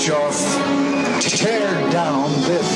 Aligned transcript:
Gorbachev, 0.00 1.20
tear 1.20 1.92
down 1.92 2.30
this 2.44 2.68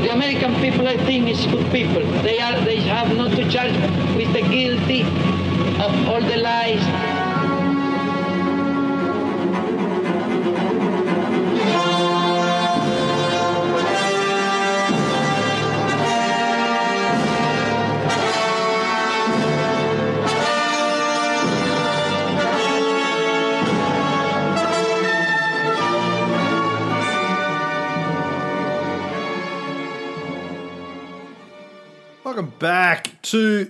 The 0.00 0.10
American 0.10 0.54
people, 0.54 0.88
I 0.88 0.96
think, 0.96 1.28
is 1.28 1.44
good 1.46 1.70
people. 1.70 2.00
They 2.22 2.40
are. 2.40 2.58
They 2.64 2.76
have 2.76 3.14
not 3.14 3.32
to 3.32 3.48
charge 3.50 3.72
with 4.16 4.32
the 4.32 4.40
guilty 4.40 5.02
of 5.02 6.08
all 6.08 6.22
the 6.22 6.38
lies. 6.38 7.01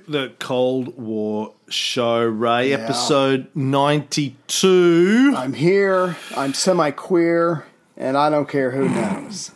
The 0.08 0.32
Cold 0.38 0.96
War 0.98 1.52
Show, 1.68 2.22
Ray, 2.24 2.70
Yeah. 2.70 2.76
episode 2.78 3.48
92. 3.54 5.34
I'm 5.36 5.52
here. 5.54 6.16
I'm 6.36 6.54
semi 6.54 6.90
queer, 6.90 7.64
and 7.96 8.16
I 8.16 8.30
don't 8.30 8.48
care 8.48 8.70
who 8.72 8.88
knows. 8.88 9.50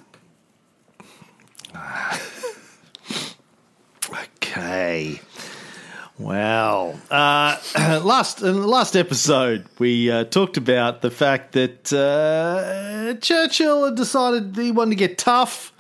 Okay. 4.49 5.21
Well, 6.19 6.99
uh, 7.11 7.59
last 8.03 8.41
in 8.41 8.61
the 8.61 8.67
last 8.67 8.97
episode, 8.97 9.67
we 9.79 10.11
uh, 10.11 10.25
talked 10.25 10.57
about 10.57 11.03
the 11.03 11.11
fact 11.11 11.53
that 11.53 11.93
uh, 11.93 13.19
Churchill 13.21 13.85
had 13.85 13.97
decided 13.97 14.57
he 14.57 14.71
wanted 14.73 14.91
to 14.91 14.97
get 14.97 15.19
tough. 15.19 15.75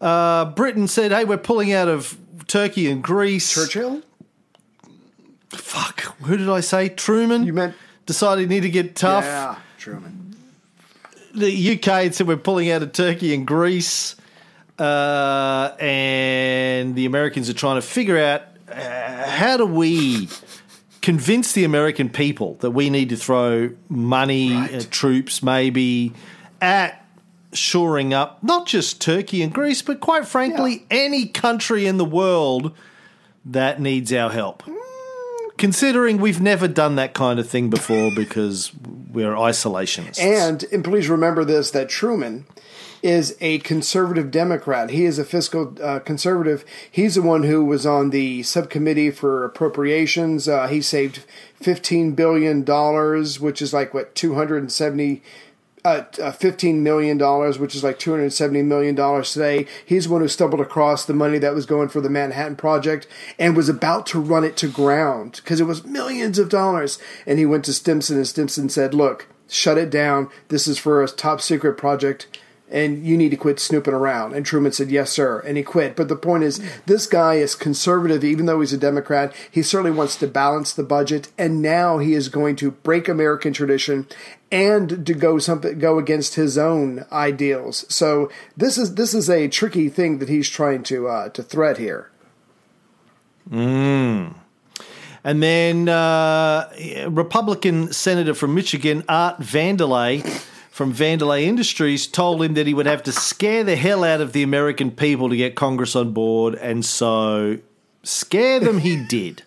Uh, 0.00 0.44
Britain 0.44 0.86
said, 0.86 1.10
"Hey, 1.10 1.24
we're 1.24 1.36
pulling 1.38 1.72
out 1.72 1.88
of 1.88 2.16
Turkey 2.46 2.90
and 2.90 3.02
Greece." 3.02 3.52
Churchill? 3.52 4.02
Fuck, 5.50 6.00
who 6.22 6.36
did 6.36 6.48
I 6.48 6.60
say? 6.60 6.88
Truman. 6.88 7.44
You 7.44 7.52
meant- 7.52 7.74
decided 8.04 8.42
he 8.42 8.46
needed 8.46 8.68
to 8.68 8.70
get 8.70 8.96
tough. 8.96 9.24
Yeah, 9.24 9.56
Truman. 9.78 10.36
the 11.34 11.72
UK 11.72 12.12
said 12.12 12.26
we're 12.26 12.36
pulling 12.36 12.70
out 12.70 12.82
of 12.82 12.92
Turkey 12.92 13.34
and 13.34 13.46
Greece, 13.46 14.16
uh, 14.78 15.72
and 15.78 16.94
the 16.94 17.06
Americans 17.06 17.48
are 17.50 17.54
trying 17.54 17.76
to 17.76 17.86
figure 17.86 18.18
out 18.18 18.42
uh, 18.70 19.28
how 19.30 19.56
do 19.56 19.66
we 19.66 20.28
convince 21.02 21.52
the 21.52 21.64
American 21.64 22.08
people 22.10 22.54
that 22.60 22.72
we 22.72 22.90
need 22.90 23.10
to 23.10 23.16
throw 23.16 23.70
money, 23.88 24.54
uh, 24.54 24.82
troops, 24.90 25.42
maybe 25.42 26.12
at 26.60 27.05
shoring 27.56 28.14
up 28.14 28.42
not 28.42 28.66
just 28.66 29.00
Turkey 29.00 29.42
and 29.42 29.52
Greece, 29.52 29.82
but 29.82 30.00
quite 30.00 30.26
frankly, 30.26 30.86
any 30.90 31.26
country 31.26 31.86
in 31.86 31.96
the 31.96 32.04
world 32.04 32.74
that 33.44 33.80
needs 33.80 34.12
our 34.12 34.30
help. 34.30 34.62
Considering 35.56 36.18
we've 36.18 36.40
never 36.40 36.68
done 36.68 36.96
that 36.96 37.14
kind 37.14 37.38
of 37.38 37.48
thing 37.48 37.70
before 37.70 38.10
because 38.16 38.72
we're 39.10 39.34
isolationists. 39.34 40.20
And, 40.20 40.64
and 40.72 40.84
please 40.84 41.08
remember 41.08 41.44
this 41.44 41.70
that 41.70 41.88
Truman 41.88 42.46
is 43.02 43.36
a 43.40 43.58
conservative 43.60 44.30
Democrat. 44.30 44.90
He 44.90 45.04
is 45.04 45.18
a 45.18 45.24
fiscal 45.24 45.76
uh, 45.80 46.00
conservative. 46.00 46.64
He's 46.90 47.14
the 47.14 47.22
one 47.22 47.44
who 47.44 47.64
was 47.64 47.86
on 47.86 48.10
the 48.10 48.42
subcommittee 48.42 49.10
for 49.10 49.44
appropriations. 49.44 50.48
Uh, 50.48 50.66
he 50.66 50.80
saved 50.80 51.24
$15 51.60 52.16
billion, 52.16 52.64
which 53.40 53.62
is 53.62 53.72
like, 53.72 53.94
what, 53.94 54.14
270 54.14 55.22
uh, 55.86 56.04
uh, 56.20 56.32
$15 56.32 56.80
million, 56.80 57.16
which 57.60 57.76
is 57.76 57.84
like 57.84 58.00
$270 58.00 58.64
million 58.64 58.96
today. 59.22 59.66
He's 59.84 60.06
the 60.06 60.12
one 60.12 60.20
who 60.20 60.26
stumbled 60.26 60.60
across 60.60 61.04
the 61.04 61.14
money 61.14 61.38
that 61.38 61.54
was 61.54 61.64
going 61.64 61.90
for 61.90 62.00
the 62.00 62.10
Manhattan 62.10 62.56
Project 62.56 63.06
and 63.38 63.56
was 63.56 63.68
about 63.68 64.04
to 64.06 64.20
run 64.20 64.42
it 64.42 64.56
to 64.56 64.68
ground 64.68 65.32
because 65.36 65.60
it 65.60 65.66
was 65.66 65.84
millions 65.84 66.40
of 66.40 66.48
dollars. 66.48 66.98
And 67.24 67.38
he 67.38 67.46
went 67.46 67.64
to 67.66 67.72
Stimson, 67.72 68.16
and 68.16 68.26
Stimson 68.26 68.68
said, 68.68 68.94
Look, 68.94 69.28
shut 69.48 69.78
it 69.78 69.90
down. 69.90 70.28
This 70.48 70.66
is 70.66 70.76
for 70.76 71.04
a 71.04 71.08
top 71.08 71.40
secret 71.40 71.74
project. 71.74 72.26
And 72.68 73.06
you 73.06 73.16
need 73.16 73.30
to 73.30 73.36
quit 73.36 73.60
snooping 73.60 73.94
around. 73.94 74.34
And 74.34 74.44
Truman 74.44 74.72
said, 74.72 74.90
Yes, 74.90 75.12
sir. 75.12 75.38
And 75.40 75.56
he 75.56 75.62
quit. 75.62 75.94
But 75.94 76.08
the 76.08 76.16
point 76.16 76.42
is, 76.42 76.60
this 76.86 77.06
guy 77.06 77.34
is 77.34 77.54
conservative, 77.54 78.24
even 78.24 78.46
though 78.46 78.60
he's 78.60 78.72
a 78.72 78.78
Democrat. 78.78 79.32
He 79.50 79.62
certainly 79.62 79.96
wants 79.96 80.16
to 80.16 80.26
balance 80.26 80.72
the 80.72 80.82
budget. 80.82 81.28
And 81.38 81.62
now 81.62 81.98
he 81.98 82.14
is 82.14 82.28
going 82.28 82.56
to 82.56 82.72
break 82.72 83.08
American 83.08 83.52
tradition 83.52 84.08
and 84.50 85.06
to 85.06 85.14
go 85.14 85.38
something 85.38 85.78
go 85.78 85.98
against 85.98 86.34
his 86.34 86.56
own 86.56 87.04
ideals. 87.12 87.84
So 87.88 88.30
this 88.56 88.78
is 88.78 88.94
this 88.94 89.14
is 89.14 89.28
a 89.28 89.48
tricky 89.48 89.88
thing 89.88 90.18
that 90.18 90.28
he's 90.28 90.48
trying 90.48 90.82
to 90.84 91.08
uh, 91.08 91.28
to 91.30 91.42
thread 91.42 91.78
here. 91.78 92.10
And 95.24 95.42
then 95.42 95.88
uh, 95.88 96.70
Republican 97.08 97.92
Senator 97.92 98.34
from 98.34 98.54
Michigan, 98.54 99.02
Art 99.08 99.40
Vandelay 99.40 100.22
from 100.76 100.92
Vandelay 100.92 101.44
Industries, 101.44 102.06
told 102.06 102.42
him 102.42 102.52
that 102.52 102.66
he 102.66 102.74
would 102.74 102.84
have 102.84 103.02
to 103.04 103.10
scare 103.10 103.64
the 103.64 103.76
hell 103.76 104.04
out 104.04 104.20
of 104.20 104.34
the 104.34 104.42
American 104.42 104.90
people 104.90 105.30
to 105.30 105.36
get 105.36 105.54
Congress 105.54 105.96
on 105.96 106.12
board. 106.12 106.54
And 106.54 106.84
so 106.84 107.56
scare 108.02 108.60
them 108.60 108.80
he 108.80 109.02
did. 109.02 109.42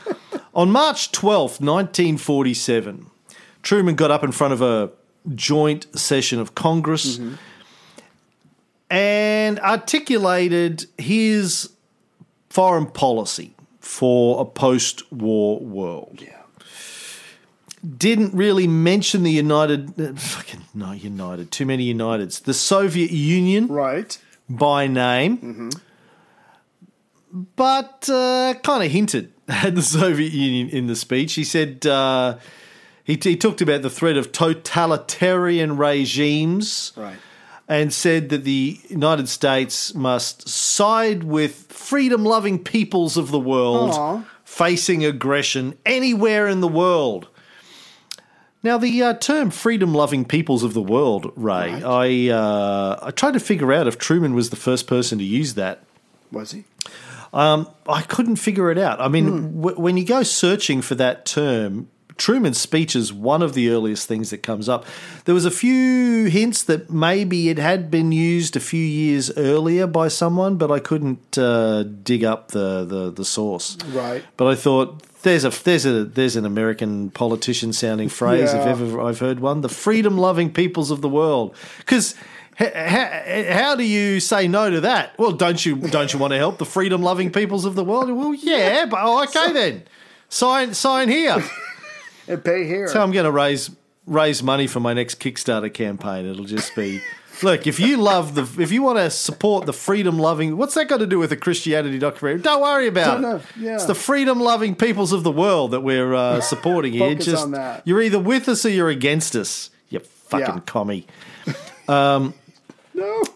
on 0.54 0.70
March 0.70 1.12
12th, 1.12 1.60
1947, 1.60 3.10
Truman 3.62 3.94
got 3.94 4.10
up 4.10 4.24
in 4.24 4.32
front 4.32 4.54
of 4.54 4.62
a 4.62 4.90
joint 5.34 5.86
session 5.98 6.40
of 6.40 6.54
Congress 6.54 7.18
mm-hmm. 7.18 7.34
and 8.88 9.60
articulated 9.60 10.86
his 10.96 11.74
foreign 12.48 12.86
policy 12.86 13.54
for 13.80 14.40
a 14.40 14.46
post 14.46 15.12
war 15.12 15.60
world. 15.60 16.24
Didn't 17.96 18.34
really 18.34 18.66
mention 18.66 19.22
the 19.22 19.30
United, 19.30 19.98
uh, 19.98 20.12
fucking 20.14 20.64
no, 20.74 20.92
United, 20.92 21.50
too 21.50 21.64
many 21.64 21.92
Uniteds, 21.94 22.42
the 22.42 22.52
Soviet 22.54 23.10
Union 23.10 23.68
Right. 23.68 24.18
by 24.50 24.86
name, 24.86 25.70
but 27.56 28.08
uh, 28.12 28.54
kind 28.62 28.84
of 28.84 28.90
hinted 28.90 29.32
at 29.48 29.74
the 29.74 29.82
Soviet 29.82 30.32
Union 30.32 30.68
in 30.68 30.86
the 30.88 30.96
speech. 30.96 31.34
He 31.34 31.44
said 31.44 31.86
uh, 31.86 32.38
he, 33.04 33.18
he 33.22 33.36
talked 33.36 33.60
about 33.60 33.82
the 33.82 33.90
threat 33.90 34.16
of 34.16 34.32
totalitarian 34.32 35.76
regimes 35.76 36.92
Right. 36.96 37.16
and 37.68 37.92
said 37.92 38.28
that 38.30 38.44
the 38.44 38.78
United 38.88 39.28
States 39.28 39.94
must 39.94 40.48
side 40.48 41.24
with 41.24 41.66
freedom 41.70 42.24
loving 42.24 42.62
peoples 42.62 43.16
of 43.16 43.30
the 43.30 43.40
world 43.40 43.90
Aw. 43.92 44.24
facing 44.44 45.04
aggression 45.04 45.78
anywhere 45.86 46.46
in 46.48 46.60
the 46.60 46.68
world. 46.68 47.28
Now, 48.62 48.76
the 48.76 49.02
uh, 49.02 49.14
term 49.14 49.50
freedom 49.50 49.94
loving 49.94 50.24
peoples 50.24 50.62
of 50.62 50.74
the 50.74 50.82
world, 50.82 51.32
Ray, 51.34 51.82
I, 51.82 52.28
uh, 52.34 52.98
I 53.02 53.10
tried 53.10 53.32
to 53.32 53.40
figure 53.40 53.72
out 53.72 53.86
if 53.86 53.96
Truman 53.98 54.34
was 54.34 54.50
the 54.50 54.56
first 54.56 54.86
person 54.86 55.18
to 55.18 55.24
use 55.24 55.54
that. 55.54 55.82
Was 56.30 56.52
he? 56.52 56.64
I 57.32 58.02
couldn't 58.08 58.36
figure 58.36 58.70
it 58.70 58.78
out. 58.78 59.00
I 59.00 59.08
mean, 59.08 59.26
Hmm. 59.28 59.60
w- 59.62 59.80
when 59.80 59.96
you 59.96 60.04
go 60.04 60.22
searching 60.22 60.82
for 60.82 60.94
that 60.96 61.24
term, 61.24 61.88
Truman's 62.16 62.58
speech 62.60 62.94
is 62.94 63.12
one 63.14 63.40
of 63.40 63.54
the 63.54 63.70
earliest 63.70 64.06
things 64.06 64.28
that 64.28 64.42
comes 64.42 64.68
up. 64.68 64.84
There 65.24 65.34
was 65.34 65.46
a 65.46 65.50
few 65.50 66.26
hints 66.26 66.62
that 66.64 66.90
maybe 66.90 67.48
it 67.48 67.58
had 67.58 67.90
been 67.90 68.12
used 68.12 68.56
a 68.56 68.60
few 68.60 68.84
years 68.84 69.30
earlier 69.38 69.86
by 69.86 70.08
someone, 70.08 70.56
but 70.56 70.70
I 70.70 70.80
couldn't 70.80 71.38
uh, 71.38 71.84
dig 71.84 72.22
up 72.24 72.48
the, 72.50 72.84
the, 72.84 73.10
the 73.10 73.24
source. 73.24 73.78
Right. 73.92 74.22
But 74.36 74.48
I 74.48 74.54
thought 74.54 75.02
there's 75.22 75.44
a 75.44 75.50
there's 75.50 75.86
a 75.86 76.04
there's 76.04 76.36
an 76.36 76.44
American 76.44 77.10
politician 77.10 77.72
sounding 77.72 78.08
phrase 78.08 78.52
if 78.52 78.66
ever 78.66 79.00
I've 79.00 79.18
heard 79.18 79.40
one. 79.40 79.60
The 79.60 79.68
freedom 79.68 80.18
loving 80.18 80.52
peoples 80.52 80.90
of 80.90 81.00
the 81.00 81.08
world, 81.08 81.54
because. 81.78 82.14
How, 82.56 83.22
how 83.48 83.74
do 83.74 83.84
you 83.84 84.20
say 84.20 84.46
no 84.46 84.68
to 84.68 84.82
that? 84.82 85.18
Well, 85.18 85.32
don't 85.32 85.64
you 85.64 85.76
don't 85.76 86.12
you 86.12 86.18
want 86.18 86.32
to 86.32 86.36
help 86.36 86.58
the 86.58 86.66
freedom 86.66 87.00
loving 87.00 87.32
peoples 87.32 87.64
of 87.64 87.74
the 87.74 87.82
world? 87.82 88.10
Well, 88.10 88.34
yeah, 88.34 88.84
but 88.84 88.98
oh, 89.02 89.22
okay 89.24 89.54
then. 89.54 89.84
Sign 90.28 90.74
sign 90.74 91.08
here. 91.08 91.42
And 92.28 92.44
pay 92.44 92.66
here. 92.66 92.88
So 92.88 93.00
I'm 93.02 93.12
going 93.12 93.24
to 93.24 93.30
raise 93.30 93.70
raise 94.06 94.42
money 94.42 94.66
for 94.66 94.78
my 94.78 94.92
next 94.92 95.20
Kickstarter 95.20 95.72
campaign. 95.72 96.26
It'll 96.26 96.44
just 96.44 96.76
be 96.76 97.00
look 97.42 97.66
if 97.66 97.78
you 97.80 97.96
love 97.96 98.34
the 98.34 98.42
if 98.62 98.70
you 98.72 98.82
want 98.82 98.98
to 98.98 99.10
support 99.10 99.66
the 99.66 99.72
freedom 99.72 100.18
loving. 100.18 100.56
What's 100.56 100.74
that 100.74 100.88
got 100.88 100.98
to 100.98 101.06
do 101.06 101.18
with 101.18 101.30
the 101.30 101.36
Christianity 101.36 101.98
documentary? 101.98 102.42
Don't 102.42 102.60
worry 102.62 102.86
about 102.86 103.20
Don't 103.20 103.36
it. 103.36 103.42
Yeah. 103.58 103.74
It's 103.74 103.86
the 103.86 103.94
freedom 103.94 104.40
loving 104.40 104.74
peoples 104.74 105.12
of 105.12 105.22
the 105.22 105.30
world 105.32 105.70
that 105.72 105.80
we're 105.80 106.14
uh, 106.14 106.40
supporting 106.52 106.92
here. 106.92 107.14
Just 107.14 107.44
on 107.44 107.50
that. 107.52 107.86
you're 107.86 108.00
either 108.02 108.18
with 108.18 108.48
us 108.48 108.64
or 108.64 108.70
you're 108.70 108.88
against 108.90 109.34
us. 109.36 109.70
You 109.88 110.00
fucking 110.00 110.46
Yeah. 110.56 110.60
commie. 110.66 111.06
no. 111.88 112.32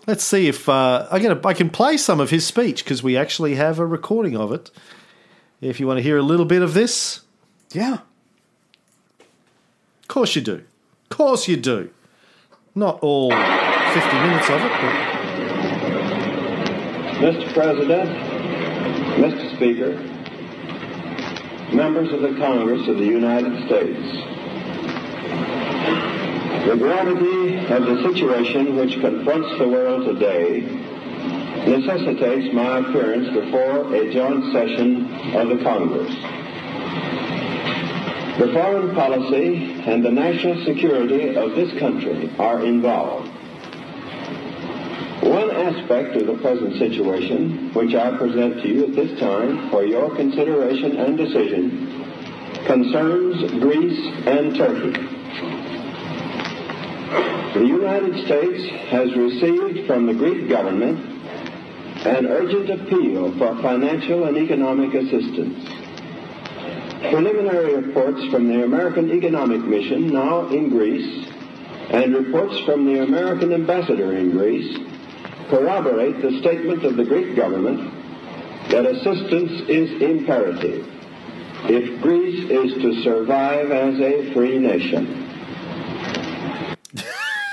Let's 0.07 0.25
see 0.25 0.49
if 0.49 0.69
uh, 0.69 1.09
I 1.11 1.19
get. 1.19 1.45
I 1.47 1.55
can 1.55 1.71
play 1.71 1.97
some 1.97 2.21
of 2.21 2.31
his 2.31 2.47
speech 2.47 2.85
because 2.85 3.03
we 3.03 3.17
actually 3.17 3.55
have 3.57 3.79
a 3.79 3.87
recording 3.87 4.37
of 4.37 4.53
it. 4.53 4.71
if 5.61 5.81
you 5.81 5.87
want 5.87 5.99
to 5.99 6.03
hear 6.03 6.19
a 6.19 6.23
little 6.23 6.47
bit 6.47 6.63
of 6.63 6.75
this. 6.75 7.23
Yeah. 7.73 7.99
Of 10.01 10.09
course 10.09 10.37
you 10.37 10.43
do. 10.43 10.63
Of 11.11 11.17
course 11.17 11.49
you 11.49 11.57
do. 11.57 11.91
Not 12.75 12.99
all 13.01 13.31
50 13.95 14.17
minutes 14.17 14.51
of 14.51 14.61
it, 14.61 14.73
but 14.83 14.95
Mr. 17.23 17.47
President, 17.55 18.11
Mr. 19.23 19.55
Speaker, 19.55 19.93
members 21.73 22.13
of 22.13 22.23
the 22.23 22.35
Congress 22.41 22.89
of 22.89 22.99
the 22.99 23.05
United 23.05 23.55
States. 23.67 24.03
The 26.67 26.77
gravity 26.77 27.59
of 27.73 27.85
the 27.87 28.03
situation 28.03 28.75
which 28.75 29.01
confronts 29.01 29.59
the 29.59 29.69
world 29.69 30.07
today 30.07 30.63
necessitates 31.69 32.53
my 32.53 32.79
appearance 32.79 33.29
before 33.29 33.95
a 33.95 34.13
joint 34.13 34.53
session 34.53 35.07
of 35.37 35.57
the 35.57 35.63
Congress. 35.63 36.13
The 38.41 38.53
foreign 38.53 38.93
policy 38.97 39.81
and 39.87 40.05
the 40.05 40.11
national 40.11 40.65
security 40.65 41.37
of 41.37 41.53
this 41.53 41.71
country 41.79 42.29
are 42.41 42.67
involved. 42.67 43.34
One 45.25 45.51
aspect 45.51 46.17
of 46.17 46.27
the 46.27 46.35
present 46.43 46.77
situation, 46.79 47.73
which 47.73 47.95
I 47.95 48.15
present 48.19 48.63
to 48.63 48.69
you 48.69 48.85
at 48.85 48.95
this 48.95 49.19
time 49.19 49.71
for 49.71 49.83
your 49.83 50.15
consideration 50.15 50.99
and 50.99 51.17
decision, 51.17 52.05
concerns 52.67 53.51
Greece 53.53 54.07
and 54.27 54.55
Turkey. 54.55 54.93
The 57.55 57.67
United 57.67 58.27
States 58.27 58.69
has 58.91 59.17
received 59.17 59.87
from 59.87 60.05
the 60.07 60.13
Greek 60.13 60.47
government 60.51 60.99
an 62.05 62.27
urgent 62.27 62.69
appeal 62.69 63.33
for 63.39 63.63
financial 63.63 64.25
and 64.25 64.37
economic 64.37 64.93
assistance. 64.93 65.65
Preliminary 67.11 67.77
reports 67.77 68.23
from 68.31 68.49
the 68.49 68.63
American 68.63 69.11
Economic 69.11 69.63
Mission 69.63 70.09
now 70.09 70.49
in 70.49 70.69
Greece 70.69 71.29
and 71.91 72.15
reports 72.15 72.59
from 72.67 72.85
the 72.85 73.03
American 73.03 73.55
ambassador 73.55 74.15
in 74.17 74.31
Greece 74.31 74.94
corroborate 75.49 76.21
the 76.23 76.39
statement 76.41 76.85
of 76.85 76.97
the 76.97 77.05
Greek 77.05 77.37
government 77.37 77.93
that 78.71 78.87
assistance 78.87 79.69
is 79.69 80.03
imperative 80.03 80.89
if 81.67 82.01
Greece 82.03 82.51
is 82.51 82.75
to 82.83 83.03
survive 83.03 83.71
as 83.71 83.99
a 84.01 84.33
free 84.35 84.59
nation. 84.59 85.21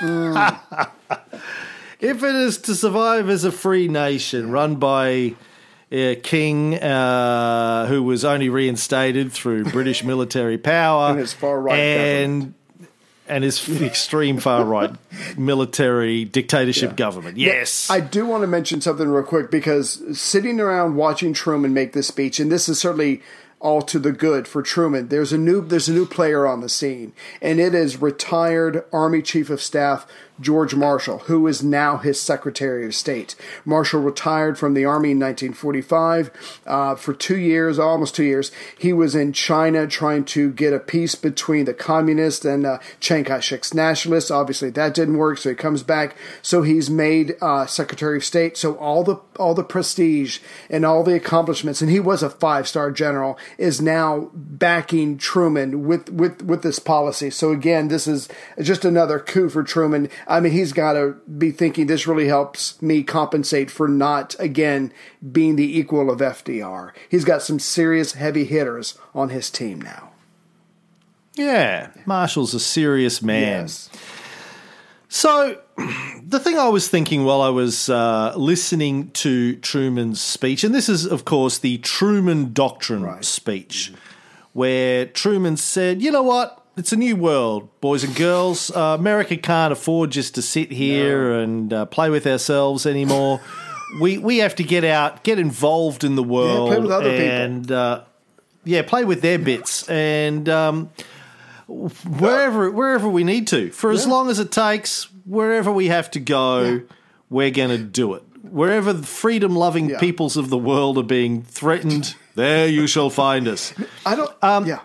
if 2.00 2.22
it 2.22 2.34
is 2.34 2.58
to 2.58 2.74
survive 2.74 3.28
as 3.28 3.44
a 3.44 3.52
free 3.52 3.88
nation 3.88 4.50
run 4.50 4.76
by 4.76 5.34
a 5.92 6.16
king 6.16 6.74
uh, 6.74 7.86
who 7.86 8.02
was 8.02 8.24
only 8.24 8.48
reinstated 8.48 9.30
through 9.30 9.64
British 9.64 10.02
military 10.02 10.58
power 10.58 11.10
And 11.10 11.18
his 11.20 11.32
far-right 11.32 11.78
and 11.78 12.54
and 13.28 13.44
his 13.44 13.68
extreme 13.82 14.38
far 14.38 14.64
right 14.64 14.90
military 15.36 16.24
dictatorship 16.24 16.96
government. 16.96 17.36
Yes, 17.36 17.88
I 17.90 18.00
do 18.00 18.26
want 18.26 18.42
to 18.42 18.46
mention 18.46 18.80
something 18.80 19.08
real 19.08 19.24
quick 19.24 19.50
because 19.50 20.02
sitting 20.18 20.60
around 20.60 20.96
watching 20.96 21.32
Truman 21.32 21.74
make 21.74 21.92
this 21.92 22.08
speech, 22.08 22.40
and 22.40 22.50
this 22.50 22.68
is 22.68 22.78
certainly 22.78 23.22
all 23.62 23.80
to 23.80 23.98
the 23.98 24.12
good 24.12 24.48
for 24.48 24.60
Truman. 24.60 25.08
There's 25.08 25.32
a 25.32 25.38
new 25.38 25.64
there's 25.64 25.88
a 25.88 25.92
new 25.92 26.04
player 26.04 26.46
on 26.46 26.60
the 26.60 26.68
scene, 26.68 27.12
and 27.40 27.60
it 27.60 27.74
is 27.74 28.02
retired 28.02 28.84
Army 28.92 29.22
Chief 29.22 29.48
of 29.48 29.62
Staff 29.62 30.06
George 30.42 30.74
Marshall, 30.74 31.18
who 31.20 31.46
is 31.46 31.62
now 31.62 31.96
his 31.96 32.20
Secretary 32.20 32.84
of 32.84 32.94
State. 32.94 33.34
Marshall 33.64 34.00
retired 34.00 34.58
from 34.58 34.74
the 34.74 34.84
Army 34.84 35.12
in 35.12 35.20
1945. 35.20 36.60
Uh, 36.66 36.94
for 36.94 37.14
two 37.14 37.38
years, 37.38 37.78
almost 37.78 38.14
two 38.14 38.24
years, 38.24 38.50
he 38.78 38.92
was 38.92 39.14
in 39.14 39.32
China 39.32 39.86
trying 39.86 40.24
to 40.24 40.50
get 40.52 40.72
a 40.72 40.78
peace 40.78 41.14
between 41.14 41.64
the 41.64 41.74
communists 41.74 42.44
and 42.44 42.66
uh, 42.66 42.78
Chiang 43.00 43.24
Kai-shek's 43.24 43.72
nationalists. 43.72 44.30
Obviously, 44.30 44.70
that 44.70 44.94
didn't 44.94 45.18
work, 45.18 45.38
so 45.38 45.50
he 45.50 45.54
comes 45.54 45.82
back. 45.82 46.16
So 46.42 46.62
he's 46.62 46.90
made 46.90 47.36
uh, 47.40 47.66
Secretary 47.66 48.16
of 48.16 48.24
State. 48.24 48.56
So 48.56 48.74
all 48.74 49.04
the 49.04 49.16
all 49.38 49.54
the 49.54 49.64
prestige 49.64 50.40
and 50.68 50.84
all 50.84 51.02
the 51.02 51.14
accomplishments, 51.14 51.80
and 51.80 51.90
he 51.90 52.00
was 52.00 52.22
a 52.22 52.30
five 52.30 52.68
star 52.68 52.90
general, 52.90 53.38
is 53.58 53.80
now 53.80 54.30
backing 54.34 55.18
Truman 55.18 55.86
with 55.86 56.10
with 56.10 56.42
with 56.42 56.62
this 56.62 56.78
policy. 56.78 57.30
So 57.30 57.52
again, 57.52 57.88
this 57.88 58.06
is 58.06 58.28
just 58.60 58.84
another 58.84 59.18
coup 59.18 59.48
for 59.48 59.62
Truman. 59.62 60.08
I 60.32 60.40
mean, 60.40 60.52
he's 60.52 60.72
got 60.72 60.94
to 60.94 61.16
be 61.38 61.50
thinking 61.50 61.86
this 61.86 62.06
really 62.06 62.26
helps 62.26 62.80
me 62.80 63.02
compensate 63.02 63.70
for 63.70 63.86
not 63.86 64.34
again 64.38 64.92
being 65.30 65.56
the 65.56 65.78
equal 65.78 66.10
of 66.10 66.20
FDR. 66.20 66.92
He's 67.10 67.24
got 67.24 67.42
some 67.42 67.58
serious 67.58 68.14
heavy 68.14 68.44
hitters 68.44 68.98
on 69.14 69.28
his 69.28 69.50
team 69.50 69.80
now. 69.80 70.12
yeah. 71.34 71.90
Marshall's 72.06 72.54
a 72.54 72.60
serious 72.60 73.20
man. 73.22 73.62
Yes. 73.64 73.90
So, 75.08 75.58
the 76.26 76.40
thing 76.40 76.58
I 76.58 76.68
was 76.68 76.88
thinking 76.88 77.24
while 77.24 77.42
I 77.42 77.50
was 77.50 77.90
uh, 77.90 78.32
listening 78.36 79.10
to 79.10 79.56
Truman's 79.56 80.20
speech, 80.20 80.64
and 80.64 80.74
this 80.74 80.88
is, 80.88 81.04
of 81.04 81.24
course, 81.26 81.58
the 81.58 81.76
Truman 81.78 82.52
Doctrine 82.54 83.02
Right. 83.02 83.24
speech, 83.24 83.92
where 84.54 85.04
Truman 85.06 85.58
said, 85.58 86.00
you 86.00 86.10
know 86.10 86.22
what? 86.22 86.61
It's 86.76 86.92
a 86.92 86.96
new 86.96 87.16
world, 87.16 87.68
boys 87.80 88.02
and 88.02 88.14
girls. 88.16 88.70
Uh, 88.70 88.96
America 88.98 89.36
can't 89.36 89.72
afford 89.72 90.10
just 90.10 90.34
to 90.36 90.42
sit 90.42 90.72
here 90.72 91.32
and 91.34 91.70
uh, 91.72 91.84
play 91.86 92.08
with 92.08 92.26
ourselves 92.26 92.86
anymore. 92.86 93.40
we 94.00 94.16
we 94.18 94.38
have 94.38 94.54
to 94.56 94.62
get 94.64 94.82
out, 94.84 95.22
get 95.22 95.38
involved 95.38 96.02
in 96.02 96.14
the 96.16 96.22
world, 96.22 96.68
play 96.70 96.78
with 96.80 96.90
other 96.90 97.10
people. 97.10 97.26
and 97.28 97.70
uh, 97.72 98.04
yeah, 98.64 98.82
play 98.82 99.04
with 99.04 99.20
their 99.22 99.38
bits 99.38 99.88
and. 99.88 100.48
Um, 100.48 100.90
wherever 101.68 102.70
wherever 102.70 103.08
we 103.08 103.24
need 103.24 103.46
to 103.46 103.70
for 103.70 103.90
as 103.92 104.06
long 104.06 104.28
as 104.28 104.38
it 104.38 104.50
takes 104.52 105.04
wherever 105.24 105.72
we 105.72 105.86
have 105.86 106.10
to 106.10 106.20
go 106.20 106.82
we're 107.30 107.50
going 107.52 107.70
to 107.70 107.78
do 107.78 108.12
it 108.12 108.22
wherever 108.42 108.92
the 108.92 109.06
freedom 109.06 109.56
loving 109.56 109.88
Yeah. 109.88 109.98
peoples 109.98 110.36
of 110.36 110.50
the 110.50 110.58
world 110.58 110.98
are 110.98 111.02
being 111.04 111.42
threatened 111.42 112.14
there 112.34 112.66
you 112.66 112.86
shall 112.86 113.08
find 113.08 113.48
us 113.48 113.72
I 114.04 114.16
don't. 114.16 114.66
yeah. 114.66 114.80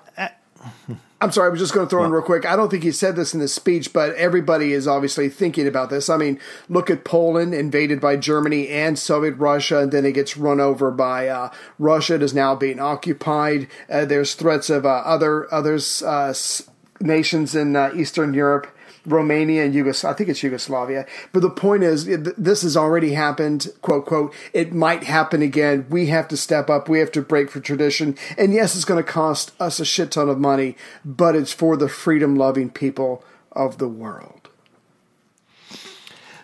I'm 1.20 1.32
sorry. 1.32 1.48
I 1.48 1.50
was 1.50 1.60
just 1.60 1.74
going 1.74 1.88
to 1.88 1.90
throw 1.90 2.04
in 2.06 2.12
real 2.12 2.22
quick. 2.22 2.46
I 2.46 2.56
don't 2.56 2.70
think 2.70 2.84
he 2.84 2.92
said 2.92 3.16
this 3.16 3.34
in 3.34 3.40
his 3.40 3.52
speech, 3.52 3.92
but 3.92 4.14
everybody 4.16 4.72
is 4.72 4.88
obviously 4.88 5.30
thinking 5.30 5.66
about 5.66 5.90
this. 5.90 6.10
I 6.12 6.18
mean, 6.18 6.40
look 6.70 6.92
at 6.92 7.04
Poland 7.04 7.56
invaded 7.56 8.00
by 8.00 8.18
Germany 8.18 8.68
and 8.68 9.00
Soviet 9.00 9.36
Russia, 9.38 9.80
and 9.80 9.92
then 9.92 10.06
it 10.06 10.12
gets 10.12 10.38
run 10.38 10.60
over 10.60 10.92
by 10.92 11.28
uh, 11.28 11.50
Russia. 11.80 12.16
It 12.16 12.22
is 12.22 12.36
now 12.36 12.54
being 12.56 12.80
occupied. 12.80 13.68
Uh, 13.90 14.06
there's 14.06 14.36
threats 14.36 14.70
of 14.70 14.86
uh, 14.86 14.90
other 14.90 15.52
others 15.52 16.04
uh, 16.04 16.36
nations 17.00 17.56
in 17.56 17.76
uh, 17.76 17.92
Eastern 17.96 18.36
Europe. 18.36 18.68
Romania 19.08 19.64
and 19.64 19.74
Yugoslavia. 19.74 20.14
I 20.14 20.18
think 20.18 20.30
it's 20.30 20.44
Yugoslavia. 20.44 21.06
But 21.32 21.40
the 21.40 21.50
point 21.50 21.84
is, 21.84 22.08
it, 22.08 22.42
this 22.42 22.62
has 22.62 22.76
already 22.78 23.14
happened, 23.14 23.68
quote, 23.82 24.06
quote. 24.06 24.34
It 24.54 24.74
might 24.74 25.06
happen 25.06 25.42
again. 25.42 25.88
We 25.90 26.08
have 26.08 26.28
to 26.28 26.38
step 26.38 26.70
up. 26.70 26.90
We 26.90 27.00
have 27.00 27.12
to 27.14 27.22
break 27.22 27.50
for 27.50 27.62
tradition. 27.62 28.18
And 28.38 28.54
yes, 28.54 28.76
it's 28.76 28.86
going 28.86 29.04
to 29.04 29.10
cost 29.10 29.54
us 29.60 29.80
a 29.80 29.86
shit 29.86 30.12
ton 30.12 30.30
of 30.30 30.40
money, 30.40 30.76
but 31.06 31.36
it's 31.36 31.54
for 31.54 31.78
the 31.78 31.90
freedom 31.90 32.36
loving 32.36 32.70
people 32.70 33.24
of 33.54 33.78
the 33.78 33.88
world. 33.88 34.50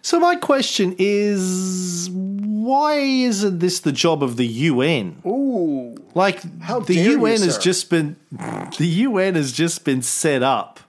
so 0.01 0.19
my 0.19 0.35
question 0.35 0.95
is 0.97 2.09
why 2.11 2.95
isn't 2.95 3.59
this 3.59 3.81
the 3.81 3.91
job 3.91 4.23
of 4.23 4.35
the 4.37 4.47
UN 4.47 5.21
Ooh. 5.25 5.95
like 6.15 6.41
How 6.61 6.79
the 6.79 6.95
dare 6.95 7.03
you, 7.03 7.11
UN 7.19 7.41
has 7.41 7.57
just 7.57 7.89
been 7.89 8.15
the 8.77 8.87
UN 8.87 9.35
has 9.35 9.51
just 9.51 9.85
been 9.85 10.01
set 10.01 10.41
up 10.41 10.79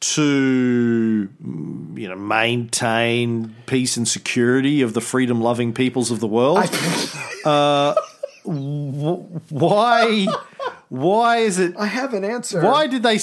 to 0.00 1.28
you 1.94 2.08
know 2.08 2.16
maintain 2.16 3.54
peace 3.66 3.96
and 3.96 4.08
security 4.08 4.80
of 4.82 4.94
the 4.94 5.00
freedom 5.00 5.40
loving 5.40 5.72
peoples 5.74 6.10
of 6.10 6.20
the 6.20 6.26
world. 6.26 6.58
Uh, 7.44 7.94
why 8.44 10.26
why 10.88 11.36
is 11.38 11.58
it 11.58 11.74
I 11.78 11.86
have 11.86 12.14
an 12.14 12.24
answer. 12.24 12.60
why 12.62 12.86
did 12.86 13.02
they 13.02 13.18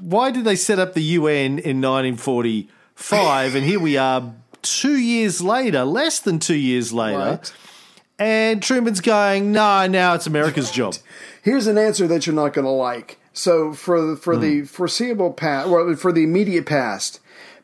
why 0.00 0.30
did 0.30 0.44
they 0.44 0.56
set 0.56 0.78
up 0.78 0.94
the 0.94 1.02
UN 1.02 1.58
in 1.58 1.80
1945 1.80 3.54
and 3.54 3.64
here 3.64 3.80
we 3.80 3.96
are 3.96 4.32
2 4.62 4.96
years 4.98 5.40
later 5.40 5.84
less 5.84 6.20
than 6.20 6.38
2 6.38 6.54
years 6.54 6.92
later 6.92 7.18
Right. 7.18 7.52
and 8.18 8.62
Truman's 8.62 9.00
going 9.00 9.50
no 9.52 9.86
now 9.86 10.14
it's 10.14 10.26
America's 10.26 10.70
job 10.80 10.94
Here's 11.42 11.66
an 11.66 11.78
answer 11.78 12.06
that 12.08 12.26
you're 12.26 12.34
not 12.36 12.52
going 12.52 12.66
to 12.66 12.70
like. 12.70 13.18
So 13.32 13.72
for 13.72 14.00
the, 14.00 14.16
for 14.16 14.34
hmm. 14.34 14.40
the 14.40 14.62
foreseeable 14.62 15.32
past, 15.32 15.68
well, 15.68 15.94
for 15.94 16.12
the 16.12 16.24
immediate 16.24 16.66
past, 16.66 17.20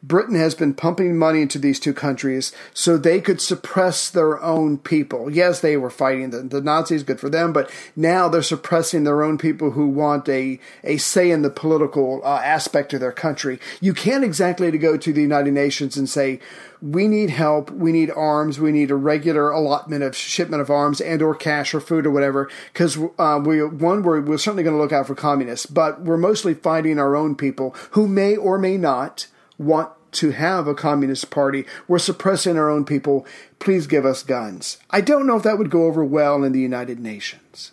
Britain 0.07 0.35
has 0.35 0.55
been 0.55 0.75
pumping 0.75 1.17
money 1.17 1.41
into 1.41 1.59
these 1.59 1.81
two 1.81 1.95
countries 1.95 2.53
so 2.75 2.99
they 2.99 3.21
could 3.21 3.41
suppress 3.41 4.11
their 4.11 4.43
own 4.43 4.77
people. 4.77 5.31
Yes, 5.31 5.61
they 5.61 5.79
were 5.79 5.89
fighting 5.89 6.29
the, 6.29 6.43
the 6.43 6.61
Nazis, 6.61 7.03
good 7.03 7.19
for 7.19 7.31
them, 7.31 7.55
but 7.55 7.71
now 7.97 8.29
they're 8.29 8.43
suppressing 8.43 9.05
their 9.05 9.23
own 9.23 9.39
people 9.39 9.71
who 9.71 9.89
want 9.89 10.29
a, 10.29 10.61
a 10.83 10.99
say 10.99 11.31
in 11.31 11.41
the 11.41 11.49
political 11.49 12.21
uh, 12.23 12.41
aspect 12.45 12.93
of 12.93 13.01
their 13.01 13.13
country. 13.13 13.59
You 13.81 13.95
can't 13.95 14.25
exactly 14.25 14.71
go 14.77 14.97
to 14.99 15.13
the 15.13 15.23
United 15.23 15.53
Nations 15.53 15.97
and 15.97 16.09
say, 16.09 16.39
we 16.83 17.09
need 17.09 17.31
help, 17.31 17.71
we 17.71 17.93
need 17.93 18.11
arms, 18.11 18.61
we 18.61 18.73
need 18.73 18.91
a 18.91 18.95
regular 18.95 19.51
allotment 19.51 20.03
of 20.03 20.15
shipment 20.15 20.61
of 20.61 20.69
arms 20.69 21.01
and 21.01 21.23
or 21.23 21.35
cash 21.35 21.73
or 21.73 21.81
food 21.81 22.07
or 22.07 22.11
whatever, 22.11 22.51
because 22.75 22.99
uh, 23.19 23.41
we 23.43 23.65
one 23.65 24.03
we're, 24.03 24.21
we're 24.21 24.37
certainly 24.37 24.63
going 24.63 24.77
to 24.77 24.83
look 24.83 24.93
out 24.93 25.07
for 25.07 25.15
communists, 25.15 25.65
but 25.65 26.03
we're 26.03 26.19
mostly 26.19 26.53
fighting 26.53 26.99
our 26.99 27.17
own 27.17 27.37
people 27.37 27.75
who 27.93 28.07
may 28.07 28.37
or 28.37 28.59
may 28.59 28.77
not 28.77 29.29
want 29.59 29.91
to 30.13 30.31
have 30.31 30.67
a 30.67 30.75
communist 30.75 31.31
party. 31.31 31.67
We're 31.89 31.99
suppressing 31.99 32.57
our 32.57 32.71
own 32.71 32.85
people. 32.85 33.27
Please 33.59 33.87
give 33.87 34.07
us 34.07 34.23
guns. 34.23 34.79
I 34.91 35.01
don't 35.01 35.27
know 35.27 35.37
if 35.37 35.43
that 35.43 35.59
would 35.59 35.71
go 35.71 35.85
over 35.87 36.05
well 36.05 36.45
in 36.45 36.53
the 36.53 36.61
United 36.61 37.01
Nations. 37.01 37.73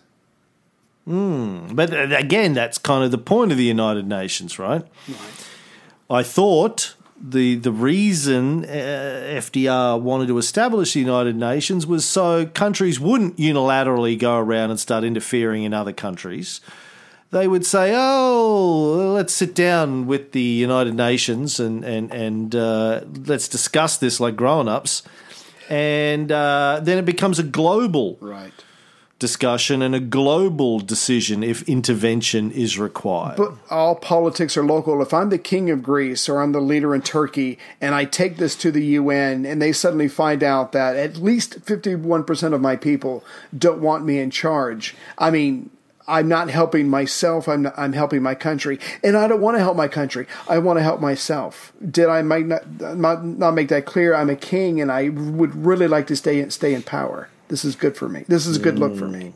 But 1.75 1.93
uh, 1.93 2.15
again, 2.15 2.53
that's 2.53 2.77
kind 2.77 3.03
of 3.03 3.11
the 3.11 3.17
point 3.17 3.51
of 3.51 3.57
the 3.57 3.63
United 3.63 4.07
Nations, 4.07 4.59
right? 4.59 4.85
I 6.09 6.23
thought 6.23 6.95
the 7.21 7.55
the 7.55 7.71
reason 7.71 8.65
uh, 8.65 8.67
FDR 9.37 9.99
wanted 10.01 10.27
to 10.27 10.37
establish 10.37 10.93
the 10.93 10.99
United 10.99 11.35
Nations 11.35 11.85
was 11.85 12.05
so 12.05 12.45
countries 12.45 12.99
wouldn't 12.99 13.37
unilaterally 13.37 14.17
go 14.17 14.37
around 14.37 14.71
and 14.71 14.79
start 14.79 15.03
interfering 15.03 15.63
in 15.63 15.73
other 15.73 15.93
countries. 15.93 16.61
They 17.31 17.47
would 17.47 17.65
say, 17.65 17.93
"Oh, 17.95 19.13
let's 19.15 19.33
sit 19.33 19.55
down 19.55 20.05
with 20.05 20.33
the 20.33 20.41
United 20.41 20.95
Nations 20.95 21.59
and 21.59 21.83
and 21.85 22.11
and 22.13 22.53
uh, 22.55 23.01
let's 23.25 23.47
discuss 23.47 23.97
this 23.97 24.19
like 24.19 24.35
grown 24.35 24.67
ups," 24.67 25.03
and 25.69 26.29
uh, 26.31 26.81
then 26.83 26.97
it 26.97 27.05
becomes 27.05 27.39
a 27.39 27.43
global 27.43 28.17
Right. 28.19 28.51
discussion 29.17 29.81
and 29.81 29.95
a 29.95 29.99
global 30.01 30.79
decision 30.81 31.41
if 31.41 31.61
intervention 31.69 32.51
is 32.51 32.77
required. 32.77 33.37
But 33.37 33.53
all 33.69 33.95
politics 33.95 34.57
are 34.57 34.65
local. 34.65 35.01
If 35.01 35.13
I'm 35.13 35.29
the 35.29 35.37
king 35.37 35.69
of 35.69 35.81
Greece 35.83 36.27
or 36.27 36.41
I'm 36.41 36.51
the 36.51 36.59
leader 36.59 36.93
in 36.93 37.01
Turkey 37.01 37.57
and 37.79 37.95
I 37.95 38.03
take 38.05 38.37
this 38.37 38.55
to 38.57 38.71
the 38.71 38.83
UN 38.99 39.45
and 39.45 39.61
they 39.61 39.71
suddenly 39.71 40.07
find 40.09 40.43
out 40.43 40.71
that 40.73 40.97
at 40.97 41.17
least 41.17 41.61
51% 41.65 42.53
of 42.53 42.59
my 42.61 42.75
people 42.75 43.23
don't 43.57 43.79
want 43.79 44.03
me 44.03 44.17
in 44.19 44.31
charge, 44.31 44.95
I 45.17 45.29
mean, 45.29 45.69
I'm 46.07 46.27
not 46.27 46.49
helping 46.49 46.89
myself. 46.89 47.47
I'm 47.47 47.63
not, 47.63 47.73
I'm 47.77 47.93
helping 47.93 48.21
my 48.23 48.35
country, 48.35 48.79
and 49.03 49.15
I 49.17 49.27
don't 49.27 49.41
want 49.41 49.55
to 49.55 49.59
help 49.59 49.75
my 49.77 49.87
country. 49.87 50.27
I 50.49 50.57
want 50.59 50.77
to 50.79 50.83
help 50.83 50.99
myself. 50.99 51.71
Did 51.89 52.09
I 52.09 52.21
might 52.21 52.45
not, 52.45 52.67
not 52.97 53.23
not 53.25 53.53
make 53.53 53.69
that 53.69 53.85
clear? 53.85 54.13
I'm 54.15 54.29
a 54.29 54.35
king, 54.35 54.81
and 54.81 54.91
I 54.91 55.09
would 55.09 55.65
really 55.65 55.87
like 55.87 56.07
to 56.07 56.15
stay 56.15 56.47
stay 56.49 56.73
in 56.73 56.83
power. 56.83 57.29
This 57.47 57.65
is 57.65 57.75
good 57.75 57.95
for 57.97 58.07
me. 58.09 58.25
This 58.27 58.47
is 58.47 58.57
a 58.57 58.59
good 58.59 58.79
look 58.79 58.95
for 58.95 59.07
me. 59.07 59.33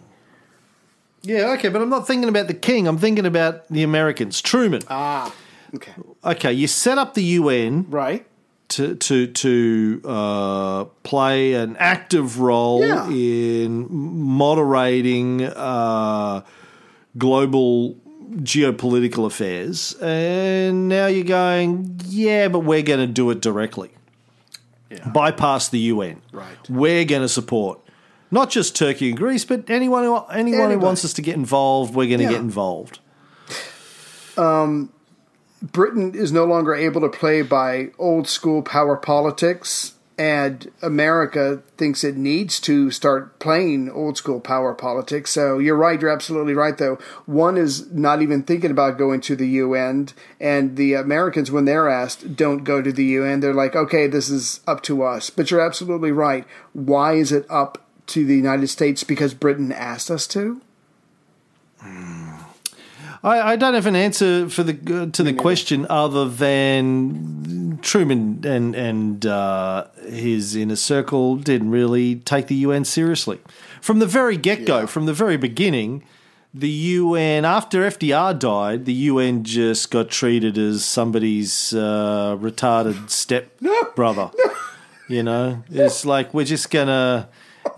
yeah, 1.22 1.51
okay, 1.57 1.69
but 1.69 1.81
I'm 1.81 1.89
not 1.89 2.07
thinking 2.07 2.29
about 2.29 2.48
the 2.48 2.53
king. 2.53 2.88
I'm 2.88 2.98
thinking 2.98 3.25
about 3.25 3.67
the 3.67 3.84
Americans. 3.84 4.41
Truman. 4.41 4.81
Ah, 4.89 5.34
okay, 5.74 5.93
Okay, 6.24 6.53
you 6.53 6.67
set 6.67 6.98
up 6.98 7.13
the 7.13 7.24
UN 7.24 7.86
right. 7.89 8.25
To 8.69 8.95
to 8.95 9.27
to 9.27 10.01
uh, 10.05 10.84
play 11.03 11.53
an 11.53 11.75
active 11.77 12.39
role 12.39 12.86
Yeah. 12.86 13.10
in 13.10 13.88
moderating 13.89 15.43
uh, 15.43 16.41
global 17.17 17.95
geopolitical 18.38 19.25
affairs, 19.25 19.95
and 20.01 20.89
now 20.89 21.07
you're 21.07 21.24
going, 21.24 22.00
yeah, 22.07 22.48
but 22.48 22.60
we're 22.60 22.81
going 22.81 23.00
to 23.00 23.07
do 23.07 23.29
it 23.29 23.39
directly. 23.41 23.91
Bypass 25.13 25.69
the 25.69 25.79
UN. 25.79 26.22
Right. 26.31 26.57
We're 26.69 27.05
going 27.05 27.22
to 27.22 27.29
support 27.29 27.79
not 28.31 28.50
just 28.50 28.75
Turkey 28.75 29.10
and 29.10 29.17
Greece, 29.17 29.45
but 29.45 29.69
anyone 29.69 30.03
who 30.03 30.17
anyone 30.31 30.72
who 30.72 30.79
wants 30.79 31.05
us 31.05 31.13
to 31.13 31.22
get 31.22 31.36
involved. 31.36 31.93
We're 31.93 32.07
going 32.07 32.19
to 32.19 32.24
Yeah. 32.25 32.31
get 32.31 32.41
involved. 32.41 33.00
Britain 35.62 36.13
is 36.13 36.31
no 36.31 36.45
longer 36.45 36.75
able 36.75 37.01
to 37.01 37.09
play 37.09 37.41
by 37.41 37.89
old 37.97 38.27
school 38.27 38.62
power 38.62 38.95
politics, 38.95 39.93
and 40.17 40.71
America 40.81 41.62
thinks 41.77 42.03
it 42.03 42.15
needs 42.15 42.59
to 42.62 42.89
start 42.91 43.38
playing 43.39 43.89
old 43.89 44.17
school 44.17 44.39
power 44.39 44.74
politics. 44.74 45.31
So 45.31 45.59
you're 45.59 45.75
right, 45.75 46.00
you're 46.00 46.12
absolutely 46.12 46.53
right, 46.53 46.77
though. 46.77 46.97
One 47.25 47.57
is 47.57 47.91
not 47.91 48.21
even 48.21 48.43
thinking 48.43 48.71
about 48.71 48.97
going 48.97 49.21
to 49.21 49.35
the 49.35 49.47
UN, 49.47 50.09
and 50.39 50.77
the 50.77 50.93
Americans, 50.93 51.51
when 51.51 51.65
they're 51.65 51.89
asked, 51.89 52.35
don't 52.35 52.63
go 52.63 52.81
to 52.81 52.91
the 52.91 53.05
UN. 53.05 53.39
They're 53.39 53.53
like, 53.53 53.75
okay, 53.75 54.07
this 54.07 54.29
is 54.29 54.62
up 54.67 54.83
to 54.83 55.03
us. 55.03 55.29
But 55.29 55.51
you're 55.51 55.65
absolutely 55.65 56.12
right. 56.12 56.45
Why 56.74 57.13
is 57.13 57.31
it 57.31 57.45
up 57.50 57.81
to 58.07 58.25
the 58.25 58.35
United 58.35 58.67
States? 58.67 59.03
Because 59.03 59.33
Britain 59.33 59.71
asked 59.71 60.09
us 60.09 60.27
to? 60.27 60.62
Hmm. 61.79 62.34
I, 63.25 63.53
I 63.53 63.55
don't 63.55 63.74
have 63.74 63.88
an 63.88 63.96
answer 63.96 64.48
for 64.50 64.62
the 64.62 64.74
uh, 64.74 65.12
to 65.12 65.24
the 65.24 65.34
question 65.34 65.88
other 65.89 66.29
than 66.29 67.79
Truman 67.82 68.46
and 68.46 68.75
and 68.75 69.25
uh, 69.25 69.88
his 70.08 70.55
inner 70.55 70.75
circle 70.75 71.36
didn't 71.36 71.72
really 71.72 72.17
take 72.17 72.46
the 72.48 72.55
UN 72.55 72.86
seriously. 72.86 73.39
From 73.82 73.98
the 73.98 74.05
very 74.05 74.38
get 74.38 74.65
go, 74.65 74.86
from 74.86 75.08
the 75.08 75.13
very 75.13 75.38
beginning. 75.38 76.03
The 76.53 76.70
UN 76.70 77.44
after 77.44 77.82
FDR 77.82 78.39
died, 78.39 78.86
the 78.86 78.94
UN 78.94 79.44
just 79.44 79.91
got 79.91 80.08
treated 80.08 80.58
as 80.58 80.86
somebody's 80.86 81.74
uh, 81.74 82.38
retarded 82.39 83.10
step 83.10 83.60
brother. 83.94 84.32
You 85.10 85.22
know, 85.24 85.63
it's 85.70 86.05
like 86.05 86.34
we're 86.34 86.46
just 86.46 86.72
gonna, 86.72 87.27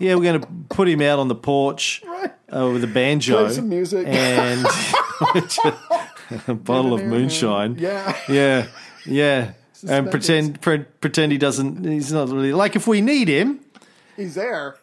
yeah, 0.00 0.14
we're 0.14 0.24
gonna 0.24 0.46
put 0.68 0.88
him 0.88 1.00
out 1.02 1.18
on 1.18 1.28
the 1.28 1.34
porch 1.34 2.02
Right. 2.06 2.30
uh, 2.54 2.70
with 2.72 2.84
a 2.84 2.86
banjo, 2.88 3.44
Play 3.46 3.54
some 3.54 3.68
music. 3.68 4.06
and 4.06 4.66
a 6.48 6.54
bottle 6.54 6.94
of 6.94 7.04
moonshine. 7.04 7.76
Yeah. 7.78 8.16
yeah, 8.28 8.66
yeah, 9.06 9.52
and 9.88 10.10
pretend 10.10 10.60
pre- 10.60 10.84
pretend 11.00 11.32
he 11.32 11.38
doesn't. 11.38 11.84
He's 11.84 12.12
not 12.12 12.28
really 12.28 12.52
like 12.52 12.76
if 12.76 12.86
we 12.86 13.00
need 13.00 13.28
him, 13.28 13.60
He's 14.16 14.34
there. 14.34 14.76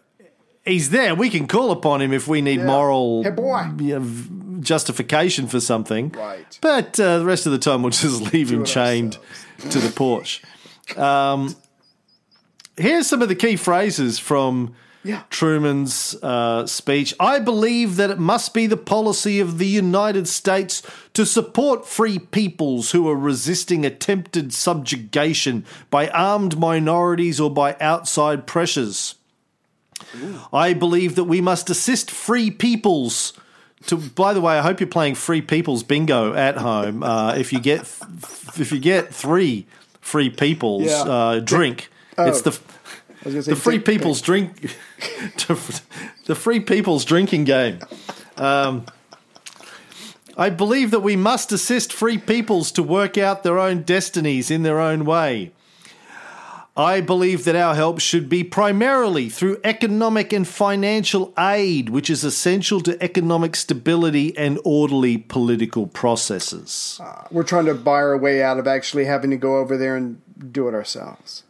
he's 0.65 0.89
there. 0.89 1.13
We 1.15 1.29
can 1.29 1.47
call 1.47 1.71
upon 1.71 2.01
him 2.01 2.13
if 2.13 2.27
we 2.27 2.41
need 2.41 2.59
Yeah. 2.59 2.65
moral 2.65 3.23
Hey, 3.23 3.29
boy. 3.31 3.69
you 3.79 3.99
know, 3.99 4.59
justification 4.61 5.47
for 5.47 5.59
something. 5.59 6.11
Right. 6.11 6.57
But 6.61 6.99
uh, 6.99 7.19
the 7.19 7.25
rest 7.25 7.45
of 7.45 7.51
the 7.51 7.59
time, 7.59 7.81
we'll 7.83 7.91
just 7.91 8.33
leave 8.33 8.51
him 8.51 8.61
it 8.63 8.67
chained 8.67 9.17
to 9.69 9.79
the 9.79 9.91
porch. 9.91 10.41
Um, 10.97 11.55
here's 12.77 13.07
some 13.07 13.21
of 13.21 13.27
the 13.29 13.35
key 13.35 13.55
phrases 13.55 14.19
from 14.19 14.73
Yeah. 15.05 15.21
Truman's 15.29 16.15
uh, 16.23 16.65
speech. 16.65 17.13
I 17.19 17.37
believe 17.37 17.95
that 17.97 18.09
it 18.09 18.17
must 18.17 18.55
be 18.55 18.65
the 18.65 18.75
policy 18.75 19.39
of 19.39 19.59
the 19.59 19.67
United 19.67 20.27
States 20.27 20.81
to 21.13 21.27
support 21.27 21.87
free 21.87 22.17
peoples 22.17 22.89
who 22.91 23.07
are 23.07 23.15
resisting 23.15 23.85
attempted 23.85 24.51
subjugation 24.51 25.63
by 25.91 26.09
armed 26.09 26.57
minorities 26.57 27.39
or 27.39 27.51
by 27.51 27.77
outside 27.79 28.47
pressures. 28.47 29.13
I 30.51 30.73
believe 30.73 31.15
that 31.15 31.25
we 31.25 31.39
must 31.39 31.69
assist 31.69 32.09
free 32.09 32.49
peoples. 32.49 33.33
To, 33.87 33.97
by 33.97 34.33
the 34.33 34.41
way, 34.41 34.57
I 34.57 34.61
hope 34.63 34.79
you're 34.79 34.87
playing 34.89 35.15
free 35.15 35.41
peoples 35.41 35.83
bingo 35.83 36.33
at 36.33 36.57
home. 36.57 37.03
Uh, 37.03 37.35
if 37.35 37.53
you 37.53 37.59
get 37.59 37.81
if 38.57 38.71
you 38.71 38.79
get 38.79 39.13
three 39.13 39.67
free 40.01 40.29
peoples, 40.31 40.85
Yeah. 40.87 41.01
uh, 41.03 41.39
drink. 41.39 41.89
It's 42.17 42.41
the 42.41 42.51
I 42.51 42.53
was 42.53 42.59
gonna 42.61 42.74
say 43.31 43.39
the 43.51 43.55
free 43.55 43.79
people's 43.79 44.21
drink 44.21 44.75
the 46.25 46.35
free 46.35 46.59
people's 46.59 47.05
drinking 47.05 47.43
game 47.43 47.79
um, 48.37 48.85
i 50.37 50.49
believe 50.49 50.91
that 50.91 51.01
we 51.01 51.15
must 51.15 51.51
assist 51.51 51.91
free 51.91 52.17
peoples 52.17 52.71
to 52.71 52.83
work 52.83 53.17
out 53.17 53.43
their 53.43 53.59
own 53.59 53.81
destinies 53.83 54.49
in 54.51 54.63
their 54.63 54.79
own 54.79 55.05
way 55.05 55.51
I 56.77 56.99
believe 56.99 57.45
that 57.45 57.55
our 57.55 57.73
help 57.73 58.01
should 58.01 58.27
be 58.27 58.43
primarily 58.43 59.29
through 59.29 59.61
economic 59.63 60.33
and 60.33 60.45
financial 60.45 61.33
aid, 61.39 61.87
which 61.87 62.09
is 62.09 62.25
essential 62.25 62.81
to 62.81 63.01
economic 63.01 63.55
stability 63.55 64.37
and 64.37 64.59
orderly 64.65 65.17
political 65.17 65.87
processes. 65.87 66.99
We're 67.31 67.43
trying 67.43 67.67
to 67.67 67.75
buy 67.75 68.01
our 68.01 68.17
way 68.17 68.43
out 68.43 68.59
of 68.59 68.67
actually 68.67 69.05
having 69.05 69.29
to 69.29 69.37
go 69.37 69.57
over 69.59 69.77
there 69.77 69.95
and 69.95 70.21
do 70.51 70.67
it 70.67 70.73
ourselves. 70.73 71.43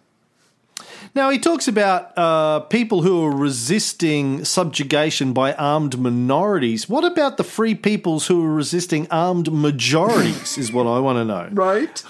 Now, 1.13 1.29
he 1.29 1.39
talks 1.39 1.67
about 1.67 2.17
uh, 2.17 2.59
people 2.61 3.01
who 3.01 3.23
are 3.25 3.31
resisting 3.35 4.43
subjugation 4.45 5.33
by 5.33 5.53
armed 5.53 5.97
minorities. 5.99 6.89
What 6.89 7.03
about 7.05 7.37
the 7.37 7.43
free 7.43 7.75
peoples 7.75 8.27
who 8.27 8.43
are 8.45 8.53
resisting 8.53 9.07
armed 9.09 9.51
majorities, 9.51 10.57
is 10.57 10.71
what 10.71 10.87
I 10.87 10.99
want 10.99 11.17
to 11.17 11.25
know. 11.25 11.49
Right? 11.51 12.03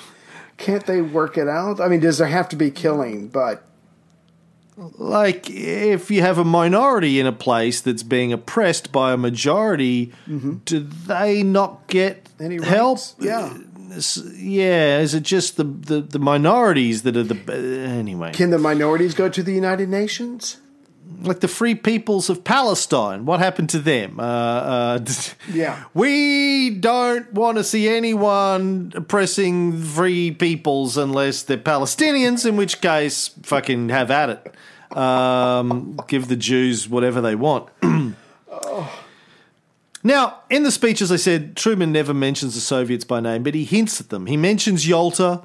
Can't 0.58 0.86
they 0.86 1.02
work 1.02 1.38
it 1.38 1.48
out? 1.48 1.80
I 1.80 1.88
mean, 1.88 2.00
does 2.00 2.18
there 2.18 2.28
have 2.28 2.50
to 2.50 2.56
be 2.56 2.72
killing? 2.72 3.28
But 3.28 3.64
Like, 4.78 5.50
if 5.50 6.12
you 6.12 6.22
have 6.22 6.38
a 6.38 6.44
minority 6.44 7.20
in 7.20 7.26
a 7.28 7.32
place 7.32 7.80
that's 7.82 8.04
being 8.04 8.34
oppressed 8.34 8.92
by 8.92 9.14
a 9.14 9.18
majority, 9.18 10.12
do 10.66 10.80
they 10.80 11.44
not 11.44 11.88
get 11.88 12.22
Mm-hmm. 12.36 12.44
any 12.44 12.62
help? 12.62 13.00
Yeah. 13.18 13.54
Yeah, 14.36 15.00
is 15.00 15.14
it 15.14 15.24
just 15.24 15.58
the, 15.58 15.64
the, 15.64 16.02
the 16.02 16.20
minorities 16.20 17.04
that 17.04 17.16
are 17.18 17.24
the 17.24 17.54
anyway? 17.54 18.32
Can 18.34 18.50
the 18.52 18.58
minorities 18.60 19.14
go 19.14 19.30
to 19.30 19.44
the 19.44 19.54
United 19.54 19.90
Nations? 19.90 20.58
like 21.22 21.40
the 21.40 21.48
free 21.48 21.76
peoples 21.76 22.30
of 22.30 22.44
Palestine. 22.44 23.26
What 23.26 23.40
happened 23.40 23.70
to 23.70 23.80
them? 23.80 24.20
Uh, 24.20 24.24
uh, 24.24 25.06
Yeah. 25.54 25.84
we 25.94 26.72
don't 26.72 27.32
want 27.34 27.58
to 27.58 27.64
see 27.64 27.88
anyone 27.88 28.92
oppressing 28.96 29.82
free 29.82 30.32
peoples 30.32 30.98
unless 30.98 31.44
they're 31.44 31.58
Palestinians. 31.58 32.46
In 32.46 32.58
which 32.58 32.82
case, 32.82 33.30
fucking 33.44 33.90
have 33.90 34.12
at 34.12 34.30
it. 34.30 34.98
Um, 34.98 36.00
give 36.08 36.28
the 36.28 36.36
Jews 36.36 36.88
whatever 36.90 37.22
they 37.22 37.36
want. 37.36 37.70
Now, 40.06 40.42
in 40.52 40.62
the 40.62 40.70
speech, 40.70 41.02
as 41.02 41.12
I 41.12 41.16
said, 41.16 41.58
Truman 41.58 41.92
never 41.92 42.14
mentions 42.14 42.54
the 42.54 42.62
Soviets 42.62 43.04
by 43.04 43.20
name, 43.20 43.42
but 43.42 43.56
he 43.56 43.64
hints 43.66 44.00
at 44.00 44.10
them. 44.10 44.28
He 44.28 44.38
mentions 44.38 44.88
Yalta, 44.88 45.42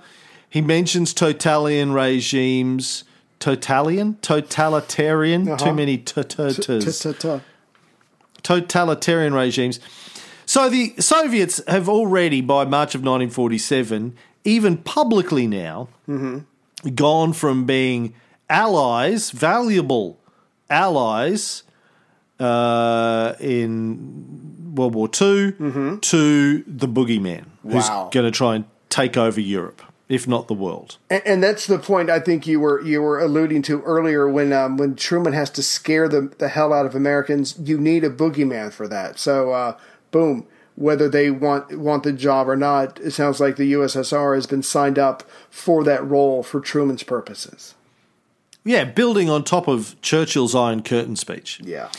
he 0.50 0.60
mentions 0.60 1.14
totalitarian 1.14 1.92
regimes. 1.94 3.04
Totalitarian? 3.38 4.18
Totalitarian? 4.20 5.46
Too 5.46 5.52
Uh-huh. 5.52 5.72
many 5.72 5.96
tutus. 5.96 6.58
Ta-ta-ta. 7.00 7.40
Totalitarian 8.42 9.32
regimes. 9.32 9.80
So 10.44 10.68
the 10.68 10.92
Soviets 10.98 11.62
have 11.66 11.88
already, 11.88 12.42
by 12.42 12.66
March 12.66 12.94
of 12.94 13.00
1947, 13.02 14.14
even 14.44 14.76
publicly 14.76 15.46
now, 15.46 15.88
gone 16.94 17.32
from 17.32 17.64
being 17.64 18.12
allies, 18.50 19.30
valuable 19.30 20.18
allies 20.68 21.62
uh, 22.40 23.34
in 23.40 24.74
World 24.74 24.94
War 24.94 25.06
II, 25.08 25.52
to 26.00 26.64
the 26.66 26.88
boogeyman 26.88 27.44
who's 27.62 27.88
Wow. 27.88 28.08
going 28.12 28.24
to 28.26 28.30
try 28.30 28.56
and 28.56 28.64
take 28.88 29.16
over 29.16 29.40
Europe, 29.40 29.82
if 30.08 30.26
not 30.26 30.48
the 30.48 30.54
world. 30.54 30.96
And, 31.10 31.22
and 31.26 31.42
that's 31.42 31.66
the 31.66 31.78
point 31.78 32.08
I 32.10 32.18
think 32.20 32.46
you 32.46 32.58
were 32.60 32.80
you 32.82 33.02
were 33.02 33.20
alluding 33.20 33.62
to 33.62 33.82
earlier 33.82 34.28
when 34.28 34.52
um, 34.52 34.76
when 34.76 34.96
Truman 34.96 35.32
has 35.34 35.50
to 35.50 35.62
scare 35.62 36.08
the 36.08 36.32
the 36.38 36.48
hell 36.48 36.72
out 36.72 36.86
of 36.86 36.94
Americans. 36.94 37.56
You 37.62 37.78
need 37.78 38.04
a 38.04 38.10
boogeyman 38.10 38.72
for 38.72 38.88
that. 38.88 39.18
So 39.18 39.52
uh, 39.52 39.76
boom, 40.10 40.46
whether 40.76 41.08
they 41.08 41.30
want 41.30 41.76
want 41.78 42.02
the 42.04 42.12
job 42.12 42.48
or 42.48 42.56
not, 42.56 42.98
it 43.00 43.10
sounds 43.12 43.40
like 43.40 43.56
the 43.56 43.72
USSR 43.74 44.34
has 44.34 44.46
been 44.46 44.62
signed 44.62 44.98
up 44.98 45.22
for 45.50 45.84
that 45.84 46.04
role 46.06 46.42
for 46.42 46.60
Truman's 46.60 47.02
purposes. 47.02 47.74
Yeah, 48.64 48.84
building 48.84 49.30
on 49.30 49.44
top 49.44 49.68
of 49.68 50.00
Churchill's 50.02 50.54
Iron 50.54 50.82
Curtain 50.82 51.16
speech. 51.16 51.60
Yeah. 51.64 51.90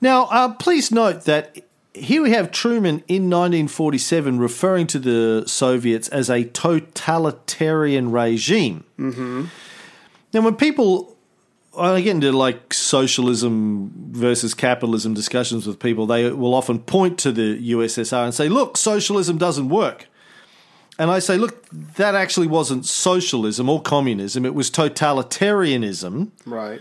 Now, 0.00 0.24
uh, 0.24 0.54
please 0.54 0.92
note 0.92 1.24
that 1.24 1.56
here 1.94 2.22
we 2.22 2.30
have 2.30 2.50
Truman 2.50 3.02
in 3.08 3.30
1947 3.30 4.38
referring 4.38 4.86
to 4.88 4.98
the 4.98 5.44
Soviets 5.46 6.08
as 6.08 6.30
a 6.30 6.44
totalitarian 6.44 8.10
regime. 8.10 8.84
Mm-hmm. 8.98 9.44
Now, 10.32 10.40
when 10.40 10.56
people, 10.56 11.16
I 11.78 12.00
get 12.00 12.12
into 12.12 12.32
like 12.32 12.72
socialism 12.72 13.92
versus 14.10 14.54
capitalism 14.54 15.14
discussions 15.14 15.66
with 15.66 15.78
people, 15.78 16.06
they 16.06 16.30
will 16.30 16.54
often 16.54 16.78
point 16.78 17.18
to 17.20 17.32
the 17.32 17.72
USSR 17.72 18.24
and 18.24 18.34
say, 18.34 18.48
look, 18.48 18.76
socialism 18.76 19.38
doesn't 19.38 19.68
work. 19.68 20.06
And 20.98 21.10
I 21.10 21.18
say, 21.18 21.36
look, 21.36 21.68
that 21.96 22.14
actually 22.14 22.46
wasn't 22.46 22.84
socialism 22.86 23.68
or 23.68 23.80
communism, 23.80 24.44
it 24.44 24.54
was 24.54 24.70
totalitarianism. 24.70 26.30
Right. 26.44 26.80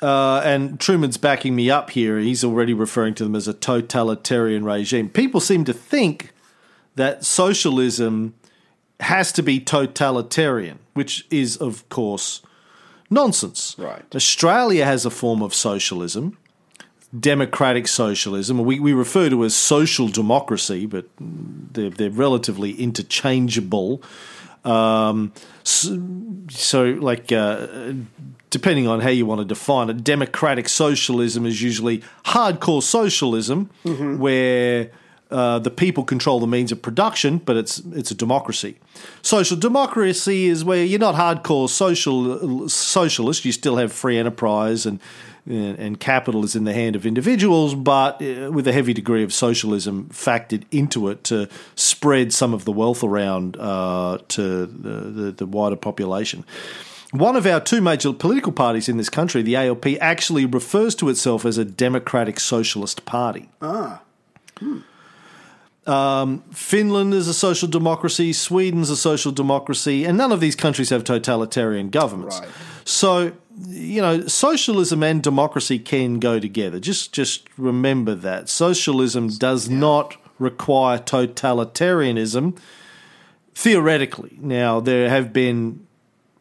Uh, 0.00 0.40
and 0.44 0.80
Truman's 0.80 1.16
backing 1.16 1.54
me 1.54 1.70
up 1.70 1.90
here. 1.90 2.18
He's 2.18 2.42
already 2.42 2.74
referring 2.74 3.14
to 3.14 3.24
them 3.24 3.36
as 3.36 3.46
a 3.46 3.54
totalitarian 3.54 4.64
regime. 4.64 5.08
People 5.08 5.40
seem 5.40 5.64
to 5.64 5.72
think 5.72 6.32
that 6.96 7.24
socialism 7.24 8.34
has 8.98 9.32
to 9.32 9.42
be 9.42 9.60
totalitarian, 9.60 10.80
which 10.94 11.26
is, 11.30 11.56
of 11.56 11.88
course, 11.88 12.42
nonsense. 13.10 13.76
Right. 13.78 14.02
Australia 14.14 14.84
has 14.84 15.04
a 15.06 15.10
form 15.10 15.42
of 15.42 15.54
socialism, 15.54 16.36
democratic 17.18 17.88
socialism. 17.88 18.58
We, 18.64 18.80
we 18.80 18.92
refer 18.92 19.28
to 19.28 19.44
as 19.44 19.54
social 19.54 20.08
democracy, 20.08 20.86
but 20.86 21.06
they're, 21.18 21.90
they're 21.90 22.10
relatively 22.10 22.72
interchangeable. 22.72 24.02
Um, 24.64 25.32
so, 25.64 26.02
so, 26.50 26.84
like, 26.84 27.32
uh, 27.32 27.92
depending 28.50 28.86
on 28.86 29.00
how 29.00 29.10
you 29.10 29.26
want 29.26 29.40
to 29.40 29.44
define 29.44 29.90
it, 29.90 30.04
democratic 30.04 30.68
socialism 30.68 31.46
is 31.46 31.60
usually 31.60 32.02
hardcore 32.26 32.82
socialism, 32.82 33.70
where 34.18 34.90
uh, 35.32 35.58
the 35.58 35.70
people 35.70 36.04
control 36.04 36.40
the 36.40 36.46
means 36.46 36.70
of 36.70 36.82
production, 36.82 37.38
but 37.38 37.56
it's 37.56 37.78
it's 37.92 38.10
a 38.10 38.14
democracy. 38.14 38.78
Social 39.22 39.56
democracy 39.56 40.46
is 40.46 40.64
where 40.64 40.84
you're 40.84 41.00
not 41.00 41.14
hardcore 41.14 41.68
social 41.68 42.68
socialist. 42.68 43.44
You 43.44 43.52
still 43.52 43.76
have 43.76 43.92
free 43.92 44.18
enterprise 44.18 44.84
and 44.84 45.00
and, 45.46 45.78
and 45.78 46.00
capital 46.00 46.44
is 46.44 46.54
in 46.54 46.64
the 46.64 46.72
hand 46.72 46.96
of 46.96 47.04
individuals, 47.04 47.74
but 47.74 48.22
uh, 48.22 48.50
with 48.52 48.66
a 48.66 48.72
heavy 48.72 48.92
degree 48.92 49.22
of 49.22 49.32
socialism 49.32 50.08
factored 50.12 50.64
into 50.70 51.08
it 51.08 51.24
to 51.24 51.48
spread 51.74 52.32
some 52.32 52.54
of 52.54 52.64
the 52.64 52.72
wealth 52.72 53.02
around 53.02 53.56
uh, 53.58 54.18
to 54.28 54.66
the, 54.66 54.90
the, 54.90 55.32
the 55.32 55.46
wider 55.46 55.76
population. 55.76 56.44
One 57.12 57.36
of 57.36 57.46
our 57.46 57.60
two 57.60 57.82
major 57.82 58.12
political 58.12 58.52
parties 58.52 58.88
in 58.88 58.96
this 58.96 59.10
country, 59.10 59.42
the 59.42 59.54
ALP, 59.56 59.86
actually 60.00 60.46
refers 60.46 60.94
to 60.96 61.10
itself 61.10 61.44
as 61.44 61.58
a 61.58 61.64
democratic 61.64 62.40
socialist 62.40 63.04
party. 63.04 63.50
Um, 65.86 66.44
Finland 66.52 67.12
is 67.12 67.26
a 67.26 67.34
social 67.34 67.68
democracy, 67.68 68.32
Sweden's 68.32 68.88
a 68.88 68.96
social 68.96 69.32
democracy, 69.32 70.04
and 70.04 70.16
none 70.16 70.30
of 70.30 70.40
these 70.40 70.54
countries 70.54 70.90
have 70.90 71.02
totalitarian 71.02 71.90
governments. 71.90 72.38
Right. 72.40 72.48
So, 72.84 73.32
you 73.68 74.00
know, 74.00 74.26
socialism 74.26 75.02
and 75.02 75.22
democracy 75.22 75.78
can 75.78 76.18
go 76.18 76.38
together. 76.38 76.80
Just 76.80 77.12
just 77.12 77.48
remember 77.56 78.14
that. 78.14 78.48
Socialism 78.48 79.28
does 79.28 79.68
not 79.68 80.16
require 80.38 80.98
totalitarianism 80.98 82.58
theoretically. 83.54 84.38
Now, 84.40 84.80
there 84.80 85.08
have 85.08 85.32
been 85.32 85.86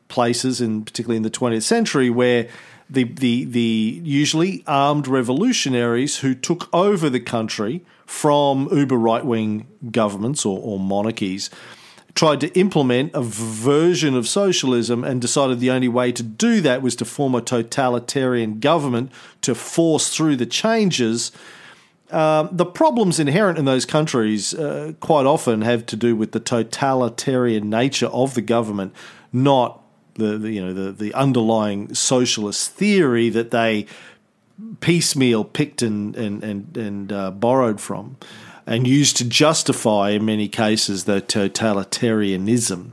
places, 0.08 0.62
in 0.62 0.84
particularly 0.84 1.18
in 1.18 1.24
the 1.24 1.30
20th 1.30 1.64
century, 1.64 2.10
where 2.10 2.48
the, 2.90 3.06
the, 3.06 3.46
the 3.46 4.02
usually 4.04 4.64
armed 4.68 5.08
revolutionaries 5.08 6.20
who 6.20 6.36
took 6.36 6.68
over 6.74 7.10
the 7.10 7.20
country 7.20 7.86
from 8.06 8.68
uber 8.72 8.98
right 8.98 9.26
wing 9.26 9.68
governments 9.92 10.46
or, 10.46 10.60
or 10.62 10.78
monarchies 10.78 11.50
tried 12.14 12.42
to 12.42 12.60
implement 12.60 13.14
a 13.14 13.22
version 13.22 14.16
of 14.16 14.28
socialism 14.28 15.04
and 15.04 15.22
decided 15.22 15.60
the 15.60 15.72
only 15.72 15.88
way 15.88 16.12
to 16.12 16.24
do 16.24 16.62
that 16.62 16.82
was 16.82 16.96
to 16.98 17.06
form 17.06 17.36
a 17.36 17.42
totalitarian 17.42 18.60
government 18.60 19.12
to 19.42 19.56
force 19.56 20.16
through 20.16 20.36
the 20.36 20.46
changes. 20.46 21.32
Um, 22.10 22.50
the 22.52 22.66
problems 22.66 23.20
inherent 23.20 23.58
in 23.58 23.66
those 23.66 23.86
countries 23.86 24.54
uh, 24.54 24.94
quite 25.00 25.26
often 25.26 25.62
have 25.62 25.86
to 25.88 25.96
do 25.96 26.16
with 26.16 26.34
the 26.34 26.42
totalitarian 26.42 27.70
nature 27.70 28.08
of 28.08 28.34
the 28.34 28.42
government, 28.42 28.94
not 29.32 29.82
the, 30.16 30.38
the 30.38 30.52
you 30.52 30.66
know 30.66 30.74
the, 30.74 30.92
the 30.92 31.14
underlying 31.14 31.94
socialist 31.94 32.72
theory 32.72 33.30
that 33.30 33.52
they 33.52 33.86
piecemeal 34.82 35.46
picked 35.46 35.82
and 35.82 36.16
and 36.18 36.44
and, 36.44 36.78
and 36.78 37.12
uh, 37.14 37.32
borrowed 37.32 37.80
from, 37.80 38.18
and 38.66 38.88
used 38.88 39.18
to 39.18 39.26
justify 39.26 40.12
in 40.12 40.26
many 40.26 40.48
cases 40.48 41.06
the 41.06 41.22
totalitarianism. 41.22 42.92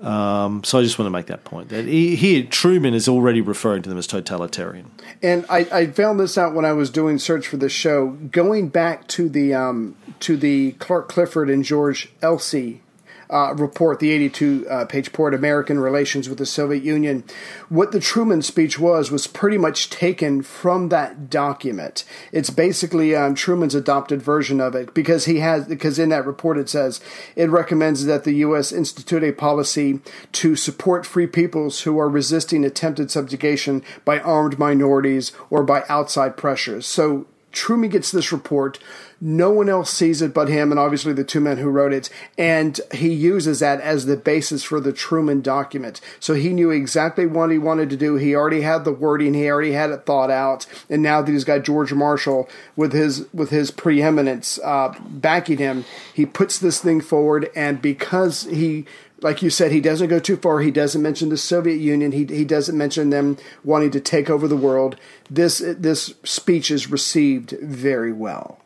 Um, 0.00 0.62
so 0.62 0.78
I 0.78 0.82
just 0.82 0.98
want 0.98 1.06
to 1.06 1.10
make 1.10 1.26
that 1.26 1.44
point. 1.44 1.70
That 1.70 1.86
he, 1.86 2.16
here 2.16 2.44
Truman 2.44 2.94
is 2.94 3.08
already 3.08 3.40
referring 3.40 3.82
to 3.82 3.88
them 3.88 3.98
as 3.98 4.06
totalitarian. 4.06 4.90
And 5.22 5.46
I, 5.48 5.66
I 5.72 5.86
found 5.86 6.20
this 6.20 6.36
out 6.36 6.54
when 6.54 6.64
I 6.64 6.72
was 6.72 6.90
doing 6.90 7.18
search 7.18 7.46
for 7.46 7.56
the 7.56 7.70
show. 7.70 8.08
Going 8.08 8.68
back 8.68 9.08
to 9.08 9.28
the 9.28 9.54
um, 9.54 9.96
to 10.20 10.36
the 10.36 10.72
Clark 10.72 11.08
Clifford 11.08 11.48
and 11.48 11.64
George 11.64 12.12
Elsey 12.20 12.82
uh, 13.30 13.54
report, 13.54 14.00
the 14.00 14.10
82 14.12 14.66
uh, 14.68 14.84
page 14.86 15.06
report, 15.06 15.34
American 15.34 15.78
Relations 15.78 16.28
with 16.28 16.38
the 16.38 16.46
Soviet 16.46 16.82
Union, 16.82 17.24
what 17.68 17.92
the 17.92 18.00
Truman 18.00 18.42
speech 18.42 18.78
was 18.78 19.10
was 19.10 19.26
pretty 19.26 19.58
much 19.58 19.90
taken 19.90 20.42
from 20.42 20.88
that 20.88 21.28
document. 21.30 22.04
It's 22.32 22.50
basically 22.50 23.14
um, 23.14 23.34
Truman's 23.34 23.74
adopted 23.74 24.22
version 24.22 24.60
of 24.60 24.74
it 24.74 24.94
because 24.94 25.24
he 25.24 25.40
has 25.40 25.66
because 25.66 25.98
in 25.98 26.10
that 26.10 26.26
report 26.26 26.58
it 26.58 26.68
says 26.68 27.00
it 27.34 27.50
recommends 27.50 28.04
that 28.04 28.24
the 28.24 28.34
U.S. 28.34 28.72
institute 28.72 29.22
a 29.22 29.32
policy 29.32 30.00
to 30.32 30.56
support 30.56 31.06
free 31.06 31.26
peoples 31.26 31.82
who 31.82 31.98
are 31.98 32.08
resisting 32.08 32.64
attempted 32.64 33.10
subjugation 33.10 33.82
by 34.04 34.20
armed 34.20 34.58
minorities 34.58 35.32
or 35.50 35.62
by 35.62 35.84
outside 35.88 36.36
pressures. 36.36 36.86
So 36.86 37.26
Truman 37.56 37.88
gets 37.88 38.12
this 38.12 38.32
report. 38.32 38.78
No 39.18 39.50
one 39.50 39.70
else 39.70 39.90
sees 39.90 40.20
it 40.20 40.34
but 40.34 40.48
him, 40.48 40.70
and 40.70 40.78
obviously 40.78 41.14
the 41.14 41.24
two 41.24 41.40
men 41.40 41.56
who 41.56 41.70
wrote 41.70 41.94
it. 41.94 42.10
And 42.36 42.78
he 42.92 43.10
uses 43.10 43.60
that 43.60 43.80
as 43.80 44.04
the 44.04 44.16
basis 44.16 44.62
for 44.62 44.78
the 44.78 44.92
Truman 44.92 45.40
document. 45.40 46.02
So 46.20 46.34
he 46.34 46.52
knew 46.52 46.70
exactly 46.70 47.24
what 47.24 47.50
he 47.50 47.56
wanted 47.56 47.88
to 47.90 47.96
do. 47.96 48.16
He 48.16 48.34
already 48.34 48.60
had 48.60 48.84
the 48.84 48.92
wording. 48.92 49.32
He 49.32 49.48
already 49.48 49.72
had 49.72 49.88
it 49.88 50.04
thought 50.04 50.30
out. 50.30 50.66
And 50.90 51.02
now 51.02 51.22
that 51.22 51.32
he's 51.32 51.44
got 51.44 51.64
George 51.64 51.94
Marshall 51.94 52.46
with 52.76 52.92
his 52.92 53.26
with 53.32 53.48
his 53.48 53.70
preeminence 53.70 54.58
uh, 54.62 54.94
backing 55.00 55.58
him, 55.58 55.86
he 56.12 56.26
puts 56.26 56.58
this 56.58 56.80
thing 56.80 57.00
forward. 57.00 57.50
And 57.56 57.80
because 57.80 58.42
he 58.42 58.84
like 59.22 59.42
you 59.42 59.50
said, 59.50 59.72
he 59.72 59.80
doesn't 59.80 60.08
go 60.08 60.18
too 60.18 60.36
far. 60.36 60.60
He 60.60 60.70
doesn't 60.70 61.00
mention 61.00 61.28
the 61.28 61.36
Soviet 61.36 61.76
Union. 61.76 62.12
He 62.12 62.24
he 62.24 62.44
doesn't 62.44 62.76
mention 62.76 63.10
them 63.10 63.38
wanting 63.64 63.90
to 63.92 64.00
take 64.00 64.28
over 64.28 64.46
the 64.46 64.56
world. 64.56 64.96
This 65.30 65.58
this 65.58 66.14
speech 66.24 66.70
is 66.70 66.90
received 66.90 67.52
very 67.62 68.12
well. 68.12 68.60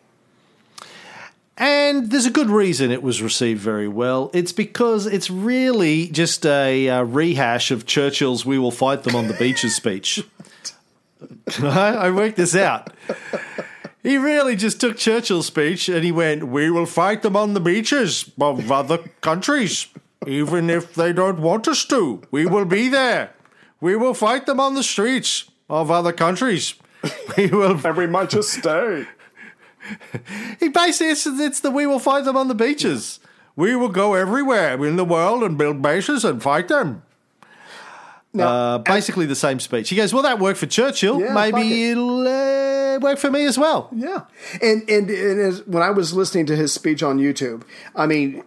And 1.56 2.10
there's 2.10 2.24
a 2.24 2.30
good 2.30 2.48
reason 2.48 2.90
it 2.90 3.02
was 3.02 3.20
received 3.20 3.60
very 3.60 3.86
well. 3.86 4.30
It's 4.32 4.52
because 4.52 5.04
it's 5.06 5.30
really 5.30 6.08
just 6.08 6.46
a 6.46 6.88
uh, 6.88 7.02
rehash 7.02 7.70
of 7.70 7.86
Churchill's 7.86 8.44
"We 8.44 8.58
will 8.58 8.70
fight 8.70 9.04
them 9.04 9.14
on 9.14 9.28
the 9.28 9.34
beaches" 9.34 9.76
speech. 9.76 10.24
I 11.62 12.10
worked 12.10 12.36
this 12.36 12.56
out. 12.56 12.92
He 14.02 14.16
really 14.16 14.56
just 14.56 14.80
took 14.80 14.96
Churchill's 14.96 15.46
speech 15.46 15.88
and 15.88 16.02
he 16.02 16.10
went, 16.10 16.48
"We 16.48 16.70
will 16.70 16.86
fight 16.86 17.22
them 17.22 17.36
on 17.36 17.54
the 17.54 17.60
beaches 17.60 18.30
of 18.40 18.72
other 18.72 18.98
countries." 19.20 19.86
Even 20.26 20.68
if 20.70 20.94
they 20.94 21.12
don't 21.12 21.40
want 21.40 21.66
us 21.68 21.84
to. 21.86 22.22
We 22.30 22.46
will 22.46 22.64
be 22.64 22.88
there. 22.88 23.32
We 23.80 23.96
will 23.96 24.14
fight 24.14 24.46
them 24.46 24.60
on 24.60 24.74
the 24.74 24.82
streets 24.82 25.50
of 25.68 25.90
other 25.90 26.12
countries. 26.12 26.74
We 27.36 27.46
will. 27.46 27.80
and 27.86 27.96
we 27.96 28.06
might 28.06 28.28
just 28.30 28.50
stay. 28.50 29.06
he 30.60 30.68
basically 30.68 31.08
it's, 31.12 31.26
it's 31.26 31.60
the 31.60 31.70
we 31.70 31.86
will 31.86 31.98
fight 31.98 32.24
them 32.24 32.36
on 32.36 32.48
the 32.48 32.54
beaches. 32.54 33.20
We 33.56 33.74
will 33.74 33.88
go 33.88 34.14
everywhere 34.14 34.84
in 34.84 34.96
the 34.96 35.04
world 35.04 35.42
and 35.42 35.56
build 35.56 35.80
bases 35.80 36.24
and 36.24 36.42
fight 36.42 36.68
them. 36.68 37.02
Now, 38.32 38.48
uh, 38.48 38.78
basically 38.78 39.26
the 39.26 39.34
same 39.34 39.58
speech. 39.58 39.88
He 39.88 39.96
goes, 39.96 40.14
"Well, 40.14 40.22
that 40.22 40.38
worked 40.38 40.58
for 40.60 40.66
Churchill. 40.66 41.20
Yeah, 41.20 41.34
Maybe 41.34 41.90
it. 41.90 41.96
will 41.96 42.28
uh, 42.28 42.98
work 43.00 43.18
for 43.18 43.30
me 43.30 43.44
as 43.44 43.58
well." 43.58 43.88
Yeah, 43.92 44.20
and 44.62 44.88
and, 44.88 45.10
and 45.10 45.40
as, 45.40 45.66
when 45.66 45.82
I 45.82 45.90
was 45.90 46.12
listening 46.14 46.46
to 46.46 46.54
his 46.56 46.72
speech 46.72 47.02
on 47.02 47.18
YouTube, 47.18 47.62
I 47.96 48.06
mean, 48.06 48.44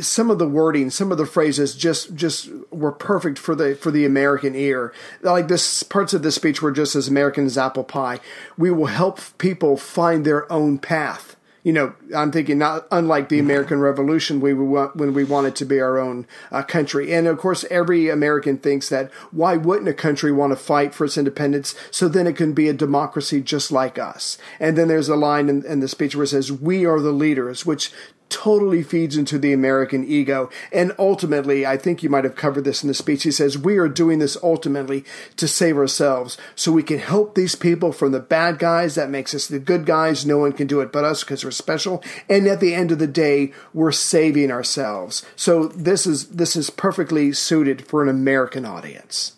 some 0.00 0.30
of 0.30 0.38
the 0.38 0.48
wording, 0.48 0.90
some 0.90 1.12
of 1.12 1.18
the 1.18 1.26
phrases 1.26 1.74
just 1.74 2.14
just 2.14 2.50
were 2.70 2.92
perfect 2.92 3.38
for 3.38 3.54
the 3.54 3.74
for 3.76 3.90
the 3.90 4.04
American 4.04 4.54
ear. 4.54 4.92
Like 5.22 5.48
this 5.48 5.82
parts 5.82 6.14
of 6.14 6.22
this 6.22 6.34
speech 6.34 6.62
were 6.62 6.72
just 6.72 6.96
as 6.96 7.08
American 7.08 7.46
as 7.46 7.58
apple 7.58 7.84
pie. 7.84 8.20
We 8.58 8.70
will 8.70 8.86
help 8.86 9.20
people 9.38 9.76
find 9.76 10.24
their 10.24 10.50
own 10.52 10.78
path. 10.78 11.36
You 11.62 11.72
know, 11.72 11.94
I'm 12.14 12.30
thinking 12.30 12.58
not 12.58 12.86
unlike 12.90 13.30
the 13.30 13.38
American 13.38 13.80
Revolution, 13.80 14.38
we 14.38 14.52
were, 14.52 14.88
when 14.88 15.14
we 15.14 15.24
wanted 15.24 15.56
to 15.56 15.64
be 15.64 15.80
our 15.80 15.98
own 15.98 16.26
uh, 16.52 16.62
country, 16.62 17.10
and 17.14 17.26
of 17.26 17.38
course, 17.38 17.64
every 17.70 18.10
American 18.10 18.58
thinks 18.58 18.90
that 18.90 19.10
why 19.30 19.56
wouldn't 19.56 19.88
a 19.88 19.94
country 19.94 20.30
want 20.30 20.52
to 20.52 20.56
fight 20.56 20.94
for 20.94 21.06
its 21.06 21.16
independence 21.16 21.74
so 21.90 22.06
then 22.06 22.26
it 22.26 22.36
can 22.36 22.52
be 22.52 22.68
a 22.68 22.74
democracy 22.74 23.40
just 23.40 23.72
like 23.72 23.98
us? 23.98 24.36
And 24.60 24.76
then 24.76 24.88
there's 24.88 25.08
a 25.08 25.16
line 25.16 25.48
in, 25.48 25.64
in 25.64 25.80
the 25.80 25.88
speech 25.88 26.14
where 26.14 26.24
it 26.24 26.28
says, 26.28 26.52
"We 26.52 26.84
are 26.84 27.00
the 27.00 27.12
leaders," 27.12 27.64
which 27.64 27.90
totally 28.34 28.82
feeds 28.82 29.16
into 29.16 29.38
the 29.38 29.52
American 29.52 30.04
ego. 30.04 30.50
And 30.72 30.92
ultimately, 30.98 31.64
I 31.64 31.76
think 31.76 32.02
you 32.02 32.10
might 32.10 32.24
have 32.24 32.34
covered 32.34 32.64
this 32.64 32.82
in 32.82 32.88
the 32.88 32.94
speech. 32.94 33.22
He 33.22 33.30
says, 33.30 33.56
We 33.56 33.78
are 33.78 33.88
doing 33.88 34.18
this 34.18 34.36
ultimately 34.42 35.04
to 35.36 35.46
save 35.46 35.76
ourselves 35.76 36.36
so 36.56 36.72
we 36.72 36.82
can 36.82 36.98
help 36.98 37.34
these 37.34 37.54
people 37.54 37.92
from 37.92 38.10
the 38.10 38.18
bad 38.18 38.58
guys. 38.58 38.96
That 38.96 39.08
makes 39.08 39.34
us 39.34 39.46
the 39.46 39.60
good 39.60 39.86
guys. 39.86 40.26
No 40.26 40.38
one 40.38 40.52
can 40.52 40.66
do 40.66 40.80
it 40.80 40.92
but 40.92 41.04
us 41.04 41.22
because 41.22 41.44
we're 41.44 41.52
special. 41.52 42.02
And 42.28 42.48
at 42.48 42.58
the 42.58 42.74
end 42.74 42.90
of 42.90 42.98
the 42.98 43.06
day, 43.06 43.52
we're 43.72 43.92
saving 43.92 44.50
ourselves. 44.50 45.24
So 45.36 45.68
this 45.68 46.04
is 46.04 46.30
this 46.30 46.56
is 46.56 46.70
perfectly 46.70 47.32
suited 47.32 47.86
for 47.86 48.02
an 48.02 48.08
American 48.08 48.66
audience. 48.66 49.34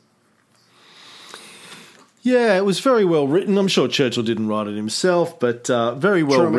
Yeah, 2.22 2.56
it 2.56 2.64
was 2.64 2.80
very 2.80 3.04
well 3.04 3.28
written. 3.28 3.56
I'm 3.56 3.68
sure 3.68 3.86
Churchill 3.86 4.24
didn't 4.24 4.48
write 4.48 4.66
it 4.66 4.74
himself, 4.74 5.38
but 5.38 5.70
uh, 5.70 5.94
very 5.94 6.24
well 6.24 6.40
Truman. 6.40 6.56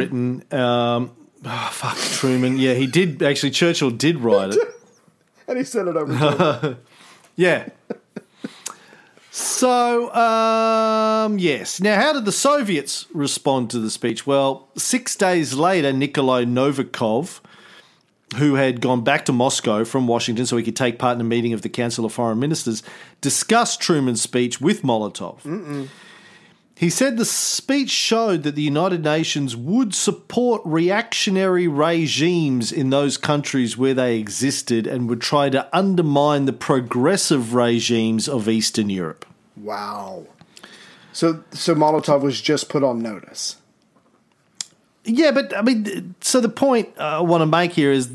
written. 0.49 0.59
Um, 0.59 1.11
Oh, 1.45 1.69
fuck 1.71 1.97
Truman. 1.97 2.57
Yeah, 2.57 2.73
he 2.73 2.87
did. 2.87 3.21
Actually, 3.21 3.51
Churchill 3.51 3.91
did 3.91 4.19
write 4.19 4.53
it. 4.53 4.59
and 5.47 5.57
he 5.57 5.63
sent 5.63 5.87
it 5.87 5.95
over 5.95 6.11
to 6.11 6.77
Yeah. 7.35 7.69
So, 9.29 10.11
um, 10.15 11.37
yes. 11.37 11.79
Now, 11.79 11.95
how 12.01 12.13
did 12.13 12.25
the 12.25 12.31
Soviets 12.31 13.05
respond 13.13 13.69
to 13.69 13.79
the 13.79 13.91
speech? 13.91 14.25
Well, 14.25 14.67
six 14.75 15.15
days 15.15 15.53
later, 15.53 15.93
Nikolai 15.93 16.45
Novikov, 16.45 17.39
who 18.37 18.55
had 18.55 18.81
gone 18.81 19.03
back 19.03 19.25
to 19.25 19.31
Moscow 19.31 19.85
from 19.85 20.07
Washington 20.07 20.47
so 20.47 20.57
he 20.57 20.63
could 20.63 20.75
take 20.75 20.97
part 20.97 21.15
in 21.15 21.21
a 21.21 21.23
meeting 21.23 21.53
of 21.53 21.61
the 21.61 21.69
Council 21.69 22.03
of 22.03 22.13
Foreign 22.13 22.39
Ministers, 22.39 22.81
discussed 23.21 23.79
Truman's 23.79 24.23
speech 24.23 24.59
with 24.59 24.81
Molotov. 24.81 25.43
Mm-mm. 25.43 25.87
He 26.79 26.91
said 26.91 27.17
the 27.17 27.25
speech 27.25 27.89
showed 27.89 28.43
that 28.43 28.53
the 28.53 28.61
United 28.61 29.03
Nations 29.03 29.55
would 29.55 29.95
support 29.95 30.61
reactionary 30.63 31.67
regimes 31.67 32.71
in 32.71 32.91
those 32.91 33.17
countries 33.17 33.75
where 33.75 33.95
they 33.95 34.19
existed 34.19 34.85
and 34.85 35.09
would 35.09 35.19
try 35.19 35.49
to 35.49 35.67
undermine 35.75 36.45
the 36.45 36.53
progressive 36.53 37.55
regimes 37.55 38.29
of 38.29 38.47
Eastern 38.47 38.91
Europe. 38.91 39.25
Wow. 39.55 40.27
So 41.13 41.43
so 41.49 41.73
Molotov 41.73 42.21
was 42.21 42.39
just 42.41 42.69
put 42.69 42.83
on 42.83 43.01
notice. 43.01 43.55
Yeah, 45.03 45.31
but 45.31 45.57
I 45.57 45.63
mean, 45.63 46.13
so 46.21 46.39
the 46.39 46.47
point 46.47 46.89
uh, 46.99 47.17
I 47.17 47.21
want 47.21 47.41
to 47.41 47.47
make 47.47 47.71
here 47.71 47.91
is 47.91 48.07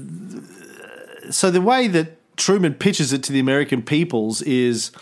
so 1.31 1.51
the 1.51 1.61
way 1.61 1.89
that 1.89 2.37
Truman 2.37 2.75
pitches 2.75 3.13
it 3.13 3.25
to 3.25 3.33
the 3.33 3.41
American 3.41 3.83
peoples 3.83 4.41
is 4.43 4.93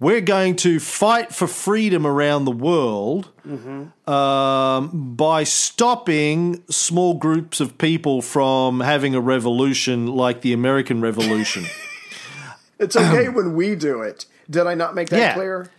we're 0.00 0.20
going 0.20 0.54
to 0.56 0.78
fight 0.78 1.34
for 1.34 1.46
freedom 1.46 2.06
around 2.06 2.44
the 2.44 2.52
world 2.52 3.30
mm-hmm. 3.46 4.10
um, 4.10 5.14
by 5.16 5.44
stopping 5.44 6.62
small 6.70 7.14
groups 7.14 7.60
of 7.60 7.76
people 7.78 8.22
from 8.22 8.80
having 8.80 9.14
a 9.14 9.20
revolution 9.20 10.06
like 10.06 10.42
the 10.42 10.52
American 10.52 11.00
Revolution. 11.00 11.64
it's 12.78 12.96
okay 12.96 13.28
when 13.28 13.54
we 13.56 13.74
do 13.74 14.02
it. 14.02 14.26
Did 14.48 14.66
I 14.66 14.74
not 14.74 14.94
make 14.94 15.08
that 15.10 15.18
Yeah. 15.18 15.34
clear? 15.34 15.70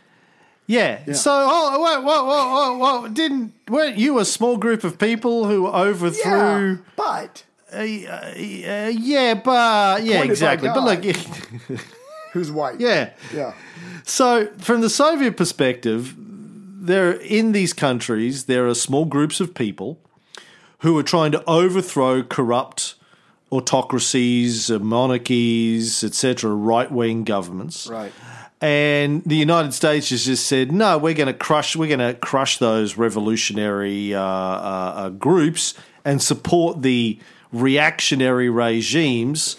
yeah. 0.68 1.00
Yeah. 1.08 1.14
So, 1.14 1.32
oh, 1.32 1.80
whoa, 1.80 2.02
whoa, 2.02 2.24
whoa, 2.26 2.78
whoa, 2.78 2.78
whoa, 3.02 3.08
didn't 3.08 3.54
weren't 3.70 3.98
you 3.98 4.20
a 4.20 4.26
small 4.26 4.58
group 4.58 4.84
of 4.84 5.00
people 5.00 5.46
who 5.46 5.68
overthrew? 5.68 6.72
Yeah, 6.72 6.78
but 6.96 7.44
Uh, 7.72 7.78
uh, 7.78 8.34
yeah, 8.36 9.34
but 9.36 10.04
yeah, 10.04 10.24
exactly. 10.24 10.70
But 10.70 10.84
look, 10.84 11.06
who's 12.34 12.52
white? 12.52 12.80
yeah. 12.80 13.12
Yeah. 13.34 13.54
So, 14.04 14.48
from 14.58 14.82
the 14.82 14.90
Soviet 14.90 15.38
perspective, 15.38 16.16
there 16.18 17.12
in 17.12 17.52
these 17.52 17.74
countries 17.74 18.46
there 18.46 18.68
are 18.68 18.74
small 18.74 19.06
groups 19.06 19.40
of 19.40 19.54
people 19.54 20.00
who 20.80 20.98
are 20.98 21.04
trying 21.04 21.32
to 21.34 21.44
overthrow 21.46 22.24
corrupt 22.24 22.96
autocracies, 23.52 24.70
uh, 24.72 24.80
monarchies, 24.80 26.04
etc., 26.04 26.52
right 26.52 26.92
wing 26.92 27.24
governments. 27.24 27.88
Right. 27.88 28.14
And 28.62 29.24
the 29.24 29.36
United 29.36 29.74
States 29.74 30.10
has 30.10 30.26
just 30.26 30.46
said, 30.46 30.72
no, 30.72 30.98
we're 30.98 31.14
going 31.14 31.28
to 31.28 31.34
crush, 31.34 31.76
we're 31.76 31.96
going 31.96 32.14
to 32.14 32.20
crush 32.20 32.58
those 32.58 32.98
revolutionary 32.98 34.14
uh, 34.14 34.22
uh, 34.22 34.24
uh, 34.24 35.10
groups 35.10 35.74
and 36.04 36.22
support 36.22 36.82
the 36.82 37.20
reactionary 37.52 38.50
regimes 38.50 39.56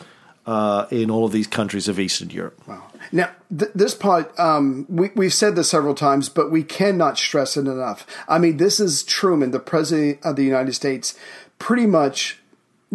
uh, 0.46 0.87
in 0.90 1.11
all 1.11 1.24
of 1.24 1.33
these 1.33 1.46
countries 1.46 1.88
of 1.88 1.98
Eastern 2.00 2.31
Europe. 2.31 2.61
Wow. 2.66 2.83
Now, 3.12 3.31
th- 3.57 3.70
this 3.74 3.94
part, 3.94 4.38
um, 4.38 4.87
we, 4.88 5.11
we've 5.14 5.35
said 5.35 5.57
this 5.57 5.70
several 5.70 5.94
times, 5.94 6.29
but 6.29 6.50
we 6.50 6.62
cannot 6.62 7.18
stress 7.18 7.57
it 7.57 7.66
enough. 7.66 8.07
I 8.29 8.38
mean, 8.38 8.57
this 8.57 8.81
is 8.81 9.03
Truman, 9.03 9.50
the 9.50 9.61
President 9.61 10.18
of 10.24 10.37
the 10.37 10.44
United 10.44 10.72
States, 10.74 11.14
pretty 11.59 11.87
much 11.87 12.38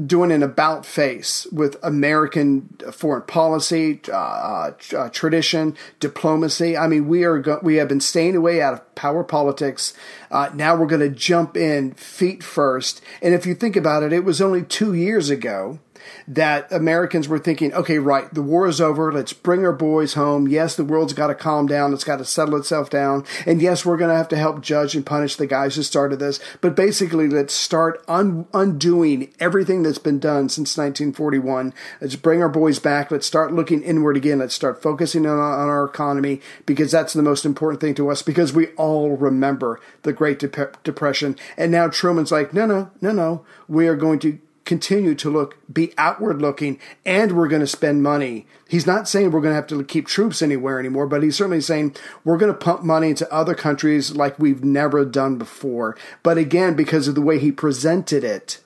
doing 0.05 0.29
an 0.29 0.43
about 0.43 0.86
face 0.86 1.47
with 1.53 1.77
American 1.81 2.67
foreign 2.91 3.21
policy, 3.21 4.01
uh, 4.10 4.12
uh, 4.12 4.71
uh, 4.93 5.10
tradition, 5.10 5.77
diplomacy. 6.01 6.75
I 6.77 6.88
mean, 6.88 7.08
we 7.08 7.23
are 7.23 7.39
go- 7.39 7.62
we 7.63 7.75
have 7.75 7.88
been 7.88 8.01
staying 8.01 8.36
away 8.36 8.62
out 8.62 8.73
of 8.73 8.95
power 8.95 9.23
politics. 9.23 9.93
Uh, 10.29 10.49
now 10.53 10.75
we're 10.75 10.88
going 10.88 10.99
to 10.99 11.10
jump 11.10 11.55
in 11.55 11.93
feet 11.93 12.43
first. 12.43 13.01
And 13.21 13.34
if 13.34 13.45
you 13.45 13.55
think 13.55 13.77
about 13.77 14.03
it, 14.03 14.12
it 14.12 14.25
was 14.25 14.41
only 14.41 14.63
two 14.63 14.93
years 14.93 15.29
ago 15.29 15.79
that 16.27 16.71
Americans 16.71 17.27
were 17.27 17.39
thinking, 17.39 17.73
okay, 17.73 17.99
right, 17.99 18.33
the 18.33 18.41
war 18.41 18.67
is 18.67 18.81
over. 18.81 19.11
Let's 19.11 19.33
bring 19.33 19.65
our 19.65 19.73
boys 19.73 20.13
home. 20.13 20.47
Yes, 20.47 20.75
the 20.75 20.83
world's 20.83 21.13
got 21.13 21.27
to 21.27 21.35
calm 21.35 21.67
down. 21.67 21.93
It's 21.93 22.03
got 22.03 22.17
to 22.17 22.25
settle 22.25 22.57
itself 22.57 22.89
down. 22.89 23.25
And 23.45 23.61
yes, 23.61 23.85
we're 23.85 23.97
going 23.97 24.09
to 24.09 24.15
have 24.15 24.29
to 24.29 24.37
help 24.37 24.61
judge 24.61 24.95
and 24.95 25.05
punish 25.05 25.35
the 25.35 25.47
guys 25.47 25.75
who 25.75 25.83
started 25.83 26.19
this. 26.19 26.39
But 26.61 26.75
basically, 26.75 27.27
let's 27.27 27.53
start 27.53 28.03
un- 28.07 28.47
undoing 28.53 29.33
everything 29.39 29.83
that's 29.83 29.97
been 29.97 30.19
done 30.19 30.49
since 30.49 30.77
1941. 30.77 31.73
Let's 32.01 32.15
bring 32.15 32.41
our 32.41 32.49
boys 32.49 32.79
back. 32.79 33.11
Let's 33.11 33.27
start 33.27 33.53
looking 33.53 33.83
inward 33.83 34.17
again. 34.17 34.39
Let's 34.39 34.55
start 34.55 34.81
focusing 34.81 35.25
on, 35.25 35.37
on 35.37 35.69
our 35.69 35.85
economy 35.85 36.41
because 36.65 36.91
that's 36.91 37.13
the 37.13 37.21
most 37.21 37.45
important 37.45 37.81
thing 37.81 37.95
to 37.95 38.09
us 38.09 38.21
because 38.21 38.53
we 38.53 38.67
all 38.73 39.15
remember 39.17 39.79
the 40.03 40.13
Great 40.13 40.39
Dep- 40.39 40.83
Depression. 40.83 41.35
And 41.57 41.71
now 41.71 41.87
Truman's 41.87 42.31
like, 42.31 42.53
no, 42.53 42.65
no, 42.65 42.91
no, 43.01 43.11
no. 43.11 43.45
We 43.67 43.87
are 43.87 43.95
going 43.95 44.19
to 44.19 44.39
continue 44.65 45.15
to 45.15 45.30
look, 45.30 45.58
be 45.71 45.93
outward 45.97 46.41
looking, 46.41 46.80
and 47.06 47.32
we're 47.38 47.47
going 47.47 47.62
to 47.62 47.67
spend 47.67 48.04
money. 48.04 48.47
He's 48.67 48.88
not 48.88 49.08
saying 49.08 49.32
we're 49.32 49.41
going 49.41 49.51
to 49.51 49.56
have 49.56 49.67
to 49.67 49.84
keep 49.84 50.08
troops 50.08 50.41
anywhere 50.41 50.80
anymore, 50.80 51.06
but 51.08 51.21
he's 51.23 51.36
certainly 51.38 51.62
saying 51.62 51.95
we're 52.23 52.38
going 52.38 52.51
to 52.51 52.58
pump 52.58 52.84
money 52.84 53.10
into 53.10 53.32
other 53.32 53.54
countries 53.56 54.15
like 54.15 54.38
we've 54.39 54.63
never 54.63 55.06
done 55.06 55.38
before. 55.38 55.95
But 56.23 56.38
again, 56.38 56.73
because 56.75 57.08
of 57.08 57.15
the 57.15 57.21
way 57.21 57.38
he 57.39 57.51
presented 57.51 58.23
it, 58.23 58.60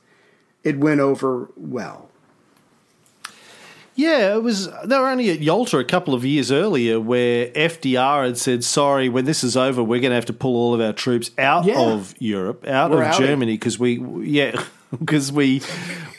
it 0.64 0.80
went 0.80 1.02
over 1.02 1.50
well. 1.58 2.10
Yeah, 3.96 4.36
it 4.36 4.44
was. 4.44 4.70
They 4.86 4.98
were 4.98 5.10
only 5.10 5.30
at 5.30 5.42
Yalta 5.42 5.78
a 5.78 5.84
couple 5.84 6.14
of 6.14 6.24
years 6.24 6.54
earlier, 6.54 7.02
where 7.02 7.48
FDR 7.48 8.28
had 8.28 8.38
said, 8.38 8.64
"Sorry, 8.64 9.10
when 9.10 9.26
this 9.26 9.44
is 9.44 9.58
over, 9.58 9.84
we're 9.84 10.00
going 10.00 10.12
to 10.12 10.16
have 10.16 10.28
to 10.28 10.34
pull 10.34 10.56
all 10.56 10.74
of 10.74 10.80
our 10.80 10.94
troops 10.94 11.32
out 11.38 11.66
Yeah. 11.66 11.78
of 11.82 12.14
Europe, 12.18 12.66
out 12.66 12.92
We're 12.92 13.04
of 13.04 13.10
outie. 13.10 13.18
Germany, 13.18 13.54
because 13.56 13.78
we, 13.78 14.00
yeah, 14.26 14.64
because 15.00 15.32
we, 15.32 15.62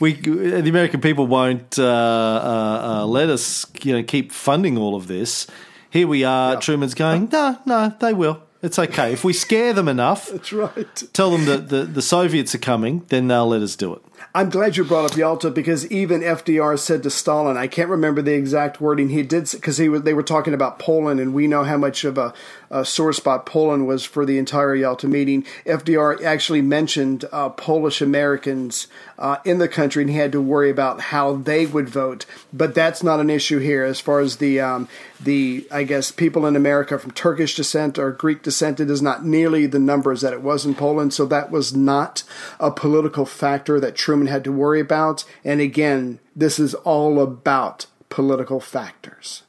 we, 0.00 0.14
the 0.14 0.68
American 0.68 1.00
people 1.00 1.26
won't 1.26 1.78
uh, 1.78 1.85
uh, 1.85 2.83
uh, 3.02 3.06
let 3.06 3.28
us, 3.28 3.66
you 3.83 3.92
know, 3.92 4.02
keep 4.02 4.33
funding 4.33 4.78
all 4.78 4.94
of 4.94 5.06
this." 5.06 5.46
Here 5.90 6.06
we 6.06 6.24
are. 6.24 6.61
Truman's 6.61 6.94
going, 6.94 7.28
"No, 7.33 7.59
no, 7.66 7.94
they 8.00 8.12
will. 8.12 8.42
It's 8.62 8.78
okay 8.78 9.12
if 9.12 9.24
we 9.24 9.33
scare 9.33 9.72
them 9.72 9.88
enough." 9.88 10.28
That's 10.33 10.52
right. 10.52 11.02
Tell 11.12 11.30
them 11.30 11.46
that 11.46 11.68
the, 11.68 11.85
the 11.85 12.02
Soviets 12.02 12.54
are 12.54 12.59
coming, 12.59 13.04
then 13.09 13.28
they'll 13.28 13.48
let 13.48 13.62
us 13.62 13.74
do 13.74 13.94
it. 13.94 14.02
I'm 14.35 14.50
glad 14.50 14.76
you 14.76 14.85
brought 14.85 15.11
up 15.11 15.16
Yalta 15.16 15.50
because 15.50 15.90
even 15.90 16.20
FDR 16.20 16.78
said 16.78 17.02
to 17.02 17.11
Stalin, 17.11 17.56
I 17.56 17.66
can't 17.66 17.88
remember 17.88 18.22
the 18.22 18.35
exact 18.35 18.80
wording 18.80 19.09
he 19.09 19.24
did 19.24 19.50
because 19.50 19.78
he 19.78 19.88
was, 19.88 20.02
they 20.02 20.14
were 20.14 20.22
talking 20.22 20.54
about 20.54 20.78
Poland, 20.78 21.18
and 21.18 21.35
we 21.35 21.48
know 21.48 21.64
how 21.64 21.76
much 21.76 22.04
of 22.04 22.16
a, 22.16 22.33
a 22.70 22.85
sore 22.85 23.12
spot 23.12 23.44
Poland 23.44 23.87
was 23.87 24.04
for 24.04 24.24
the 24.24 24.38
entire 24.38 24.74
Yalta 24.74 25.09
meeting. 25.09 25.44
FDR 25.66 26.22
actually 26.22 26.62
mentioned 26.62 27.24
uh, 27.33 27.48
Polish 27.48 28.00
Americans 28.00 28.87
uh, 29.18 29.38
in 29.44 29.59
the 29.59 29.68
country, 29.68 30.02
and 30.02 30.11
he 30.11 30.16
had 30.16 30.33
to 30.33 30.40
worry 30.40 30.70
about 30.70 31.00
how 31.00 31.35
they 31.35 31.66
would 31.66 31.88
vote. 31.88 32.26
But 32.52 32.74
that's 32.74 33.02
not 33.02 33.20
an 33.20 33.28
issue 33.28 33.59
here 33.59 33.85
as 33.85 33.98
far 33.98 34.20
as 34.20 34.37
the 34.37 34.61
um, 34.61 34.88
the 35.20 35.66
I 35.70 35.83
guess 35.83 36.12
people 36.12 36.46
in 36.46 36.54
America 36.54 36.98
from 36.98 37.11
Turkish 37.11 37.56
descent 37.56 37.98
or 37.98 38.12
Greek 38.12 38.42
descent. 38.42 38.80
It 38.80 38.90
is 38.90 39.02
not 39.02 39.24
nearly 39.24 39.66
the 39.66 39.78
numbers 39.78 40.20
that 40.20 40.33
it 40.33 40.42
was 40.42 40.64
in 40.64 40.74
Poland, 40.74 41.12
so 41.12 41.26
that 41.26 41.50
was 41.50 41.74
not 41.74 42.22
a 42.61 42.70
political 42.70 43.26
factor 43.26 43.80
that 43.80 43.96
Truman 43.96 44.28
had 44.28 44.44
to 44.44 44.52
worry 44.52 44.80
about. 44.80 45.24
And 45.44 45.61
again, 45.61 46.20
this 46.37 46.59
is 46.59 46.74
all 46.74 47.20
about 47.20 47.87
political 48.09 48.61
factors 48.61 49.42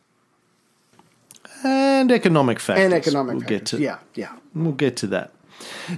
And 1.63 2.11
economic 2.11 2.59
factors. 2.59 2.85
and 2.85 2.93
economic 2.93 3.33
We'll 3.33 3.41
factors. 3.41 3.57
get 3.59 3.65
to 3.77 3.81
yeah, 3.81 3.97
yeah. 4.15 4.35
We'll 4.55 4.73
get 4.73 4.95
to 4.97 5.07
that. 5.07 5.31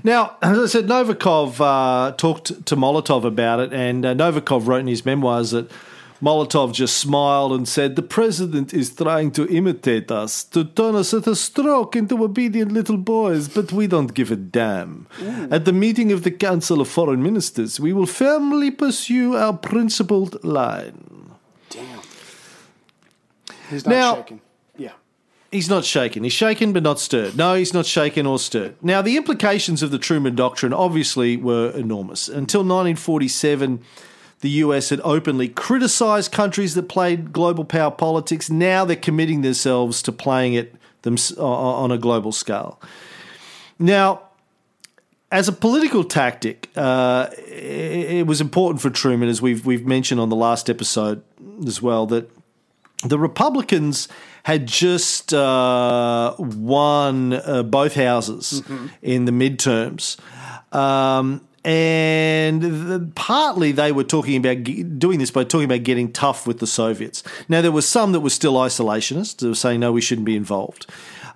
Now, 0.03 0.35
as 0.41 0.59
I 0.59 0.65
said, 0.65 0.87
Novikov 0.87 1.59
uh, 1.61 2.11
talked 2.13 2.65
to 2.65 2.75
Molotov 2.75 3.23
about 3.23 3.59
it, 3.61 3.71
and 3.73 4.05
uh, 4.05 4.13
Novikov 4.13 4.67
wrote 4.67 4.79
in 4.81 4.87
his 4.87 5.05
memoirs 5.05 5.51
that 5.51 5.71
Molotov 6.21 6.73
just 6.73 6.97
smiled 6.97 7.53
and 7.53 7.65
said, 7.67 7.95
The 7.95 8.01
president 8.01 8.73
is 8.73 8.93
trying 8.93 9.31
to 9.31 9.47
imitate 9.47 10.11
us, 10.11 10.43
to 10.45 10.65
turn 10.65 10.95
us 10.95 11.13
at 11.13 11.27
a 11.27 11.35
stroke 11.35 11.95
into 11.95 12.21
obedient 12.23 12.71
little 12.73 12.97
boys, 12.97 13.47
but 13.47 13.71
we 13.71 13.87
don't 13.87 14.13
give 14.13 14.31
a 14.31 14.35
damn. 14.35 15.07
At 15.49 15.63
the 15.65 15.73
meeting 15.73 16.11
of 16.11 16.23
the 16.23 16.31
Council 16.31 16.81
of 16.81 16.89
Foreign 16.89 17.23
Ministers, 17.23 17.79
we 17.79 17.93
will 17.93 18.05
firmly 18.05 18.69
pursue 18.69 19.35
our 19.37 19.53
principled 19.53 20.43
line. 20.43 21.31
Damn. 21.69 21.99
He's 23.69 23.85
not 23.85 23.91
Now- 23.91 24.15
shaking. 24.15 24.41
He's 25.53 25.69
not 25.69 25.85
shaken. 25.85 26.23
He's 26.23 26.33
shaken 26.33 26.73
but 26.73 26.81
not 26.81 26.99
stirred. 26.99 27.37
No, 27.37 27.53
he's 27.53 27.73
not 27.73 27.85
shaken 27.85 28.25
or 28.25 28.39
stirred. 28.39 28.75
Now, 28.81 29.03
the 29.03 29.17
implications 29.17 29.83
of 29.83 29.91
the 29.91 29.99
Truman 29.99 30.33
Doctrine 30.33 30.73
obviously 30.73 31.37
were 31.37 31.69
enormous. 31.69 32.27
Until 32.27 32.61
1947, 32.61 33.79
the 34.41 34.49
US 34.49 34.89
had 34.89 34.99
openly 35.03 35.47
criticised 35.47 36.31
countries 36.31 36.73
that 36.73 36.89
played 36.89 37.31
global 37.31 37.63
power 37.65 37.91
politics. 37.91 38.49
Now 38.49 38.83
they're 38.83 38.95
committing 38.95 39.41
themselves 39.41 40.01
to 40.01 40.11
playing 40.11 40.55
it 40.55 40.75
them, 41.03 41.17
on 41.37 41.91
a 41.91 41.97
global 41.97 42.31
scale. 42.31 42.81
Now, 43.77 44.23
as 45.31 45.47
a 45.47 45.51
political 45.51 46.03
tactic, 46.03 46.69
uh, 46.75 47.29
it 47.37 48.25
was 48.27 48.41
important 48.41 48.81
for 48.81 48.89
Truman, 48.89 49.29
as 49.29 49.41
we've 49.41 49.65
we've 49.65 49.85
mentioned 49.85 50.19
on 50.19 50.29
the 50.29 50.35
last 50.35 50.69
episode 50.69 51.23
as 51.65 51.81
well, 51.81 52.05
that 52.07 52.29
the 53.03 53.19
Republicans 53.19 54.07
had 54.43 54.67
just 54.67 55.33
uh, 55.33 56.35
won 56.37 57.33
uh, 57.33 57.63
both 57.63 57.95
houses 57.95 58.61
in 59.01 59.25
the 59.25 59.31
midterms. 59.31 60.19
Um, 60.75 61.47
and 61.65 62.61
the, 62.61 63.09
partly 63.15 63.71
they 63.71 63.93
were 63.93 64.03
talking 64.03 64.35
about 64.35 64.63
doing 64.99 65.19
this 65.19 65.31
by 65.31 65.45
talking 65.45 65.65
about 65.65 65.83
getting 65.83 66.11
tough 66.11 66.45
with 66.45 66.59
the 66.59 66.67
Soviets. 66.67 67.23
Now, 67.47 67.61
there 67.61 67.71
was 67.71 67.87
some 67.87 68.11
that 68.11 68.19
were 68.19 68.29
still 68.29 68.55
isolationist, 68.55 69.37
that 69.37 69.47
were 69.47 69.55
saying, 69.55 69.79
no, 69.79 69.93
we 69.93 70.01
shouldn't 70.01 70.25
be 70.25 70.35
involved. 70.35 70.87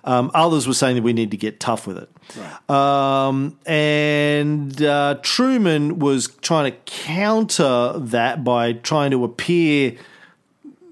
Um, 0.04 0.30
others 0.34 0.66
were 0.66 0.74
saying 0.74 0.96
that 0.96 1.02
we 1.02 1.12
need 1.14 1.30
to 1.30 1.36
get 1.36 1.60
tough 1.60 1.86
with 1.86 1.98
it. 1.98 2.70
Um, 2.70 3.58
and 3.64 4.82
uh, 4.82 5.18
Truman 5.22 5.98
was 5.98 6.28
trying 6.42 6.70
to 6.70 6.78
counter 6.84 7.94
that 7.98 8.44
by 8.44 8.74
trying 8.74 9.10
to 9.12 9.24
appear 9.24 9.96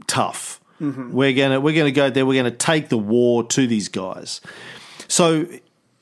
tough. 0.06 0.60
We're 0.80 1.32
gonna 1.32 1.60
we're 1.60 1.76
gonna 1.76 1.90
go 1.90 2.10
there. 2.10 2.26
We're 2.26 2.42
gonna 2.42 2.54
take 2.54 2.88
the 2.88 2.98
war 2.98 3.44
to 3.44 3.66
these 3.66 3.88
guys. 3.88 4.40
So 5.08 5.46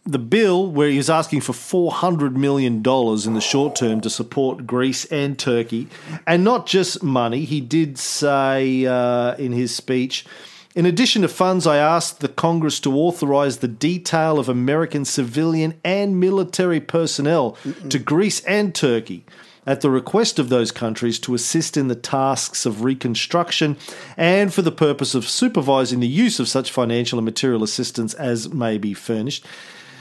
the 0.06 0.18
bill 0.18 0.70
where 0.70 0.90
he 0.90 0.98
was 0.98 1.08
asking 1.08 1.40
for 1.40 1.52
four 1.52 1.90
hundred 1.90 2.37
million 2.37 2.82
dollars 2.82 3.26
in 3.26 3.34
the 3.34 3.40
short 3.40 3.74
term 3.76 4.00
to 4.02 4.10
support 4.10 4.66
Greece 4.66 5.04
and 5.06 5.38
Turkey, 5.38 5.88
and 6.26 6.44
not 6.44 6.66
just 6.66 7.02
money. 7.02 7.44
He 7.44 7.60
did 7.60 7.98
say 7.98 8.87
uh, 8.87 9.34
in 9.37 9.52
his 9.52 9.74
speech. 9.74 10.26
In 10.74 10.87
addition 10.87 11.22
to 11.22 11.28
funds, 11.28 11.68
I 11.68 11.76
asked 11.76 12.18
the 12.18 12.28
Congress 12.28 12.80
to 12.80 12.92
authorize 12.92 13.58
the 13.58 13.68
detail 13.68 14.40
of 14.40 14.48
American 14.48 15.04
civilian 15.04 15.80
and 15.84 16.18
military 16.18 16.80
personnel 16.80 17.56
to 17.90 17.98
Greece 18.00 18.40
and 18.40 18.74
Turkey 18.74 19.24
at 19.66 19.81
the 19.81 19.90
request 19.90 20.38
of 20.38 20.48
those 20.48 20.70
countries 20.70 21.18
to 21.20 21.35
assist 21.35 21.77
in 21.77 21.88
the 21.88 21.94
tasks 21.94 22.66
of 22.66 22.85
reconstruction 22.85 23.77
and 24.16 24.53
for 24.53 24.62
the 24.62 24.72
purpose 24.72 25.14
of 25.14 25.29
supervising 25.29 26.00
the 26.00 26.07
use 26.07 26.38
of 26.38 26.48
such 26.48 26.70
financial 26.70 27.18
and 27.18 27.24
material 27.24 27.62
assistance 27.62 28.14
as 28.14 28.53
may 28.53 28.79
be 28.79 28.94
furnished. 28.94 29.44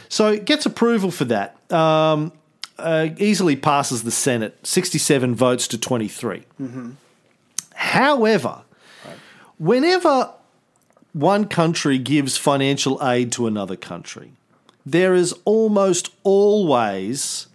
So 0.10 0.28
it 0.28 0.46
gets 0.46 0.66
approval 0.66 1.12
for 1.12 1.26
that. 1.26 1.56
Um, 1.72 2.34
uh, 2.78 3.10
easily 3.18 3.56
passes 3.56 4.04
the 4.04 4.12
Senate, 4.12 4.58
67 4.66 5.36
votes 5.36 5.68
to 5.70 5.78
23. 5.78 6.44
However, 7.76 8.62
whenever 9.58 10.32
one 11.14 11.46
country 11.46 11.98
gives 11.98 12.36
financial 12.38 13.00
aid 13.02 13.32
to 13.34 13.48
another 13.48 13.76
country, 13.76 14.34
there 14.86 15.14
is 15.14 15.34
almost 15.46 16.10
always 16.24 17.48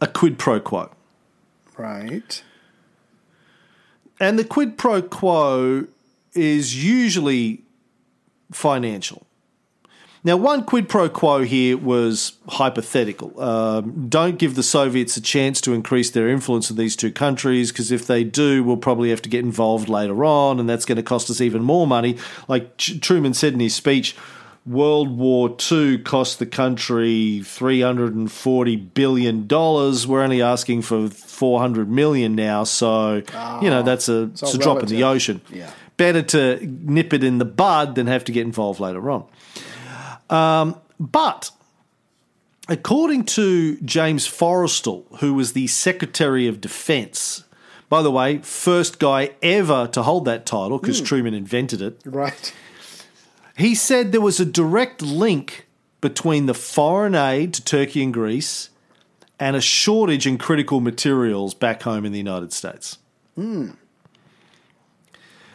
a 0.00 0.06
quid 0.06 0.38
pro 0.38 0.60
quo. 0.60 0.90
Right. 1.82 2.44
And 4.20 4.38
the 4.38 4.44
quid 4.44 4.78
pro 4.78 5.02
quo 5.02 5.88
is 6.32 6.84
usually 6.84 7.62
financial. 8.52 9.26
Now, 10.22 10.36
one 10.36 10.62
quid 10.62 10.88
pro 10.88 11.08
quo 11.08 11.42
here 11.42 11.76
was 11.76 12.34
hypothetical. 12.48 13.40
Um, 13.42 14.08
don't 14.08 14.38
give 14.38 14.54
the 14.54 14.62
Soviets 14.62 15.16
a 15.16 15.20
chance 15.20 15.60
to 15.62 15.72
increase 15.72 16.12
their 16.12 16.28
influence 16.28 16.70
in 16.70 16.76
these 16.76 16.94
two 16.94 17.10
countries, 17.10 17.72
because 17.72 17.90
if 17.90 18.06
they 18.06 18.22
do, 18.22 18.62
we'll 18.62 18.76
probably 18.76 19.10
have 19.10 19.22
to 19.22 19.28
get 19.28 19.44
involved 19.44 19.88
later 19.88 20.24
on, 20.24 20.60
and 20.60 20.68
that's 20.68 20.84
going 20.84 20.96
to 20.96 21.02
cost 21.02 21.28
us 21.30 21.40
even 21.40 21.64
more 21.64 21.88
money. 21.88 22.16
Like 22.46 22.76
Truman 22.76 23.34
said 23.34 23.54
in 23.54 23.58
his 23.58 23.74
speech, 23.74 24.14
World 24.64 25.16
War 25.18 25.56
II 25.70 25.98
cost 25.98 26.38
the 26.38 26.46
country 26.46 27.40
$340 27.42 28.94
billion. 28.94 29.48
We're 29.48 30.22
only 30.22 30.42
asking 30.42 30.82
for 30.82 31.08
400 31.08 31.90
million 31.90 32.34
now, 32.36 32.64
so, 32.64 33.22
you 33.60 33.70
know, 33.70 33.82
that's 33.82 34.08
a, 34.08 34.24
it's 34.24 34.54
a 34.54 34.58
drop 34.58 34.80
in 34.82 34.88
the 34.88 35.02
ocean. 35.02 35.40
Yeah. 35.50 35.70
Better 35.96 36.22
to 36.22 36.58
nip 36.62 37.12
it 37.12 37.24
in 37.24 37.38
the 37.38 37.44
bud 37.44 37.96
than 37.96 38.06
have 38.06 38.24
to 38.24 38.32
get 38.32 38.46
involved 38.46 38.78
later 38.80 39.10
on. 39.10 39.24
Um, 40.30 40.76
but 40.98 41.50
according 42.68 43.24
to 43.24 43.76
James 43.80 44.26
Forrestal, 44.28 45.04
who 45.18 45.34
was 45.34 45.52
the 45.52 45.66
Secretary 45.66 46.46
of 46.46 46.60
Defense, 46.60 47.44
by 47.88 48.00
the 48.02 48.10
way, 48.10 48.38
first 48.38 48.98
guy 48.98 49.32
ever 49.42 49.86
to 49.88 50.02
hold 50.02 50.24
that 50.24 50.46
title 50.46 50.78
because 50.78 51.00
Truman 51.00 51.34
invented 51.34 51.82
it, 51.82 52.00
Right. 52.06 52.52
He 53.56 53.74
said 53.74 54.12
there 54.12 54.20
was 54.20 54.40
a 54.40 54.44
direct 54.44 55.02
link 55.02 55.66
between 56.00 56.46
the 56.46 56.54
foreign 56.54 57.14
aid 57.14 57.54
to 57.54 57.64
Turkey 57.64 58.02
and 58.02 58.12
Greece 58.12 58.70
and 59.38 59.56
a 59.56 59.60
shortage 59.60 60.26
in 60.26 60.38
critical 60.38 60.80
materials 60.80 61.54
back 61.54 61.82
home 61.82 62.04
in 62.04 62.12
the 62.12 62.18
United 62.18 62.52
States. 62.52 62.98
Hmm. 63.34 63.70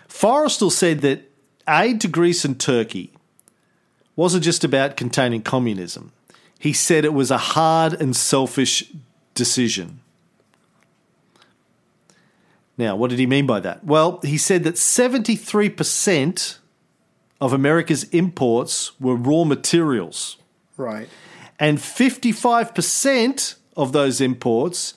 Forrestal 0.07 0.71
said 0.71 1.01
that 1.01 1.29
aid 1.67 2.01
to 2.01 2.07
Greece 2.07 2.43
and 2.43 2.60
Turkey 2.60 3.12
wasn't 4.15 4.43
just 4.43 4.63
about 4.63 4.97
containing 4.97 5.41
communism. 5.41 6.12
he 6.60 6.73
said 6.73 7.05
it 7.05 7.13
was 7.13 7.29
a 7.29 7.38
hard 7.38 7.93
and 8.01 8.15
selfish 8.15 8.91
decision. 9.36 9.99
Now, 12.77 12.95
what 12.95 13.10
did 13.12 13.19
he 13.19 13.27
mean 13.27 13.45
by 13.45 13.60
that? 13.60 13.83
Well, 13.83 14.19
he 14.23 14.38
said 14.38 14.63
that 14.63 14.75
73% 14.75 16.57
of 17.39 17.54
America's 17.54 18.04
imports 18.06 19.00
were 19.00 19.15
raw 19.15 19.43
materials, 19.43 20.38
Right. 20.76 21.08
and 21.60 21.78
55% 21.80 23.56
of 23.76 23.91
those 23.91 24.21
imports 24.21 24.93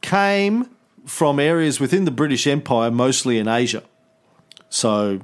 came 0.00 0.68
from 1.04 1.38
areas 1.38 1.80
within 1.80 2.04
the 2.04 2.10
British 2.10 2.46
Empire, 2.46 2.90
mostly 2.90 3.38
in 3.38 3.48
Asia. 3.48 3.82
So, 4.70 5.20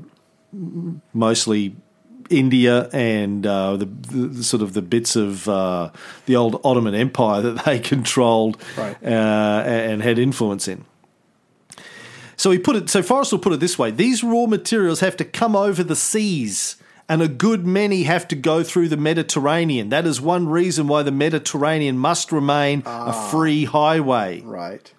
mostly 1.13 1.77
India 2.31 2.89
and 2.93 3.47
uh, 3.47 3.77
the, 3.77 3.87
the 3.87 4.45
sort 4.45 4.63
of 4.63 4.75
the 4.75 4.83
bits 4.83 5.17
of 5.17 5.49
uh, 5.49 5.91
the 6.27 6.37
old 6.37 6.61
Ottoman 6.65 6.95
Empire 6.95 7.41
that 7.43 7.65
they 7.65 7.79
controlled 7.95 8.59
Right. 8.77 8.97
uh, 9.03 9.07
and 9.67 10.03
had 10.03 10.19
influence 10.19 10.69
in. 10.69 10.85
So 12.39 12.51
he 12.53 12.59
put 12.59 12.77
it. 12.77 12.89
So 12.89 13.03
Forrestal 13.03 13.43
put 13.43 13.53
it 13.53 13.61
this 13.61 13.79
way: 13.79 13.91
these 13.91 14.25
raw 14.25 14.47
materials 14.47 15.01
have 15.01 15.17
to 15.19 15.25
come 15.25 15.55
over 15.55 15.85
the 15.85 15.97
seas, 15.97 16.77
and 17.09 17.21
a 17.21 17.29
good 17.29 17.67
many 17.67 18.05
have 18.05 18.27
to 18.29 18.37
go 18.37 18.63
through 18.63 18.89
the 18.89 18.97
Mediterranean. 18.97 19.91
That 19.91 20.07
is 20.07 20.21
one 20.21 20.49
reason 20.49 20.89
why 20.89 21.03
the 21.03 21.13
Mediterranean 21.13 21.99
must 21.99 22.33
remain 22.33 22.83
a 22.87 23.13
free 23.13 23.67
highway. 23.67 24.41
Right. 24.41 24.91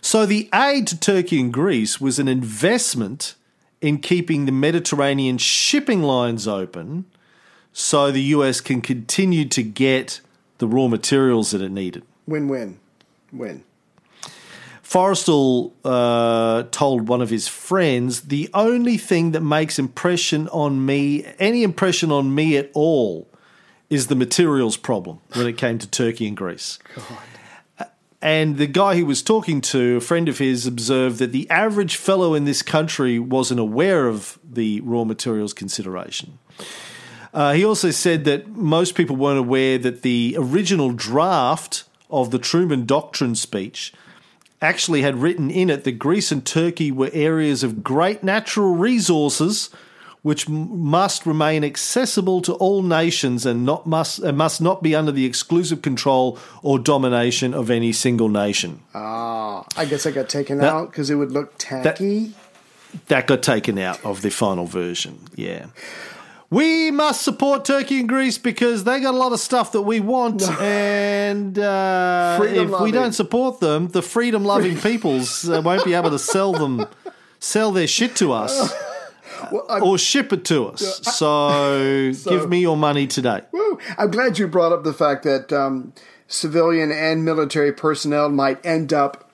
So 0.00 0.26
the 0.26 0.48
aid 0.54 0.86
to 0.88 1.00
Turkey 1.00 1.40
and 1.40 1.52
Greece 1.52 2.00
was 2.00 2.18
an 2.18 2.28
investment 2.28 3.34
in 3.80 3.98
keeping 3.98 4.46
the 4.46 4.52
Mediterranean 4.52 5.38
shipping 5.38 6.02
lines 6.02 6.46
open, 6.46 7.06
so 7.72 8.12
the 8.12 8.22
US 8.22 8.60
can 8.60 8.80
continue 8.80 9.46
to 9.46 9.62
get 9.62 10.20
the 10.58 10.68
raw 10.68 10.88
materials 10.88 11.52
that 11.52 11.62
it 11.62 11.70
needed. 11.70 12.04
Win 12.26 12.48
win 12.48 12.80
win. 13.32 13.64
Forrestal 14.88 15.72
uh, 15.84 16.62
told 16.70 17.08
one 17.08 17.20
of 17.20 17.28
his 17.28 17.46
friends, 17.46 18.22
"The 18.22 18.48
only 18.54 18.96
thing 18.96 19.32
that 19.32 19.42
makes 19.42 19.78
impression 19.78 20.48
on 20.48 20.86
me, 20.86 21.26
any 21.38 21.62
impression 21.62 22.10
on 22.10 22.34
me 22.34 22.56
at 22.56 22.70
all, 22.72 23.28
is 23.90 24.06
the 24.06 24.14
materials 24.14 24.78
problem 24.78 25.18
when 25.34 25.46
it 25.46 25.58
came 25.58 25.78
to 25.78 25.86
Turkey 25.86 26.26
and 26.26 26.36
Greece." 26.36 26.78
And 28.22 28.56
the 28.56 28.66
guy 28.66 28.94
he 28.94 29.04
was 29.04 29.22
talking 29.22 29.60
to, 29.60 29.96
a 29.96 30.00
friend 30.00 30.28
of 30.28 30.38
his, 30.38 30.66
observed 30.66 31.18
that 31.18 31.32
the 31.32 31.48
average 31.50 31.96
fellow 31.96 32.34
in 32.34 32.46
this 32.46 32.62
country 32.62 33.18
wasn't 33.18 33.60
aware 33.60 34.08
of 34.08 34.38
the 34.42 34.80
raw 34.80 35.04
materials 35.04 35.52
consideration. 35.52 36.38
Uh, 37.34 37.52
he 37.52 37.64
also 37.64 37.90
said 37.90 38.24
that 38.24 38.48
most 38.48 38.94
people 38.94 39.14
weren't 39.14 39.38
aware 39.38 39.76
that 39.76 40.00
the 40.00 40.34
original 40.38 40.92
draft 40.92 41.84
of 42.10 42.30
the 42.30 42.38
Truman 42.38 42.86
Doctrine 42.86 43.34
speech 43.34 43.92
actually 44.60 45.02
had 45.02 45.16
written 45.16 45.50
in 45.50 45.70
it 45.70 45.84
that 45.84 45.92
Greece 45.92 46.32
and 46.32 46.44
Turkey 46.44 46.90
were 46.90 47.10
areas 47.12 47.62
of 47.62 47.82
great 47.84 48.22
natural 48.24 48.74
resources 48.74 49.70
which 50.22 50.48
must 50.48 51.24
remain 51.24 51.62
accessible 51.62 52.42
to 52.42 52.52
all 52.54 52.82
nations 52.82 53.46
and 53.46 53.64
not 53.64 53.86
must 53.86 54.18
and 54.18 54.36
must 54.36 54.60
not 54.60 54.82
be 54.82 54.94
under 54.94 55.12
the 55.12 55.24
exclusive 55.24 55.80
control 55.80 56.36
or 56.60 56.76
domination 56.78 57.54
of 57.54 57.70
any 57.70 57.92
single 57.92 58.28
nation. 58.28 58.80
Ah, 58.94 59.64
I 59.76 59.84
guess 59.84 60.06
I 60.06 60.10
got 60.10 60.28
taken 60.28 60.58
That- 60.58 60.72
out 60.72 60.90
because 60.90 61.08
it 61.08 61.14
would 61.14 61.30
look 61.30 61.54
tacky. 61.56 62.32
That 63.06 63.26
got 63.28 63.42
taken 63.42 63.78
out 63.78 64.04
of 64.04 64.22
the 64.22 64.30
final 64.30 64.66
version. 64.66 65.20
Yeah. 65.36 65.66
We 66.50 66.90
must 66.90 67.22
support 67.22 67.66
Turkey 67.66 68.00
and 68.00 68.08
Greece 68.08 68.38
because 68.38 68.84
they 68.84 69.00
got 69.00 69.12
a 69.12 69.16
lot 69.16 69.32
of 69.32 69.40
stuff 69.40 69.72
that 69.72 69.82
we 69.82 70.00
want, 70.00 70.42
and 70.60 71.58
uh, 71.58 72.38
if 72.42 72.80
we 72.80 72.90
don't 72.90 73.12
support 73.12 73.60
them, 73.60 73.88
the 73.88 74.00
freedom-loving 74.00 74.78
peoples 74.78 75.48
uh, 75.48 75.60
won't 75.62 75.84
be 75.84 75.92
able 75.92 76.10
to 76.10 76.18
sell 76.18 76.52
them, 76.52 76.86
sell 77.38 77.70
their 77.70 77.86
shit 77.86 78.16
to 78.16 78.32
us, 78.32 78.72
Well, 79.52 79.66
or 79.84 79.98
ship 79.98 80.32
it 80.32 80.44
to 80.46 80.66
us. 80.68 81.00
So, 81.16 82.12
give 82.24 82.48
me 82.48 82.60
your 82.60 82.76
money 82.78 83.06
today. 83.06 83.42
woo, 83.52 83.78
I'm 83.98 84.10
glad 84.10 84.38
you 84.38 84.48
brought 84.48 84.72
up 84.72 84.84
the 84.84 84.94
fact 84.94 85.24
that 85.24 85.52
um, 85.52 85.92
civilian 86.28 86.90
and 86.90 87.24
military 87.26 87.72
personnel 87.72 88.30
might 88.30 88.64
end 88.64 88.92
up 88.92 89.27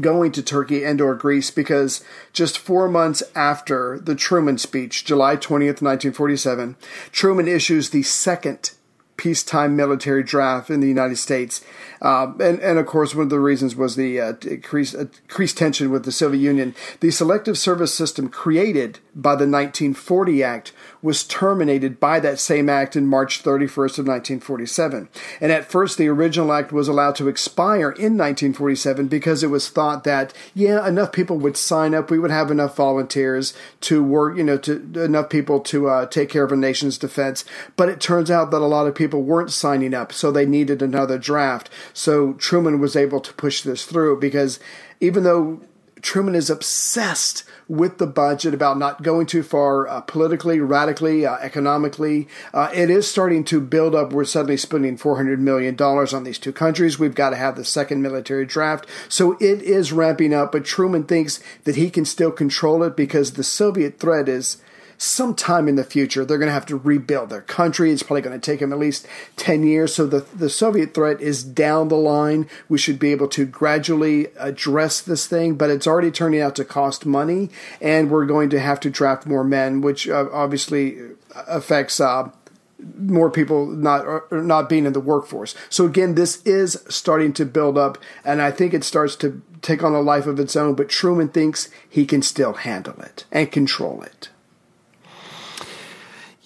going 0.00 0.32
to 0.32 0.42
Turkey 0.42 0.84
and 0.84 1.00
or 1.00 1.14
Greece 1.14 1.50
because 1.50 2.02
just 2.32 2.58
four 2.58 2.88
months 2.88 3.22
after 3.34 3.98
the 3.98 4.14
Truman 4.14 4.58
speech, 4.58 5.04
July 5.04 5.36
20th, 5.36 5.80
1947, 5.82 6.76
Truman 7.12 7.46
issues 7.46 7.90
the 7.90 8.02
second 8.02 8.72
peacetime 9.16 9.74
military 9.74 10.22
draft 10.22 10.70
in 10.70 10.80
the 10.80 10.88
United 10.88 11.16
States. 11.16 11.64
Um, 12.02 12.38
and, 12.40 12.60
and 12.60 12.78
of 12.78 12.86
course, 12.86 13.14
one 13.14 13.24
of 13.24 13.30
the 13.30 13.40
reasons 13.40 13.74
was 13.74 13.96
the 13.96 14.20
uh, 14.20 14.34
increased, 14.42 14.94
uh, 14.94 15.06
increased 15.28 15.56
tension 15.56 15.90
with 15.90 16.04
the 16.04 16.12
Soviet 16.12 16.40
Union. 16.40 16.74
The 17.00 17.10
selective 17.10 17.56
service 17.56 17.94
system 17.94 18.28
created 18.28 18.98
by 19.14 19.32
the 19.32 19.48
1940 19.48 20.42
Act 20.42 20.72
was 21.02 21.24
terminated 21.24 22.00
by 22.00 22.20
that 22.20 22.40
same 22.40 22.68
act 22.68 22.96
in 22.96 23.06
March 23.06 23.42
31st 23.42 23.98
of 23.98 24.06
1947. 24.06 25.08
And 25.40 25.52
at 25.52 25.70
first, 25.70 25.98
the 25.98 26.08
original 26.08 26.52
act 26.52 26.72
was 26.72 26.88
allowed 26.88 27.16
to 27.16 27.28
expire 27.28 27.90
in 27.90 28.16
1947 28.16 29.08
because 29.08 29.42
it 29.42 29.50
was 29.50 29.68
thought 29.68 30.04
that, 30.04 30.32
yeah, 30.54 30.86
enough 30.86 31.12
people 31.12 31.38
would 31.38 31.56
sign 31.56 31.94
up, 31.94 32.10
we 32.10 32.18
would 32.18 32.30
have 32.30 32.50
enough 32.50 32.76
volunteers 32.76 33.54
to 33.82 34.02
work, 34.02 34.36
you 34.36 34.44
know, 34.44 34.58
to 34.58 35.02
enough 35.02 35.28
people 35.28 35.60
to 35.60 35.88
uh, 35.88 36.06
take 36.06 36.28
care 36.28 36.44
of 36.44 36.52
a 36.52 36.56
nation's 36.56 36.98
defense. 36.98 37.44
But 37.76 37.88
it 37.88 38.00
turns 38.00 38.30
out 38.30 38.50
that 38.50 38.62
a 38.62 38.66
lot 38.66 38.86
of 38.86 38.94
people 38.94 39.22
weren't 39.22 39.52
signing 39.52 39.94
up, 39.94 40.12
so 40.12 40.30
they 40.30 40.46
needed 40.46 40.82
another 40.82 41.18
draft. 41.18 41.70
So 41.92 42.34
Truman 42.34 42.80
was 42.80 42.96
able 42.96 43.20
to 43.20 43.32
push 43.34 43.62
this 43.62 43.84
through 43.84 44.20
because 44.20 44.58
even 45.00 45.24
though 45.24 45.60
Truman 46.02 46.34
is 46.34 46.50
obsessed 46.50 47.44
with 47.68 47.98
the 47.98 48.06
budget 48.06 48.54
about 48.54 48.78
not 48.78 49.02
going 49.02 49.26
too 49.26 49.42
far 49.42 49.88
uh, 49.88 50.00
politically, 50.02 50.60
radically, 50.60 51.26
uh, 51.26 51.36
economically. 51.36 52.28
Uh, 52.52 52.70
it 52.74 52.90
is 52.90 53.10
starting 53.10 53.44
to 53.44 53.60
build 53.60 53.94
up. 53.94 54.12
We're 54.12 54.24
suddenly 54.24 54.56
spending 54.56 54.98
$400 54.98 55.38
million 55.38 55.74
on 55.80 56.24
these 56.24 56.38
two 56.38 56.52
countries. 56.52 56.98
We've 56.98 57.14
got 57.14 57.30
to 57.30 57.36
have 57.36 57.56
the 57.56 57.64
second 57.64 58.02
military 58.02 58.46
draft. 58.46 58.86
So 59.08 59.32
it 59.40 59.62
is 59.62 59.92
ramping 59.92 60.34
up, 60.34 60.52
but 60.52 60.64
Truman 60.64 61.04
thinks 61.04 61.40
that 61.64 61.76
he 61.76 61.90
can 61.90 62.04
still 62.04 62.30
control 62.30 62.82
it 62.82 62.96
because 62.96 63.32
the 63.32 63.44
Soviet 63.44 63.98
threat 63.98 64.28
is 64.28 64.58
sometime 64.98 65.68
in 65.68 65.76
the 65.76 65.84
future 65.84 66.24
they're 66.24 66.38
going 66.38 66.48
to 66.48 66.52
have 66.52 66.66
to 66.66 66.76
rebuild 66.76 67.30
their 67.30 67.42
country 67.42 67.90
it's 67.90 68.02
probably 68.02 68.22
going 68.22 68.38
to 68.38 68.50
take 68.50 68.60
them 68.60 68.72
at 68.72 68.78
least 68.78 69.06
10 69.36 69.62
years 69.62 69.94
so 69.94 70.06
the, 70.06 70.20
the 70.34 70.50
soviet 70.50 70.94
threat 70.94 71.20
is 71.20 71.44
down 71.44 71.88
the 71.88 71.96
line 71.96 72.48
we 72.68 72.78
should 72.78 72.98
be 72.98 73.12
able 73.12 73.28
to 73.28 73.44
gradually 73.44 74.28
address 74.38 75.00
this 75.00 75.26
thing 75.26 75.54
but 75.54 75.70
it's 75.70 75.86
already 75.86 76.10
turning 76.10 76.40
out 76.40 76.54
to 76.54 76.64
cost 76.64 77.06
money 77.06 77.48
and 77.80 78.10
we're 78.10 78.26
going 78.26 78.50
to 78.50 78.60
have 78.60 78.80
to 78.80 78.90
draft 78.90 79.26
more 79.26 79.44
men 79.44 79.80
which 79.80 80.08
uh, 80.08 80.26
obviously 80.32 80.98
affects 81.46 82.00
uh, 82.00 82.30
more 82.78 83.30
people 83.30 83.66
not 83.66 84.30
not 84.32 84.68
being 84.68 84.86
in 84.86 84.92
the 84.92 85.00
workforce. 85.00 85.54
So 85.70 85.86
again, 85.86 86.14
this 86.14 86.42
is 86.42 86.82
starting 86.88 87.32
to 87.34 87.44
build 87.44 87.78
up, 87.78 87.98
and 88.24 88.42
I 88.42 88.50
think 88.50 88.74
it 88.74 88.84
starts 88.84 89.16
to 89.16 89.42
take 89.62 89.82
on 89.82 89.94
a 89.94 90.00
life 90.00 90.26
of 90.26 90.38
its 90.38 90.56
own. 90.56 90.74
But 90.74 90.88
Truman 90.88 91.28
thinks 91.28 91.70
he 91.88 92.04
can 92.04 92.22
still 92.22 92.54
handle 92.54 93.00
it 93.00 93.24
and 93.32 93.50
control 93.50 94.02
it. 94.02 94.28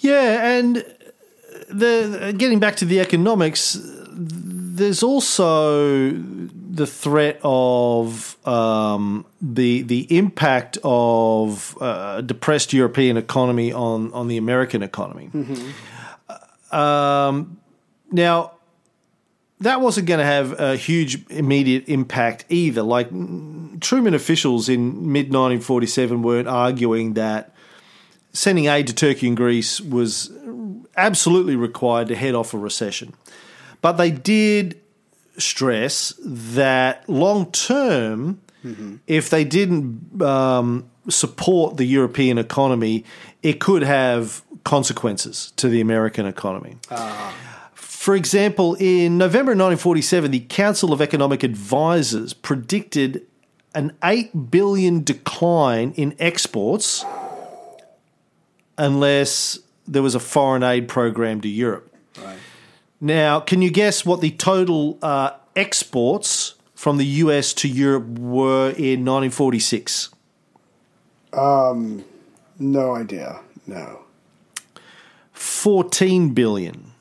Yeah, 0.01 0.57
and 0.59 0.85
the 1.69 2.35
getting 2.37 2.59
back 2.59 2.77
to 2.77 2.85
the 2.85 3.01
economics, 3.01 3.79
there's 4.11 5.03
also 5.03 6.13
the 6.13 6.87
threat 6.87 7.39
of 7.43 8.37
um, 8.47 9.27
the 9.43 9.83
the 9.83 10.17
impact 10.17 10.79
of 10.83 11.77
uh, 11.81 12.15
a 12.19 12.23
depressed 12.23 12.73
European 12.73 13.17
economy 13.17 13.73
on 13.73 14.13
on 14.13 14.29
the 14.29 14.37
American 14.37 14.83
economy. 14.83 15.31
Um, 16.73 17.61
now, 18.11 18.53
that 19.61 19.81
wasn't 19.81 20.07
going 20.07 20.21
to 20.21 20.25
have 20.25 20.59
a 20.59 20.77
huge 20.77 21.31
immediate 21.31 21.89
impact 21.89 22.47
either. 22.49 22.83
Like 22.83 23.11
Truman 23.81 24.15
officials 24.15 24.69
in 24.69 25.13
mid 25.13 25.27
1947 25.27 26.23
weren't 26.23 26.49
arguing 26.49 27.15
that 27.15 27.55
sending 28.33 28.66
aid 28.66 28.87
to 28.87 28.95
Turkey 28.95 29.29
and 29.29 29.37
Greece 29.37 29.81
was 29.81 30.31
absolutely 30.97 31.57
required 31.57 32.09
to 32.09 32.16
head 32.16 32.35
off 32.35 32.55
a 32.55 32.59
recession. 32.59 33.14
But 33.81 33.93
they 33.93 34.11
did 34.11 34.81
stress 35.38 36.14
that 36.25 37.09
long 37.09 37.51
term, 37.53 38.40
if 39.07 39.31
they 39.31 39.45
didn't 39.45 40.21
um, 40.23 40.90
support 41.09 41.79
the 41.79 41.85
European 41.85 42.37
economy, 42.38 43.05
it 43.43 43.59
could 43.59 43.83
have 43.83 44.43
consequences 44.64 45.53
to 45.57 45.69
the 45.69 45.81
American 45.81 46.27
economy. 46.27 46.77
For 47.74 48.14
example, 48.14 48.76
in 48.78 49.18
November 49.18 49.53
1947, 49.53 50.31
the 50.31 50.41
Council 50.41 50.93
of 50.93 51.01
Economic 51.01 51.43
Advisers 51.45 52.33
predicted 52.33 53.26
an 53.74 53.93
8 54.03 54.51
billion 54.51 55.05
decline 55.05 55.93
in 55.93 56.14
exports 56.18 57.05
unless 58.81 59.59
there 59.87 60.03
was 60.03 60.14
a 60.14 60.20
foreign 60.20 60.62
aid 60.62 60.89
program 60.89 61.41
to 61.43 61.49
Europe. 61.49 61.87
Now, 63.01 63.41
can 63.41 63.62
you 63.62 63.70
guess 63.70 64.05
what 64.05 64.20
the 64.20 64.31
total 64.31 64.99
uh, 65.03 65.31
exports 65.57 66.55
from 66.74 66.97
the 66.99 67.07
US 67.24 67.53
to 67.55 67.68
Europe 67.68 68.18
were 68.18 68.70
in 68.70 69.05
1946? 69.05 70.11
No 71.33 72.95
idea. 72.95 73.41
No. 73.66 74.01
14 75.33 76.35
billion. 76.35 76.93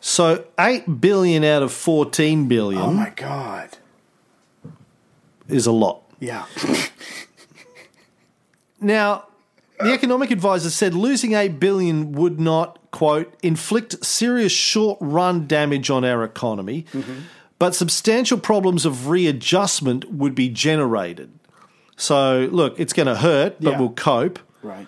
So 0.00 0.44
8 0.58 1.00
billion 1.00 1.42
out 1.44 1.62
of 1.62 1.72
14 1.72 2.46
billion 2.46 2.80
Oh 2.82 2.92
my 2.92 3.10
god. 3.10 3.76
is 5.48 5.66
a 5.66 5.72
lot. 5.72 6.02
Yeah. 6.20 6.44
Now, 8.80 9.26
the 9.80 9.92
economic 9.92 10.30
advisor 10.30 10.70
said 10.70 10.94
losing 10.94 11.34
8 11.34 11.60
billion 11.60 12.12
would 12.12 12.40
not, 12.40 12.78
quote, 12.90 13.32
inflict 13.42 14.04
serious 14.04 14.52
short-run 14.52 15.46
damage 15.46 15.90
on 15.90 16.04
our 16.04 16.24
economy, 16.24 16.84
but 17.58 17.74
substantial 17.74 18.38
problems 18.38 18.84
of 18.84 19.08
readjustment 19.08 20.12
would 20.12 20.34
be 20.34 20.48
generated. 20.48 21.30
So, 21.96 22.48
look, 22.52 22.78
it's 22.78 22.92
going 22.92 23.08
to 23.08 23.16
hurt, 23.16 23.56
but 23.60 23.72
Yeah. 23.72 23.78
we'll 23.78 23.90
cope. 23.90 24.38
Right. 24.62 24.86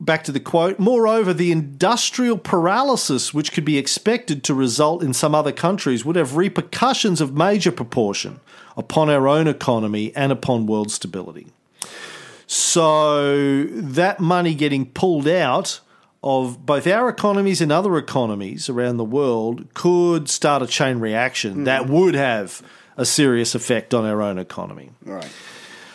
Back 0.00 0.24
to 0.24 0.32
the 0.32 0.40
quote. 0.40 0.78
Moreover, 0.78 1.32
the 1.34 1.52
industrial 1.52 2.38
paralysis 2.38 3.34
which 3.34 3.52
could 3.52 3.64
be 3.66 3.76
expected 3.76 4.42
to 4.44 4.54
result 4.54 5.02
in 5.02 5.12
some 5.12 5.34
other 5.34 5.52
countries 5.52 6.04
would 6.04 6.16
have 6.16 6.36
repercussions 6.36 7.20
of 7.20 7.36
major 7.36 7.70
proportion 7.70 8.40
upon 8.76 9.10
our 9.10 9.28
own 9.28 9.46
economy 9.46 10.10
and 10.16 10.32
upon 10.32 10.66
world 10.66 10.90
stability. 10.90 11.48
So, 12.52 13.62
that 13.66 14.18
money 14.18 14.56
getting 14.56 14.86
pulled 14.86 15.28
out 15.28 15.78
of 16.20 16.66
both 16.66 16.84
our 16.88 17.08
economies 17.08 17.60
and 17.60 17.70
other 17.70 17.96
economies 17.96 18.68
around 18.68 18.96
the 18.96 19.04
world 19.04 19.72
could 19.74 20.28
start 20.28 20.60
a 20.60 20.66
chain 20.66 20.98
reaction 20.98 21.62
that 21.62 21.88
would 21.88 22.14
have 22.14 22.60
a 22.96 23.04
serious 23.04 23.54
effect 23.54 23.94
on 23.94 24.04
our 24.04 24.20
own 24.20 24.36
economy. 24.36 24.90
Right. 25.04 25.30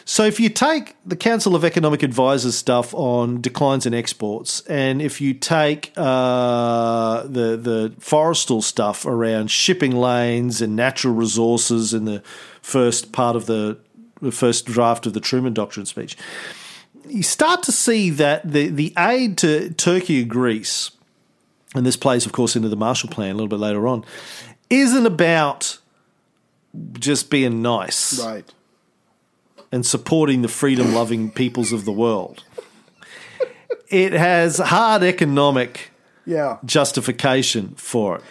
So 0.05 0.23
if 0.23 0.39
you 0.39 0.47
take 0.47 0.95
the 1.05 1.17
Council 1.17 1.57
of 1.57 1.65
Economic 1.65 2.03
Advisors 2.03 2.55
stuff 2.55 2.93
on 2.93 3.41
declines 3.41 3.85
in 3.85 3.93
exports, 3.93 4.61
and 4.61 5.01
if 5.01 5.19
you 5.19 5.33
take 5.33 5.91
uh, 5.97 7.23
the 7.23 7.57
the 7.57 7.93
Forrestal 7.99 8.63
stuff 8.63 9.05
around 9.05 9.51
shipping 9.51 9.93
lanes 9.93 10.61
and 10.61 10.73
natural 10.73 11.13
resources 11.13 11.93
in 11.93 12.05
the 12.05 12.21
first 12.61 13.11
part 13.11 13.35
of 13.35 13.45
the, 13.47 13.77
the 14.21 14.31
first 14.31 14.65
draft 14.65 15.05
of 15.05 15.13
the 15.13 15.19
Truman 15.19 15.53
Doctrine 15.53 15.85
speech, 15.85 16.17
you 17.07 17.23
start 17.23 17.63
to 17.63 17.71
see 17.71 18.09
that 18.11 18.49
the 18.51 18.67
the 18.69 18.93
aid 18.97 19.37
to 19.39 19.71
Turkey 19.73 20.21
and 20.21 20.29
Greece, 20.29 20.91
and 21.75 21.85
this 21.85 21.97
plays, 21.97 22.25
of 22.25 22.31
course, 22.31 22.55
into 22.55 22.69
the 22.69 22.75
Marshall 22.77 23.09
Plan 23.09 23.31
a 23.31 23.33
little 23.33 23.47
bit 23.47 23.59
later 23.59 23.87
on, 23.87 24.03
isn't 24.69 25.05
about 25.05 25.77
just 26.99 27.29
being 27.29 27.61
nice 27.61 28.19
Right. 28.23 28.51
and 29.71 29.85
supporting 29.85 30.41
the 30.41 30.47
freedom 30.47 30.93
loving 30.93 31.31
peoples 31.31 31.71
of 31.71 31.85
the 31.85 31.91
world. 31.91 32.43
It 33.89 34.13
has 34.13 34.57
hard 34.57 35.03
economic 35.03 35.91
Yeah. 36.25 36.57
justification 36.65 37.75
for 37.77 38.17
it. 38.17 38.23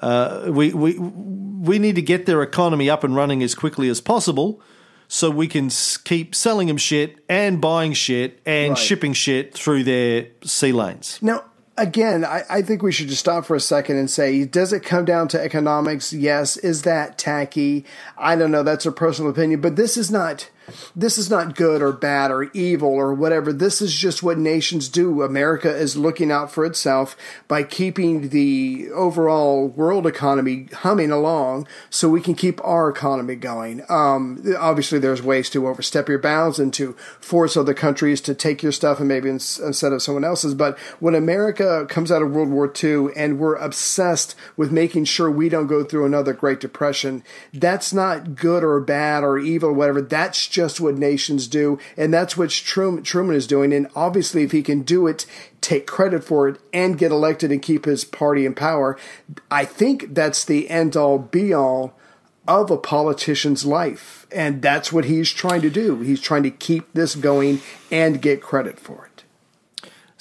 Uh, 0.00 0.50
we, 0.50 0.72
we, 0.72 0.98
we 0.98 1.78
need 1.78 1.94
to 1.96 2.02
get 2.02 2.26
their 2.26 2.42
economy 2.42 2.90
up 2.90 3.02
and 3.02 3.16
running 3.16 3.42
as 3.42 3.54
quickly 3.54 3.88
as 3.88 4.00
possible 4.00 4.60
so 5.08 5.30
we 5.30 5.46
can 5.48 5.70
keep 6.04 6.34
selling 6.34 6.68
them 6.68 6.76
shit 6.76 7.18
and 7.28 7.60
buying 7.60 7.92
shit 7.92 8.40
and 8.46 8.70
Right. 8.70 8.78
shipping 8.78 9.12
shit 9.12 9.54
through 9.54 9.84
their 9.84 10.26
sea 10.42 10.72
lanes. 10.72 11.18
Now, 11.22 11.44
again, 11.76 12.24
I, 12.24 12.42
I 12.48 12.62
think 12.62 12.82
we 12.82 12.92
should 12.92 13.08
just 13.08 13.20
stop 13.20 13.44
for 13.44 13.56
a 13.56 13.60
second 13.60 13.96
and 13.98 14.10
say, 14.10 14.44
does 14.44 14.72
it 14.72 14.82
come 14.82 15.04
down 15.04 15.28
to 15.28 15.40
economics? 15.40 16.12
Yes. 16.12 16.56
Is 16.56 16.82
that 16.82 17.18
tacky? 17.18 17.84
I 18.16 18.36
don't 18.36 18.50
know. 18.50 18.62
That's 18.62 18.86
a 18.86 18.92
personal 18.92 19.30
opinion, 19.30 19.60
but 19.60 19.76
this 19.76 19.96
is 19.96 20.10
not. 20.10 20.48
This 20.96 21.18
is 21.18 21.30
not 21.30 21.56
good 21.56 21.82
or 21.82 21.92
bad 21.92 22.30
or 22.30 22.44
evil 22.54 22.88
or 22.88 23.12
whatever. 23.12 23.52
This 23.52 23.82
is 23.82 23.94
just 23.94 24.22
what 24.22 24.38
nations 24.38 24.88
do. 24.88 25.22
America 25.22 25.74
is 25.74 25.96
looking 25.96 26.30
out 26.30 26.50
for 26.50 26.64
itself 26.64 27.16
by 27.48 27.62
keeping 27.62 28.30
the 28.30 28.88
overall 28.92 29.68
world 29.68 30.06
economy 30.06 30.68
humming 30.72 31.10
along 31.10 31.66
so 31.90 32.08
we 32.08 32.20
can 32.20 32.34
keep 32.34 32.64
our 32.64 32.88
economy 32.88 33.36
going. 33.36 33.82
Um, 33.88 34.42
obviously, 34.58 34.98
there's 34.98 35.22
ways 35.22 35.50
to 35.50 35.66
overstep 35.68 36.08
your 36.08 36.18
bounds 36.18 36.58
and 36.58 36.72
to 36.74 36.94
force 37.20 37.56
other 37.56 37.74
countries 37.74 38.20
to 38.22 38.34
take 38.34 38.62
your 38.62 38.72
stuff 38.72 38.98
and 38.98 39.08
maybe 39.08 39.28
ins- 39.28 39.58
instead 39.58 39.92
of 39.92 40.02
someone 40.02 40.24
else's. 40.24 40.54
But 40.54 40.78
when 41.00 41.14
America 41.14 41.86
comes 41.88 42.10
out 42.10 42.22
of 42.22 42.30
World 42.30 42.50
War 42.50 42.72
II 42.82 43.08
and 43.16 43.38
we're 43.38 43.56
obsessed 43.56 44.34
with 44.56 44.72
making 44.72 45.04
sure 45.04 45.30
we 45.30 45.48
don't 45.48 45.66
go 45.66 45.84
through 45.84 46.06
another 46.06 46.32
Great 46.32 46.60
Depression, 46.60 47.22
that's 47.52 47.92
not 47.92 48.34
good 48.34 48.64
or 48.64 48.80
bad 48.80 49.22
or 49.22 49.38
evil 49.38 49.70
or 49.70 49.72
whatever. 49.72 50.00
That's 50.00 50.46
just 50.54 50.80
what 50.80 50.96
nations 50.96 51.48
do. 51.48 51.78
And 51.96 52.14
that's 52.14 52.36
what 52.36 52.50
Truman, 52.50 53.02
Truman 53.02 53.34
is 53.34 53.46
doing. 53.46 53.72
And 53.72 53.88
obviously, 53.96 54.44
if 54.44 54.52
he 54.52 54.62
can 54.62 54.82
do 54.82 55.06
it, 55.06 55.26
take 55.60 55.86
credit 55.86 56.22
for 56.22 56.48
it, 56.48 56.60
and 56.72 56.96
get 56.96 57.10
elected 57.10 57.50
and 57.50 57.60
keep 57.60 57.84
his 57.84 58.04
party 58.04 58.46
in 58.46 58.54
power, 58.54 58.96
I 59.50 59.64
think 59.64 60.14
that's 60.14 60.44
the 60.44 60.70
end 60.70 60.96
all 60.96 61.18
be 61.18 61.52
all 61.52 61.98
of 62.46 62.70
a 62.70 62.76
politician's 62.76 63.64
life. 63.64 64.26
And 64.30 64.62
that's 64.62 64.92
what 64.92 65.06
he's 65.06 65.32
trying 65.32 65.62
to 65.62 65.70
do. 65.70 66.00
He's 66.00 66.20
trying 66.20 66.42
to 66.44 66.50
keep 66.50 66.92
this 66.92 67.14
going 67.14 67.60
and 67.90 68.22
get 68.22 68.42
credit 68.42 68.78
for 68.78 69.06
it. 69.06 69.13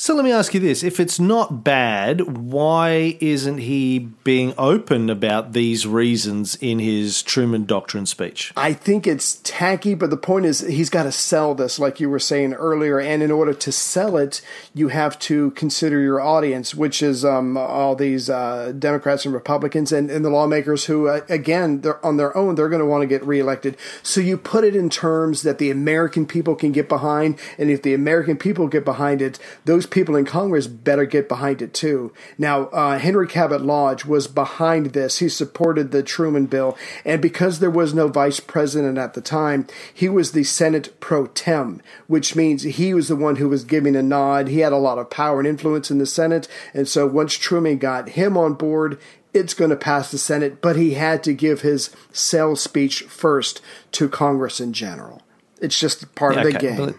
So 0.04 0.14
let 0.14 0.26
me 0.26 0.34
ask 0.34 0.54
you 0.54 0.60
this: 0.60 0.84
If 0.84 1.00
it's 1.00 1.18
not 1.18 1.64
bad, 1.64 2.36
why 2.36 3.18
isn't 3.22 3.60
he 3.60 4.00
being 4.26 4.54
open 4.58 5.10
about 5.10 5.54
these 5.54 5.88
reasons 5.88 6.56
in 6.56 6.80
his 6.80 7.24
Truman 7.24 7.64
Doctrine 7.64 8.06
speech? 8.06 8.52
I 8.58 8.74
think 8.74 9.08
it's 9.08 9.40
tacky, 9.46 9.94
but 9.94 10.10
the 10.10 10.18
point 10.18 10.46
is 10.46 10.60
he's 10.60 10.90
got 10.90 11.04
to 11.04 11.12
sell 11.14 11.56
this, 11.56 11.80
like 11.80 12.02
you 12.02 12.10
were 12.10 12.20
saying 12.20 12.54
earlier. 12.54 13.00
And 13.00 13.24
in 13.24 13.32
order 13.32 13.54
to 13.54 13.72
sell 13.72 14.18
it, 14.18 14.42
you 14.74 14.90
have 14.90 15.18
to 15.20 15.52
consider 15.52 16.02
your 16.02 16.20
audience, 16.20 16.76
which 16.76 17.02
is 17.02 17.24
um, 17.24 17.56
all 17.56 17.96
these 17.96 18.30
uh, 18.30 18.74
Democrats 18.78 19.24
and 19.24 19.34
Republicans 19.34 19.94
and, 19.94 20.12
and 20.12 20.26
the 20.26 20.30
lawmakers 20.30 20.84
who, 20.84 21.08
uh, 21.08 21.22
again, 21.30 21.80
they're 21.80 22.06
on 22.06 22.18
their 22.18 22.36
own, 22.36 22.56
they're 22.56 22.68
going 22.68 22.82
to 22.82 22.86
want 22.86 23.04
to 23.04 23.08
get 23.08 23.26
reelected. 23.26 23.78
So 24.02 24.20
you 24.20 24.36
put 24.36 24.66
it 24.66 24.76
in 24.76 24.90
terms 24.90 25.44
that 25.44 25.60
the 25.60 25.72
American 25.72 26.26
people 26.26 26.56
can 26.56 26.74
get 26.74 26.90
behind. 26.90 27.40
And 27.58 27.70
if 27.70 27.84
the 27.84 27.94
American 27.94 28.36
people 28.36 28.68
get 28.68 28.84
behind 28.84 29.22
it, 29.22 29.40
those 29.64 29.88
people 29.94 30.16
in 30.16 30.26
Congress 30.26 30.66
better 30.66 31.06
get 31.06 31.30
behind 31.30 31.62
it 31.62 31.74
too. 31.74 32.12
Now, 32.38 32.64
uh, 32.70 32.98
Henry 32.98 33.28
Cabot 33.28 33.62
Lodge 33.62 34.04
was 34.06 34.28
behind 34.28 34.88
this. 34.88 35.20
He 35.20 35.30
supported 35.30 35.92
the 35.92 36.02
Truman 36.02 36.48
Bill. 36.48 36.76
And 37.06 37.22
because 37.22 37.60
there 37.60 37.70
was 37.70 37.94
no 37.94 38.08
vice 38.08 38.40
president 38.40 38.98
at 38.98 39.14
the 39.14 39.22
time, 39.22 39.68
he 39.94 40.10
was 40.10 40.32
the 40.32 40.44
Senate 40.44 41.00
pro 41.00 41.28
tem, 41.28 41.82
which 42.08 42.36
means 42.36 42.64
he 42.64 42.94
was 42.94 43.08
the 43.08 43.16
one 43.16 43.36
who 43.36 43.48
was 43.48 43.64
giving 43.64 43.96
a 43.96 44.02
nod. 44.02 44.48
He 44.48 44.60
had 44.60 44.74
a 44.74 44.78
lot 44.78 44.98
of 44.98 45.12
power 45.12 45.40
and 45.40 45.48
influence 45.48 45.92
in 45.92 46.00
the 46.00 46.08
Senate. 46.08 46.48
And 46.74 46.88
so 46.88 47.06
once 47.06 47.36
Truman 47.36 47.78
got 47.78 48.10
him 48.10 48.36
on 48.36 48.56
board, 48.56 49.00
it's 49.32 49.54
going 49.54 49.70
to 49.70 49.76
pass 49.76 50.12
the 50.12 50.18
Senate, 50.18 50.60
but 50.62 50.76
he 50.76 50.96
had 50.96 51.24
to 51.24 51.34
give 51.34 51.62
his 51.62 51.92
sales 52.12 52.62
speech 52.62 53.04
first 53.04 53.62
to 53.94 54.10
Congress 54.10 54.60
in 54.60 54.74
general. 54.74 55.22
It's 55.62 55.80
just 55.80 56.14
part 56.16 56.36
of 56.36 56.44
the 56.44 56.56
Okay, 56.56 56.76
game. 56.76 56.96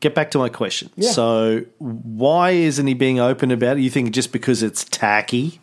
Get 0.00 0.14
back 0.14 0.30
to 0.32 0.38
my 0.38 0.48
question. 0.48 0.90
Yeah. 0.96 1.10
So, 1.10 1.64
why 1.78 2.50
isn't 2.50 2.86
he 2.86 2.94
being 2.94 3.18
open 3.18 3.50
about 3.50 3.78
it? 3.78 3.80
You 3.80 3.90
think 3.90 4.12
just 4.12 4.32
because 4.32 4.62
it's 4.62 4.84
tacky? 4.84 5.60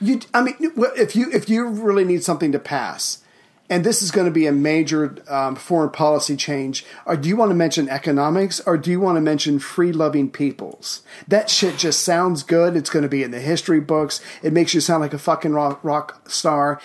You, 0.00 0.20
I 0.34 0.42
mean, 0.42 0.54
if 0.60 1.16
you 1.16 1.30
if 1.32 1.48
you 1.48 1.66
really 1.66 2.04
need 2.04 2.22
something 2.22 2.52
to 2.52 2.58
pass, 2.58 3.24
and 3.70 3.82
this 3.82 4.02
is 4.02 4.10
going 4.10 4.26
to 4.26 4.30
be 4.30 4.46
a 4.46 4.52
major 4.52 5.16
um, 5.28 5.56
foreign 5.56 5.90
policy 5.90 6.36
change, 6.36 6.84
or 7.06 7.16
do 7.16 7.28
you 7.28 7.36
want 7.36 7.50
to 7.50 7.54
mention 7.54 7.88
economics, 7.88 8.60
or 8.66 8.76
do 8.76 8.90
you 8.90 9.00
want 9.00 9.16
to 9.16 9.22
mention 9.22 9.58
free 9.58 9.92
loving 9.92 10.30
peoples? 10.30 11.02
That 11.26 11.48
shit 11.48 11.78
just 11.78 12.02
sounds 12.02 12.42
good. 12.42 12.76
It's 12.76 12.90
going 12.90 13.04
to 13.04 13.08
be 13.08 13.22
in 13.22 13.30
the 13.30 13.40
history 13.40 13.80
books. 13.80 14.20
It 14.42 14.52
makes 14.52 14.74
you 14.74 14.80
sound 14.80 15.00
like 15.00 15.14
a 15.14 15.18
fucking 15.18 15.52
rock, 15.52 15.82
rock 15.82 16.28
star. 16.28 16.80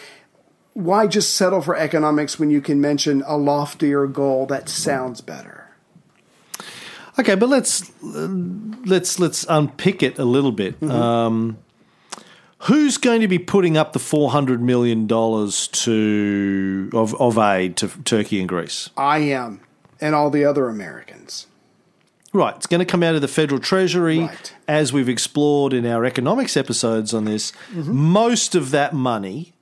Why 0.73 1.07
just 1.07 1.35
settle 1.35 1.61
for 1.61 1.75
economics 1.75 2.39
when 2.39 2.49
you 2.51 2.61
can 2.61 2.79
mention 2.79 3.21
a 3.27 3.35
loftier 3.35 4.07
goal 4.07 4.45
that 4.45 4.69
sounds 4.69 5.19
better? 5.19 5.58
Okay, 7.19 7.35
but 7.35 7.49
let's 7.49 7.91
let's 8.01 9.19
let's 9.19 9.45
unpick 9.49 10.01
it 10.01 10.17
a 10.17 10.23
little 10.25 10.53
bit. 10.53 10.79
Mm-hmm. 10.79 10.91
Um, 10.91 11.57
who's 12.59 12.97
going 12.97 13.21
to 13.21 13.27
be 13.27 13.37
putting 13.39 13.75
up 13.77 13.91
the 13.93 13.99
four 13.99 14.29
hundred 14.31 14.61
million 14.61 15.05
dollars 15.05 15.67
to 15.69 16.89
of 16.93 17.13
of 17.19 17.37
aid 17.37 17.75
to 17.77 17.89
Turkey 18.05 18.39
and 18.39 18.47
Greece? 18.47 18.89
I 18.95 19.19
am, 19.19 19.59
and 19.99 20.15
all 20.15 20.29
the 20.29 20.45
other 20.45 20.69
Americans. 20.69 21.47
Right, 22.31 22.55
it's 22.55 22.67
going 22.67 22.79
to 22.79 22.85
come 22.85 23.01
out 23.01 23.15
of 23.15 23.21
the 23.21 23.27
federal 23.27 23.59
treasury, 23.59 24.19
Right. 24.19 24.53
as 24.67 24.93
we've 24.93 25.09
explored 25.09 25.73
in 25.73 25.85
our 25.87 26.05
economics 26.05 26.55
episodes 26.55 27.11
on 27.11 27.25
this. 27.25 27.51
Mm-hmm. 27.73 27.91
Most 27.91 28.53
of 28.53 28.69
that 28.69 28.93
money, 28.93 29.53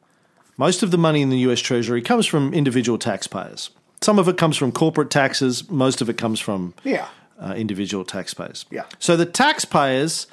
most 0.57 0.83
of 0.83 0.91
the 0.91 0.97
money 0.97 1.21
in 1.21 1.29
the 1.29 1.37
U.S. 1.39 1.61
Treasury 1.61 2.01
comes 2.01 2.25
from 2.25 2.53
individual 2.53 2.97
taxpayers. 2.97 3.69
Some 4.01 4.19
of 4.19 4.27
it 4.27 4.35
comes 4.37 4.57
from 4.57 4.73
corporate 4.73 5.09
taxes. 5.09 5.69
Most 5.71 6.01
of 6.01 6.09
it 6.09 6.17
comes 6.17 6.41
from 6.41 6.73
Yeah. 6.83 7.07
Uh, 7.39 7.53
individual 7.55 8.03
taxpayers. 8.05 8.65
Yeah. 8.71 8.85
So 8.99 9.15
the 9.15 9.25
taxpayers 9.25 10.27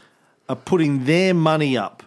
are 0.49 0.57
putting 0.57 1.05
their 1.05 1.35
money 1.35 1.77
up 1.77 2.03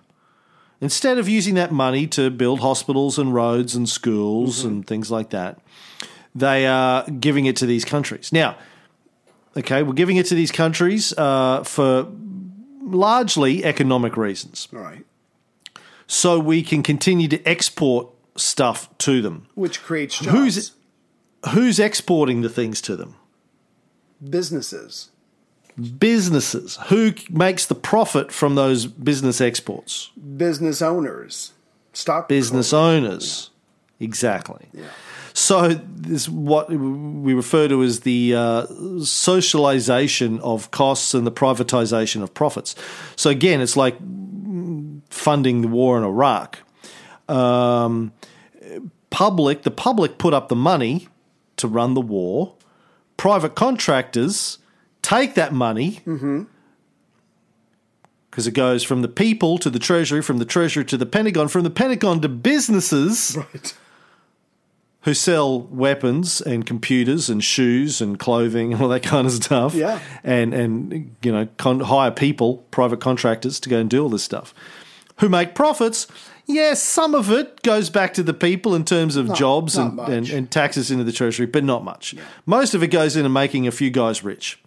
instead 0.80 1.18
of 1.18 1.28
using 1.28 1.56
that 1.56 1.72
money 1.72 2.08
to 2.08 2.30
build 2.30 2.60
hospitals 2.60 3.18
and 3.18 3.34
roads 3.34 3.76
and 3.76 3.88
schools 3.90 4.60
Mm-hmm. 4.60 4.68
and 4.68 4.88
things 4.88 5.10
like 5.12 5.30
that, 5.32 5.60
they 6.36 6.68
are 6.68 7.04
giving 7.10 7.46
it 7.46 7.56
to 7.58 7.66
these 7.66 7.84
countries. 7.84 8.32
Now, 8.32 8.58
okay, 9.56 9.82
we're 9.84 9.94
giving 9.94 10.18
it 10.18 10.28
to 10.28 10.36
these 10.36 10.52
countries 10.52 11.14
uh, 11.18 11.64
for 11.64 12.08
largely 12.82 13.66
economic 13.66 14.16
reasons. 14.18 14.68
All 14.74 14.80
right. 14.80 15.04
So 16.06 16.40
we 16.40 16.62
can 16.64 16.84
continue 16.84 17.28
to 17.28 17.44
export 17.44 18.08
stuff 18.36 18.96
to 19.00 19.22
them. 19.22 19.48
Which 19.56 19.82
creates 19.84 20.20
jobs. 20.20 20.38
Who's 20.38 20.72
who's 21.54 21.80
exporting 21.80 22.42
the 22.42 22.50
things 22.50 22.82
to 22.82 22.96
them? 22.96 23.16
Businesses? 24.24 25.10
Businesses. 26.00 26.78
Who 26.88 27.14
makes 27.30 27.66
the 27.66 27.76
profit 27.76 28.32
from 28.32 28.56
those 28.56 28.86
business 28.86 29.40
exports? 29.42 30.12
Business 30.38 30.82
owners. 30.82 31.54
Stock 31.94 32.28
Business 32.28 32.74
owners. 32.74 33.52
Exactly. 34.00 34.68
Yeah. 34.74 34.86
So 35.34 35.68
this 35.70 36.24
is 36.24 36.30
what 36.30 36.70
we 36.70 37.34
refer 37.36 37.68
to 37.68 37.84
as 37.84 38.00
the 38.00 38.34
uh, 38.34 38.66
socialization 39.04 40.40
of 40.40 40.72
costs 40.72 41.14
and 41.14 41.28
the 41.28 41.32
privatization 41.32 42.24
of 42.24 42.34
profits. 42.34 42.76
So 43.16 43.30
again, 43.30 43.62
it's 43.62 43.78
like 43.78 43.98
funding 45.12 45.62
the 45.62 45.68
war 45.68 45.98
in 46.00 46.04
Iraq. 46.04 46.60
Um, 47.30 48.14
public, 49.12 49.62
the 49.62 49.72
public 49.72 50.18
put 50.18 50.34
up 50.34 50.50
the 50.50 50.56
money 50.56 51.08
to 51.58 51.68
run 51.68 51.94
the 51.94 52.02
war. 52.02 52.56
Private 53.18 53.56
contractors 53.56 54.60
take 55.02 55.34
that 55.36 55.54
money 55.54 56.02
mm-hmm. 56.06 56.44
because 58.30 58.48
it 58.48 58.52
goes 58.52 58.84
from 58.84 59.02
the 59.02 59.08
people 59.08 59.58
to 59.58 59.70
the 59.70 59.80
treasury, 59.80 60.22
from 60.22 60.38
the 60.38 60.46
treasury 60.46 60.86
to 60.86 60.98
the 60.98 61.06
Pentagon, 61.06 61.48
from 61.48 61.64
the 61.64 61.70
Pentagon 61.70 62.22
to 62.22 62.30
businesses 62.30 63.36
Right. 63.54 63.74
who 65.02 65.14
sell 65.14 65.62
weapons 65.62 66.42
and 66.42 66.66
computers 66.66 67.30
and 67.30 67.44
shoes 67.44 68.02
and 68.02 68.20
clothing 68.20 68.74
and 68.74 68.82
all 68.82 68.90
that 68.90 69.04
kind 69.04 69.26
of 69.26 69.34
stuff. 69.34 69.74
Yeah. 69.74 70.00
And 70.24 70.54
and 70.54 71.16
you 71.24 71.32
know 71.32 71.48
con- 71.58 71.80
hire 71.80 72.12
people, 72.12 72.58
private 72.72 73.00
contractors 73.00 73.60
to 73.62 73.70
go 73.70 73.80
and 73.80 73.90
do 73.90 74.04
all 74.04 74.10
this 74.10 74.24
stuff. 74.24 74.54
Who 75.20 75.30
make 75.30 75.56
profits? 75.56 76.06
Yes, 76.50 76.82
some 76.82 77.14
of 77.14 77.30
it 77.30 77.62
goes 77.62 77.90
back 77.90 78.14
to 78.14 78.24
the 78.24 78.34
people 78.34 78.74
in 78.74 78.86
terms 78.86 79.18
of 79.18 79.34
jobs 79.34 79.78
not 79.78 79.92
and, 79.92 80.10
and, 80.10 80.30
and 80.30 80.52
taxes 80.52 80.90
into 80.90 81.04
the 81.04 81.12
treasury, 81.12 81.46
but 81.46 81.64
not 81.64 81.84
much. 81.84 82.16
Most 82.46 82.74
of 82.74 82.82
it 82.82 82.88
goes 82.88 83.16
into 83.18 83.28
making 83.30 83.68
a 83.68 83.72
few 83.72 83.90
guys 83.90 84.24
rich. 84.24 84.58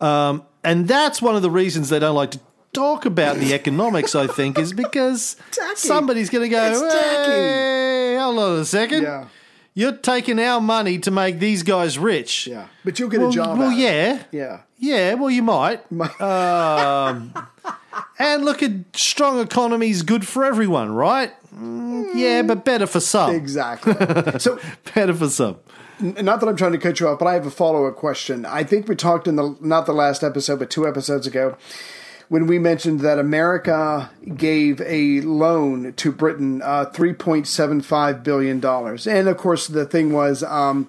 Um, 0.00 0.44
and 0.62 0.86
that's 0.86 1.22
one 1.22 1.36
of 1.36 1.42
the 1.42 1.50
reasons 1.50 1.88
they 1.88 1.98
don't 1.98 2.14
like 2.14 2.32
to 2.32 2.40
talk 2.74 3.06
about 3.06 3.36
the 3.36 3.54
economics, 3.54 4.14
I 4.14 4.26
think, 4.26 4.58
is 4.58 4.72
because 4.84 5.36
Tacky. 5.50 5.76
somebody's 5.76 6.28
going 6.30 6.44
to 6.44 6.48
go, 6.50 6.90
hey, 6.90 8.16
hold 8.20 8.38
on 8.38 8.58
a 8.60 8.64
second. 8.66 9.02
Yeah. 9.04 9.28
You're 9.72 9.96
taking 9.96 10.38
our 10.38 10.60
money 10.60 10.98
to 10.98 11.10
make 11.10 11.38
these 11.38 11.62
guys 11.62 11.96
rich. 11.98 12.46
Yeah. 12.46 12.66
But 12.84 12.98
you'll 12.98 13.08
get 13.08 13.20
Well, 13.20 13.30
a 13.30 13.32
job. 13.32 13.58
well 13.58 13.68
of 13.68 13.74
it. 13.74 13.80
yeah. 13.80 14.22
Yeah. 14.32 14.60
Yeah, 14.78 15.14
well, 15.14 15.30
you 15.30 15.42
might. 15.42 15.80
Um, 16.20 17.32
and 18.18 18.44
look 18.44 18.62
at 18.62 18.72
strong 18.94 19.40
economies, 19.40 20.02
good 20.02 20.26
for 20.26 20.44
everyone, 20.44 20.92
right? 20.92 21.32
Mm, 21.54 22.10
yeah, 22.14 22.42
but 22.42 22.64
better 22.64 22.86
for 22.86 23.00
some. 23.00 23.34
Exactly. 23.34 23.94
so, 24.38 24.58
Better 24.94 25.14
for 25.14 25.28
some. 25.28 25.58
not 26.00 26.40
that 26.40 26.48
I'm 26.48 26.56
trying 26.56 26.72
to 26.72 26.78
cut 26.78 27.00
you 27.00 27.08
off, 27.08 27.18
but 27.18 27.26
I 27.26 27.34
have 27.34 27.46
a 27.46 27.50
follow 27.50 27.86
up 27.86 27.96
question. 27.96 28.46
I 28.46 28.62
think 28.64 28.88
we 28.88 28.94
talked 28.96 29.26
in 29.26 29.36
the 29.36 29.56
not 29.60 29.86
the 29.86 29.92
last 29.92 30.22
episode, 30.22 30.58
but 30.60 30.70
two 30.70 30.86
episodes 30.86 31.26
ago, 31.26 31.56
when 32.28 32.46
we 32.46 32.58
mentioned 32.58 33.00
that 33.00 33.18
America 33.18 34.10
gave 34.36 34.80
a 34.82 35.20
loan 35.22 35.92
to 35.94 36.12
Britain, 36.12 36.62
uh, 36.62 36.84
three 36.86 37.12
point 37.12 37.48
seven 37.48 37.80
five 37.80 38.22
billion 38.22 38.60
dollars, 38.60 39.06
and 39.06 39.28
of 39.28 39.36
course 39.36 39.66
the 39.66 39.84
thing 39.84 40.12
was. 40.12 40.42
Um, 40.44 40.88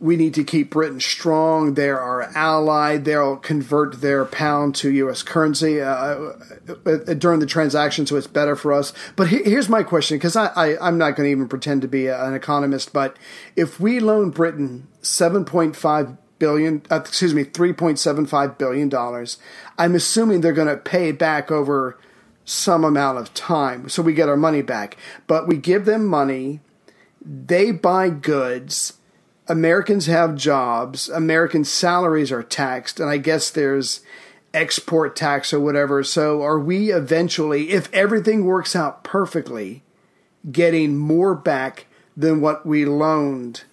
we 0.00 0.16
need 0.16 0.32
to 0.34 0.44
keep 0.44 0.70
Britain 0.70 0.98
strong. 0.98 1.74
They're 1.74 2.00
our 2.00 2.22
ally. 2.34 2.96
They'll 2.96 3.36
convert 3.36 4.00
their 4.00 4.24
pound 4.24 4.74
to 4.76 4.90
U.S. 4.90 5.22
currency 5.22 5.82
uh, 5.82 5.86
uh, 5.86 7.14
during 7.18 7.40
the 7.40 7.46
transaction, 7.46 8.06
so 8.06 8.16
it's 8.16 8.26
better 8.26 8.56
for 8.56 8.72
us. 8.72 8.94
But 9.14 9.28
here's 9.28 9.68
my 9.68 9.82
question, 9.82 10.16
because 10.16 10.36
I, 10.36 10.76
I'm 10.80 10.96
not 10.96 11.16
going 11.16 11.26
to 11.26 11.30
even 11.30 11.48
pretend 11.48 11.82
to 11.82 11.88
be 11.88 12.06
an 12.06 12.34
economist, 12.34 12.94
but 12.94 13.18
if 13.56 13.78
we 13.78 14.00
loan 14.00 14.30
Britain 14.30 14.88
7.5 15.02 16.16
billion, 16.38 16.82
uh, 16.90 16.96
excuse 16.96 17.34
me, 17.34 17.44
3.75 17.44 18.56
billion 18.56 18.88
dollars, 18.88 19.38
I'm 19.76 19.94
assuming 19.94 20.40
they're 20.40 20.54
going 20.54 20.66
to 20.68 20.78
pay 20.78 21.12
back 21.12 21.50
over 21.50 21.98
some 22.46 22.84
amount 22.84 23.18
of 23.18 23.34
time, 23.34 23.90
so 23.90 24.02
we 24.02 24.14
get 24.14 24.30
our 24.30 24.36
money 24.36 24.62
back. 24.62 24.96
But 25.26 25.46
we 25.46 25.58
give 25.58 25.84
them 25.84 26.06
money, 26.06 26.60
they 27.20 27.70
buy 27.70 28.08
goods. 28.08 28.94
Americans 29.50 30.06
have 30.06 30.36
jobs. 30.36 31.08
American 31.08 31.64
salaries 31.64 32.30
are 32.30 32.42
taxed, 32.44 33.00
and 33.00 33.10
I 33.10 33.16
guess 33.16 33.50
there's 33.50 34.00
export 34.54 35.16
tax 35.16 35.52
or 35.52 35.58
whatever. 35.58 36.04
So, 36.04 36.40
are 36.42 36.58
we 36.58 36.92
eventually, 36.92 37.70
if 37.70 37.92
everything 37.92 38.44
works 38.44 38.76
out 38.76 39.02
perfectly, 39.02 39.82
getting 40.52 40.96
more 40.96 41.34
back 41.34 41.86
than 42.16 42.40
what 42.40 42.64
we 42.64 42.84
loaned? 42.84 43.64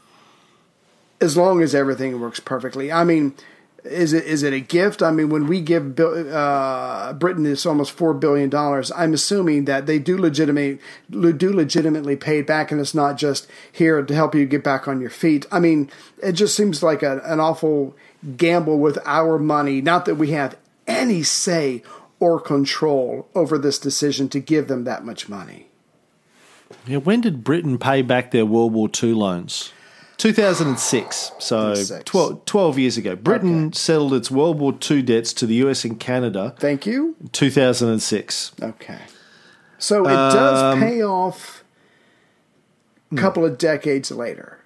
As 1.21 1.37
long 1.37 1.61
as 1.61 1.75
everything 1.75 2.19
works 2.19 2.39
perfectly. 2.39 2.91
I 2.91 3.03
mean, 3.03 3.35
is 3.83 4.13
it 4.13 4.25
is 4.25 4.43
it 4.43 4.53
a 4.53 4.59
gift? 4.59 5.01
I 5.01 5.11
mean, 5.11 5.29
when 5.29 5.47
we 5.47 5.61
give 5.61 5.99
uh, 5.99 7.13
Britain 7.13 7.43
this 7.43 7.65
almost 7.65 7.91
four 7.91 8.13
billion 8.13 8.49
dollars, 8.49 8.91
I'm 8.95 9.13
assuming 9.13 9.65
that 9.65 9.85
they 9.85 9.99
do 9.99 10.17
legitimate 10.17 10.79
do 11.09 11.53
legitimately 11.53 12.15
pay 12.15 12.41
back, 12.41 12.71
and 12.71 12.81
it's 12.81 12.95
not 12.95 13.17
just 13.17 13.47
here 13.71 14.01
to 14.01 14.15
help 14.15 14.35
you 14.35 14.45
get 14.45 14.63
back 14.63 14.87
on 14.87 15.01
your 15.01 15.09
feet. 15.09 15.45
I 15.51 15.59
mean, 15.59 15.89
it 16.21 16.33
just 16.33 16.55
seems 16.55 16.83
like 16.83 17.03
a, 17.03 17.21
an 17.23 17.39
awful 17.39 17.95
gamble 18.35 18.79
with 18.79 18.97
our 19.05 19.37
money. 19.37 19.81
Not 19.81 20.05
that 20.05 20.15
we 20.15 20.31
have 20.31 20.57
any 20.87 21.23
say 21.23 21.83
or 22.19 22.39
control 22.39 23.27
over 23.35 23.57
this 23.57 23.77
decision 23.77 24.27
to 24.29 24.39
give 24.39 24.67
them 24.67 24.83
that 24.85 25.05
much 25.05 25.29
money. 25.29 25.67
Yeah, 26.85 26.97
when 26.97 27.21
did 27.21 27.43
Britain 27.43 27.77
pay 27.77 28.01
back 28.01 28.31
their 28.31 28.45
World 28.45 28.73
War 28.73 28.89
II 29.01 29.13
loans? 29.13 29.71
2006, 30.17 31.31
so 31.39 31.75
12, 32.05 32.45
12 32.45 32.79
years 32.79 32.97
ago. 32.97 33.15
Britain 33.15 33.67
Okay. 33.67 33.77
settled 33.77 34.13
its 34.13 34.31
World 34.31 34.59
War 34.59 34.73
II 34.89 35.01
debts 35.03 35.31
to 35.33 35.45
the 35.45 35.55
US 35.65 35.85
and 35.85 35.99
Canada 35.99 36.55
Thank 36.59 36.85
you. 36.85 37.15
2006. 37.33 38.51
Okay. 38.61 38.97
So 39.77 40.03
it 40.05 40.13
does 40.13 40.73
Um, 40.73 40.79
pay 40.79 41.03
off 41.03 41.63
a 43.11 43.15
couple 43.15 43.45
of 43.45 43.57
decades 43.59 44.09
later. 44.11 44.57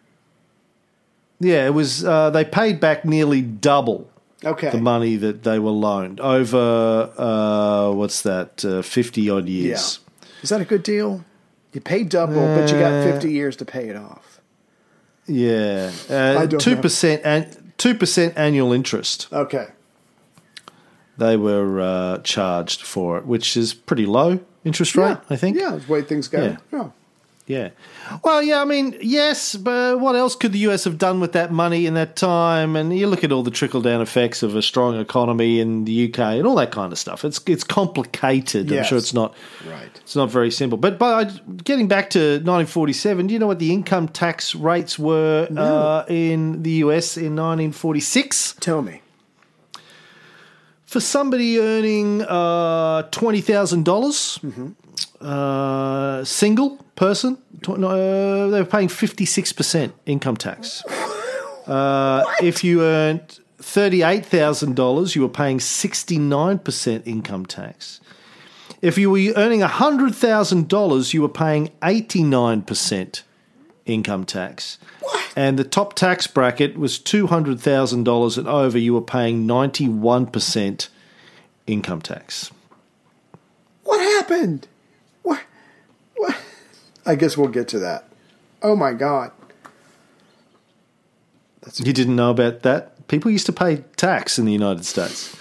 Yeah, 1.39 1.65
it 1.65 1.73
was. 1.73 2.05
Uh, 2.05 2.29
they 2.29 2.45
paid 2.45 2.79
back 2.79 3.03
nearly 3.03 3.41
double 3.41 4.09
Okay. 4.45 4.69
the 4.69 4.77
money 4.79 5.15
that 5.17 5.43
they 5.43 5.59
were 5.59 5.71
loaned 5.71 6.19
over. 6.21 7.09
Uh, 7.17 7.91
what's 7.91 8.21
that? 8.21 8.63
Uh, 8.63 8.81
Fifty 8.83 9.29
odd 9.29 9.49
yeah. 9.49 9.63
years. 9.63 9.99
Is 10.43 10.49
that 10.49 10.61
a 10.61 10.65
good 10.65 10.83
deal? 10.83 11.25
You 11.73 11.81
pay 11.81 12.03
double, 12.03 12.35
but 12.55 12.69
you 12.71 12.79
got 12.79 13.03
50 13.03 13.31
years 13.31 13.55
to 13.57 13.65
pay 13.65 13.87
it 13.89 13.95
off. 13.95 14.30
Yeah, 15.27 15.91
uh, 16.09 16.47
two 16.47 16.75
percent 16.75 17.21
and 17.23 17.73
two 17.77 17.95
percent 17.95 18.37
annual 18.37 18.73
interest. 18.73 19.27
Okay. 19.31 19.67
They 21.17 21.37
were 21.37 21.79
uh, 21.79 22.17
charged 22.19 22.81
for 22.81 23.17
it, 23.17 23.25
which 23.25 23.55
is 23.55 23.73
pretty 23.73 24.05
low 24.05 24.39
interest 24.63 24.95
rate. 24.95 25.17
I 25.29 25.35
think. 25.35 25.57
Yeah, 25.57 25.75
the 25.75 25.91
way 25.91 26.01
things 26.01 26.27
go. 26.27 26.41
Yeah. 26.43 26.57
Yeah. 26.73 26.89
Yeah. 27.51 27.69
Well, 28.23 28.41
yeah, 28.41 28.61
I 28.61 28.65
mean, 28.65 28.97
yes, 29.01 29.55
but 29.55 29.99
what 29.99 30.15
else 30.15 30.35
could 30.35 30.51
the 30.53 30.59
US 30.69 30.83
have 30.85 30.97
done 30.97 31.19
with 31.19 31.33
that 31.33 31.51
money 31.51 31.85
in 31.85 31.93
that 31.95 32.15
time? 32.15 32.75
And 32.75 32.97
you 32.97 33.07
look 33.07 33.23
at 33.23 33.31
all 33.31 33.43
the 33.43 33.51
trickle 33.51 33.81
down 33.81 34.01
effects 34.01 34.41
of 34.43 34.55
a 34.55 34.61
strong 34.61 34.99
economy 34.99 35.59
in 35.59 35.85
the 35.85 36.05
UK 36.07 36.19
and 36.39 36.47
all 36.47 36.55
that 36.55 36.71
kind 36.71 36.91
of 36.91 36.97
stuff. 36.99 37.25
It's 37.25 37.39
it's 37.47 37.63
complicated. 37.63 38.71
I'm 38.71 38.83
sure 38.83 38.97
it's 38.97 39.13
not 39.13 39.33
Right. 39.69 39.91
it's 40.01 40.15
not 40.15 40.31
very 40.31 40.51
simple. 40.51 40.77
But 40.77 40.97
by 40.97 41.25
getting 41.63 41.87
back 41.87 42.09
to 42.11 42.19
1947, 42.39 43.27
do 43.27 43.33
you 43.33 43.39
know 43.39 43.47
what 43.47 43.59
the 43.59 43.73
income 43.73 44.07
tax 44.07 44.55
rates 44.55 44.97
were 44.97 45.47
uh, 45.57 46.05
in 46.07 46.63
the 46.63 46.71
US 46.85 47.17
in 47.17 47.35
1946? 47.35 48.55
Tell 48.59 48.81
me. 48.81 49.01
For 50.85 50.99
somebody 50.99 51.57
earning 51.57 52.21
uh, 52.23 53.03
twenty 53.11 53.39
thousand 53.41 53.85
dollars, 53.85 54.37
uh, 55.21 56.23
single 56.23 56.77
person, 56.95 57.37
uh, 57.67 58.47
they 58.47 58.61
were 58.61 58.65
paying 58.65 58.89
fifty 58.89 59.25
six 59.25 59.53
percent 59.53 59.93
income 60.05 60.37
tax. 60.37 60.83
Uh, 61.67 62.25
if 62.41 62.63
you 62.63 62.81
earned 62.81 63.39
thirty 63.59 64.01
eight 64.01 64.25
thousand 64.25 64.75
dollars, 64.75 65.15
you 65.15 65.21
were 65.21 65.29
paying 65.29 65.59
sixty 65.59 66.17
nine 66.17 66.57
percent 66.57 67.05
income 67.05 67.45
tax. 67.45 68.01
If 68.81 68.97
you 68.97 69.11
were 69.11 69.31
earning 69.35 69.61
hundred 69.61 70.15
thousand 70.15 70.67
dollars, 70.67 71.13
you 71.13 71.21
were 71.21 71.29
paying 71.29 71.69
eighty 71.83 72.23
nine 72.23 72.63
percent 72.63 73.23
income 73.85 74.25
tax. 74.25 74.79
And 75.35 75.57
the 75.57 75.63
top 75.63 75.93
tax 75.93 76.27
bracket 76.27 76.77
was 76.77 76.97
two 76.97 77.27
hundred 77.27 77.59
thousand 77.59 78.03
dollars 78.03 78.37
and 78.37 78.47
over. 78.47 78.77
You 78.77 78.95
were 78.95 79.01
paying 79.01 79.45
ninety 79.45 79.87
one 79.87 80.25
percent 80.25 80.89
income 81.67 82.01
tax. 82.01 82.51
What 83.83 83.99
happened? 84.01 84.67
What? 86.21 86.37
I 87.05 87.15
guess 87.15 87.35
we'll 87.35 87.47
get 87.47 87.67
to 87.69 87.79
that. 87.79 88.05
Oh 88.61 88.75
my 88.75 88.93
God. 88.93 89.31
You 91.77 91.93
didn't 91.93 92.15
know 92.15 92.29
about 92.29 92.61
that? 92.61 93.07
People 93.07 93.31
used 93.31 93.47
to 93.47 93.53
pay 93.53 93.77
tax 93.97 94.37
in 94.37 94.45
the 94.45 94.51
United 94.51 94.85
States. 94.85 95.35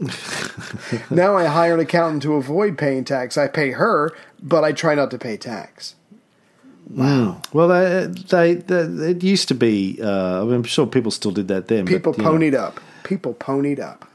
now 1.10 1.36
I 1.36 1.46
hire 1.46 1.74
an 1.74 1.80
accountant 1.80 2.22
to 2.22 2.34
avoid 2.34 2.78
paying 2.78 3.04
tax. 3.04 3.36
I 3.36 3.48
pay 3.48 3.72
her, 3.72 4.12
but 4.40 4.62
I 4.62 4.70
try 4.72 4.94
not 4.94 5.10
to 5.10 5.18
pay 5.18 5.36
tax. 5.36 5.96
Wow. 6.88 7.42
Well, 7.52 7.68
they, 7.68 8.06
they, 8.28 8.54
they 8.54 9.10
it 9.10 9.22
used 9.24 9.48
to 9.48 9.54
be. 9.54 9.98
Uh, 10.00 10.42
I 10.42 10.44
mean, 10.44 10.54
I'm 10.54 10.62
sure 10.64 10.86
people 10.86 11.10
still 11.10 11.32
did 11.32 11.48
that 11.48 11.66
then. 11.66 11.84
People 11.86 12.12
but, 12.12 12.18
you 12.18 12.24
know. 12.24 12.30
ponied 12.32 12.54
up. 12.54 12.80
People 13.02 13.34
ponied 13.34 13.80
up. 13.80 14.08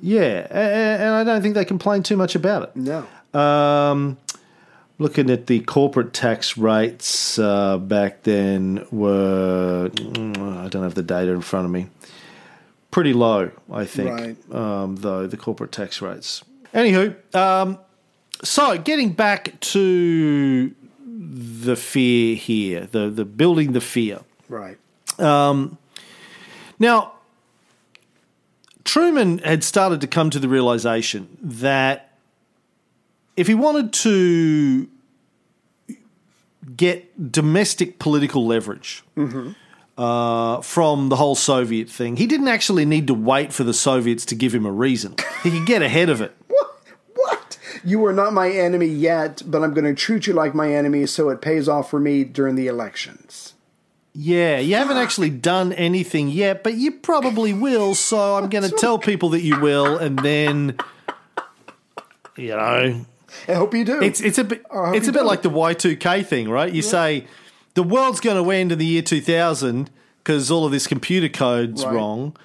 Yeah, 0.00 0.46
a- 0.50 0.54
a- 0.54 0.98
and 0.98 1.14
I 1.14 1.24
don't 1.24 1.42
think 1.42 1.54
they 1.54 1.64
complain 1.64 2.02
too 2.02 2.16
much 2.16 2.34
about 2.34 2.64
it. 2.64 2.76
No. 2.76 3.06
Um, 3.38 4.16
looking 4.98 5.30
at 5.30 5.46
the 5.46 5.60
corporate 5.60 6.12
tax 6.12 6.56
rates 6.56 7.38
uh, 7.38 7.78
back 7.78 8.22
then 8.22 8.86
were 8.90 9.90
I 9.94 10.68
don't 10.68 10.82
have 10.82 10.94
the 10.94 11.02
data 11.02 11.32
in 11.32 11.40
front 11.40 11.66
of 11.66 11.70
me. 11.70 11.88
Pretty 12.90 13.12
low, 13.12 13.50
I 13.72 13.84
think. 13.84 14.10
Right. 14.10 14.54
Um, 14.54 14.96
though 14.96 15.26
the 15.26 15.36
corporate 15.36 15.72
tax 15.72 16.00
rates. 16.00 16.44
Anywho, 16.72 17.14
um, 17.34 17.78
so 18.42 18.78
getting 18.78 19.12
back 19.12 19.58
to 19.60 20.74
the 21.06 21.76
fear 21.76 22.36
here, 22.36 22.86
the 22.90 23.10
the 23.10 23.24
building 23.24 23.72
the 23.72 23.80
fear. 23.80 24.20
Right. 24.48 24.78
Now, 26.78 27.12
Truman 28.84 29.38
had 29.38 29.64
started 29.64 30.00
to 30.02 30.06
come 30.06 30.30
to 30.30 30.38
the 30.38 30.48
realization 30.48 31.38
that 31.40 32.13
if 33.36 33.46
he 33.46 33.54
wanted 33.54 33.92
to 33.92 34.88
get 36.76 37.32
domestic 37.32 37.98
political 37.98 38.46
leverage 38.46 39.04
uh, 39.96 40.60
from 40.60 41.08
the 41.08 41.16
whole 41.16 41.34
Soviet 41.34 41.88
thing, 41.88 42.16
he 42.16 42.26
didn't 42.26 42.48
actually 42.48 42.84
need 42.84 43.06
to 43.08 43.14
wait 43.14 43.52
for 43.52 43.64
the 43.64 43.74
Soviets 43.74 44.24
to 44.26 44.34
give 44.34 44.54
him 44.54 44.66
a 44.66 44.72
reason. 44.72 45.16
He 45.42 45.50
could 45.50 45.66
get 45.66 45.82
ahead 45.82 46.08
of 46.08 46.20
it. 46.20 46.34
What? 46.46 46.80
What? 47.14 47.58
You 47.84 48.04
are 48.06 48.12
not 48.12 48.32
my 48.32 48.50
enemy 48.50 48.86
yet, 48.86 49.42
but 49.46 49.62
I'm 49.62 49.72
going 49.72 49.84
to 49.84 49.94
treat 49.94 50.26
you 50.26 50.32
like 50.32 50.54
my 50.54 50.74
enemy 50.74 51.06
so 51.06 51.30
it 51.30 51.40
pays 51.40 51.68
off 51.68 51.90
for 51.90 52.00
me 52.00 52.24
during 52.24 52.54
the 52.54 52.66
elections. 52.66 53.54
Yeah, 54.12 54.58
you 54.58 54.76
haven't 54.76 54.96
actually 54.96 55.30
done 55.30 55.72
anything 55.72 56.28
yet, 56.28 56.62
but 56.62 56.74
you 56.74 56.92
probably 56.92 57.52
will. 57.52 57.94
So 57.94 58.36
I'm 58.36 58.48
going 58.48 58.62
to 58.70 58.76
tell 58.76 58.98
people 58.98 59.30
that 59.30 59.42
you 59.42 59.58
will, 59.58 59.96
and 59.98 60.18
then, 60.20 60.76
you 62.36 62.48
know, 62.48 63.04
I 63.48 63.54
hope 63.54 63.74
you 63.74 63.84
do. 63.84 64.00
It's 64.02 64.20
it's 64.20 64.38
a 64.38 64.44
bit 64.44 64.62
it's 64.72 65.08
a 65.08 65.12
bit 65.12 65.20
do. 65.20 65.26
like 65.26 65.42
the 65.42 65.50
Y 65.50 65.74
two 65.74 65.96
K 65.96 66.22
thing, 66.22 66.48
right? 66.48 66.72
You 66.72 66.82
say 66.82 67.26
the 67.74 67.82
world's 67.82 68.20
going 68.20 68.42
to 68.42 68.50
end 68.50 68.72
in 68.72 68.78
the 68.78 68.86
year 68.86 69.02
two 69.02 69.20
thousand 69.20 69.90
because 70.22 70.50
all 70.50 70.64
of 70.64 70.72
this 70.72 70.86
computer 70.86 71.28
code's 71.28 71.84
Right. 71.84 71.94
wrong. 71.94 72.36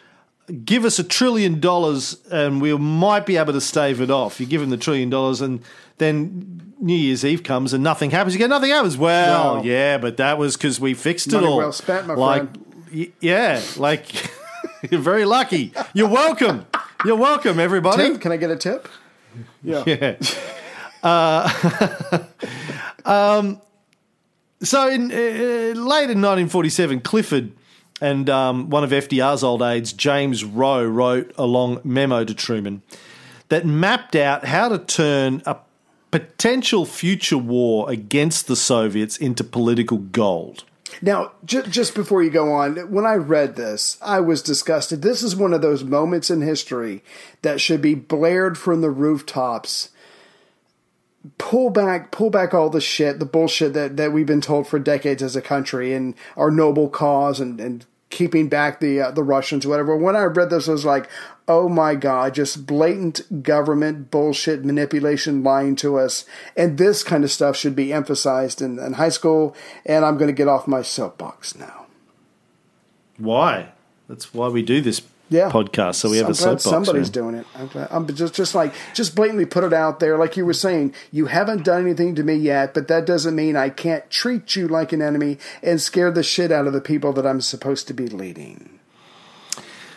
Give 0.66 0.84
us 0.84 0.98
a 0.98 1.04
trillion 1.04 1.60
dollars 1.60 2.18
and 2.32 2.60
we 2.60 2.76
might 2.76 3.26
be 3.28 3.38
able 3.38 3.54
to 3.54 3.62
stave 3.62 4.02
it 4.02 4.10
off. 4.10 4.40
You 4.40 4.48
give 4.48 4.62
them 4.62 4.72
the 4.72 4.78
trillion 4.78 5.10
dollars 5.12 5.42
and 5.42 5.62
then 6.00 6.74
New 6.80 6.96
Year's 6.96 7.24
Eve 7.24 7.44
comes 7.44 7.72
and 7.74 7.84
nothing 7.84 8.10
happens. 8.10 8.34
You 8.34 8.40
go, 8.40 8.48
nothing 8.48 8.72
happens. 8.72 8.98
Well, 8.98 9.58
No. 9.58 9.64
yeah, 9.64 10.00
but 10.00 10.18
that 10.18 10.38
was 10.40 10.58
because 10.58 10.80
we 10.80 10.96
fixed 10.96 11.32
Money 11.32 11.46
it 11.46 11.50
all. 11.50 11.58
well 11.58 11.72
spent, 11.72 12.08
my 12.08 12.16
like, 12.16 12.42
friend. 12.52 12.66
y- 12.92 13.12
yeah, 13.20 13.62
like 13.78 14.06
you're 14.90 15.00
very 15.02 15.26
lucky. 15.26 15.72
You're 15.94 16.08
welcome. 16.10 16.66
You're 17.06 17.16
welcome, 17.18 17.60
everybody. 17.60 18.10
tip? 18.14 18.22
Can 18.22 18.32
I 18.32 18.38
get 18.38 18.50
a 18.50 18.56
tip? 18.56 18.88
Yeah. 19.62 19.84
Yeah. 19.86 20.16
Uh, 21.02 22.20
um, 23.06 23.62
so 24.62 24.90
in 24.90 25.12
uh, 25.12 25.80
late 25.80 26.10
in 26.10 26.22
1947, 26.22 27.02
Clifford 27.02 27.52
and 28.02 28.30
um, 28.30 28.70
one 28.70 28.84
of 28.84 28.92
FDR's 28.92 29.44
old 29.44 29.62
aides, 29.62 29.94
James 29.94 30.44
Rowe, 30.44 30.86
wrote 30.86 31.34
a 31.38 31.46
long 31.46 31.82
memo 31.84 32.24
to 32.24 32.34
Truman 32.34 32.82
that 33.50 33.66
mapped 33.66 34.16
out 34.16 34.46
how 34.46 34.70
to 34.70 34.78
turn 34.78 35.42
a 35.46 35.58
potential 36.12 36.86
future 36.86 37.38
war 37.38 37.90
against 37.90 38.48
the 38.48 38.56
Soviets 38.56 39.18
into 39.18 39.44
political 39.44 39.98
gold. 39.98 40.64
Now, 41.02 41.34
j- 41.46 41.68
just 41.70 41.94
before 41.94 42.24
you 42.24 42.30
go 42.30 42.52
on, 42.52 42.76
when 42.92 43.06
I 43.06 43.16
read 43.16 43.56
this, 43.56 43.98
I 44.02 44.20
was 44.20 44.42
disgusted. 44.42 45.02
This 45.02 45.22
is 45.22 45.36
one 45.36 45.54
of 45.54 45.62
those 45.62 45.84
moments 45.84 46.30
in 46.30 46.42
history 46.42 47.04
that 47.42 47.62
should 47.62 47.82
be 47.82 47.96
blared 47.96 48.58
from 48.58 48.82
the 48.82 48.90
rooftops. 48.90 49.90
Pull 51.38 51.70
back, 51.70 52.12
pull 52.12 52.30
back 52.30 52.54
all 52.54 52.70
the 52.70 52.80
shit, 52.80 53.20
the 53.20 53.26
bullshit 53.26 53.74
that, 53.74 53.98
that 53.98 54.14
we've 54.14 54.26
been 54.26 54.40
told 54.42 54.68
for 54.68 54.80
decades 54.80 55.22
as 55.22 55.36
a 55.36 55.42
country 55.42 55.94
and 55.94 56.16
our 56.38 56.50
noble 56.50 56.90
cause 56.90 57.42
and, 57.42 57.60
and 57.60 57.86
keeping 58.10 58.50
back 58.50 58.80
the 58.80 59.02
uh, 59.02 59.12
the 59.12 59.24
Russians, 59.24 59.68
whatever. 59.68 59.96
When 59.96 60.16
I 60.16 60.24
read 60.24 60.50
this, 60.50 60.68
I 60.68 60.72
was 60.72 60.86
like, 60.86 61.10
oh 61.48 61.70
my 61.70 61.96
god, 61.96 62.36
just 62.36 62.66
blatant 62.66 63.44
government 63.44 64.12
bullshit 64.12 64.66
manipulation, 64.66 65.44
lying 65.44 65.76
to 65.78 65.98
us, 65.98 66.26
and 66.56 66.78
this 66.78 67.04
kind 67.04 67.24
of 67.24 67.32
stuff 67.32 67.56
should 67.56 67.76
be 67.76 67.94
emphasized 67.94 68.62
in, 68.62 68.80
in 68.80 68.94
high 68.94 69.10
school. 69.10 69.56
And 69.86 70.06
I'm 70.06 70.18
going 70.18 70.30
to 70.30 70.34
get 70.34 70.48
off 70.48 70.68
my 70.68 70.82
soapbox 70.82 71.56
now. 71.56 71.86
Why? 73.18 73.70
That's 74.08 74.34
why 74.34 74.48
we 74.48 74.62
do 74.64 74.82
this 74.82 75.02
Yeah, 75.30 75.50
podcast. 75.50 75.96
So 75.96 76.10
we 76.10 76.18
have 76.18 76.26
I'm 76.26 76.32
a 76.32 76.36
soapbox. 76.36 76.64
Somebody's 76.64 77.08
man. 77.08 77.12
doing 77.12 77.36
it. 77.36 77.46
I'm, 77.56 77.68
glad, 77.68 77.88
I'm 77.92 78.16
just 78.16 78.34
just 78.34 78.56
like 78.56 78.74
just 78.94 79.16
blatantly 79.16 79.46
put 79.46 79.64
it 79.64 79.74
out 79.74 80.00
there, 80.00 80.18
like 80.18 80.36
you 80.36 80.46
were 80.46 80.54
saying. 80.54 80.94
You 81.12 81.28
haven't 81.28 81.64
done 81.64 81.82
anything 81.82 82.16
to 82.16 82.24
me 82.24 82.36
yet, 82.36 82.74
but 82.74 82.88
that 82.88 83.06
doesn't 83.06 83.36
mean 83.36 83.56
I 83.56 83.70
can't 83.70 84.10
treat 84.10 84.56
you 84.56 84.68
like 84.68 84.92
an 84.92 85.02
enemy 85.02 85.38
and 85.62 85.80
scare 85.80 86.12
the 86.12 86.24
shit 86.24 86.52
out 86.52 86.68
of 86.68 86.74
the 86.74 86.82
people 86.82 87.14
that 87.14 87.28
I'm 87.28 87.42
supposed 87.42 87.88
to 87.88 87.94
be 87.94 88.08
leading. 88.08 88.80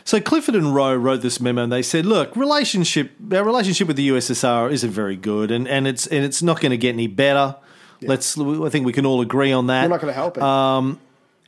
So 0.04 0.20
Clifford 0.20 0.56
and 0.56 0.74
Rowe 0.74 0.94
wrote 0.94 1.22
this 1.22 1.40
memo, 1.40 1.62
and 1.62 1.72
they 1.72 1.82
said, 1.82 2.04
"Look, 2.04 2.34
relationship 2.36 3.12
our 3.32 3.44
relationship 3.44 3.88
with 3.88 3.96
the 3.96 4.08
USSR 4.08 4.70
isn't 4.70 4.90
very 4.90 5.16
good, 5.16 5.50
and, 5.50 5.66
and 5.66 5.86
it's 5.86 6.06
and 6.06 6.24
it's 6.24 6.42
not 6.42 6.60
going 6.60 6.70
to 6.70 6.76
get 6.76 6.90
any 6.90 7.06
better. 7.06 7.56
Let's 8.02 8.38
I 8.38 8.68
think 8.68 8.84
we 8.84 8.92
can 8.92 9.06
all 9.06 9.20
agree 9.20 9.52
on 9.52 9.68
that. 9.68 9.84
We're 9.84 9.88
not 9.88 10.00
going 10.00 10.12
to 10.12 10.20
help 10.20 10.36
it. 10.36 10.42
Um, 10.42 11.00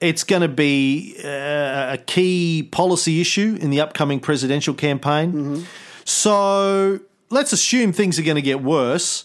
it's 0.04 0.24
going 0.24 0.42
to 0.42 0.48
be 0.48 1.16
uh, 1.24 1.94
a 1.94 1.98
key 2.06 2.68
policy 2.70 3.20
issue 3.20 3.56
in 3.60 3.70
the 3.70 3.80
upcoming 3.80 4.20
presidential 4.20 4.74
campaign. 4.74 5.32
Mm-hmm. 5.32 5.62
So 6.04 7.00
let's 7.30 7.52
assume 7.52 7.92
things 7.92 8.18
are 8.18 8.22
going 8.22 8.36
to 8.36 8.42
get 8.42 8.62
worse 8.62 9.24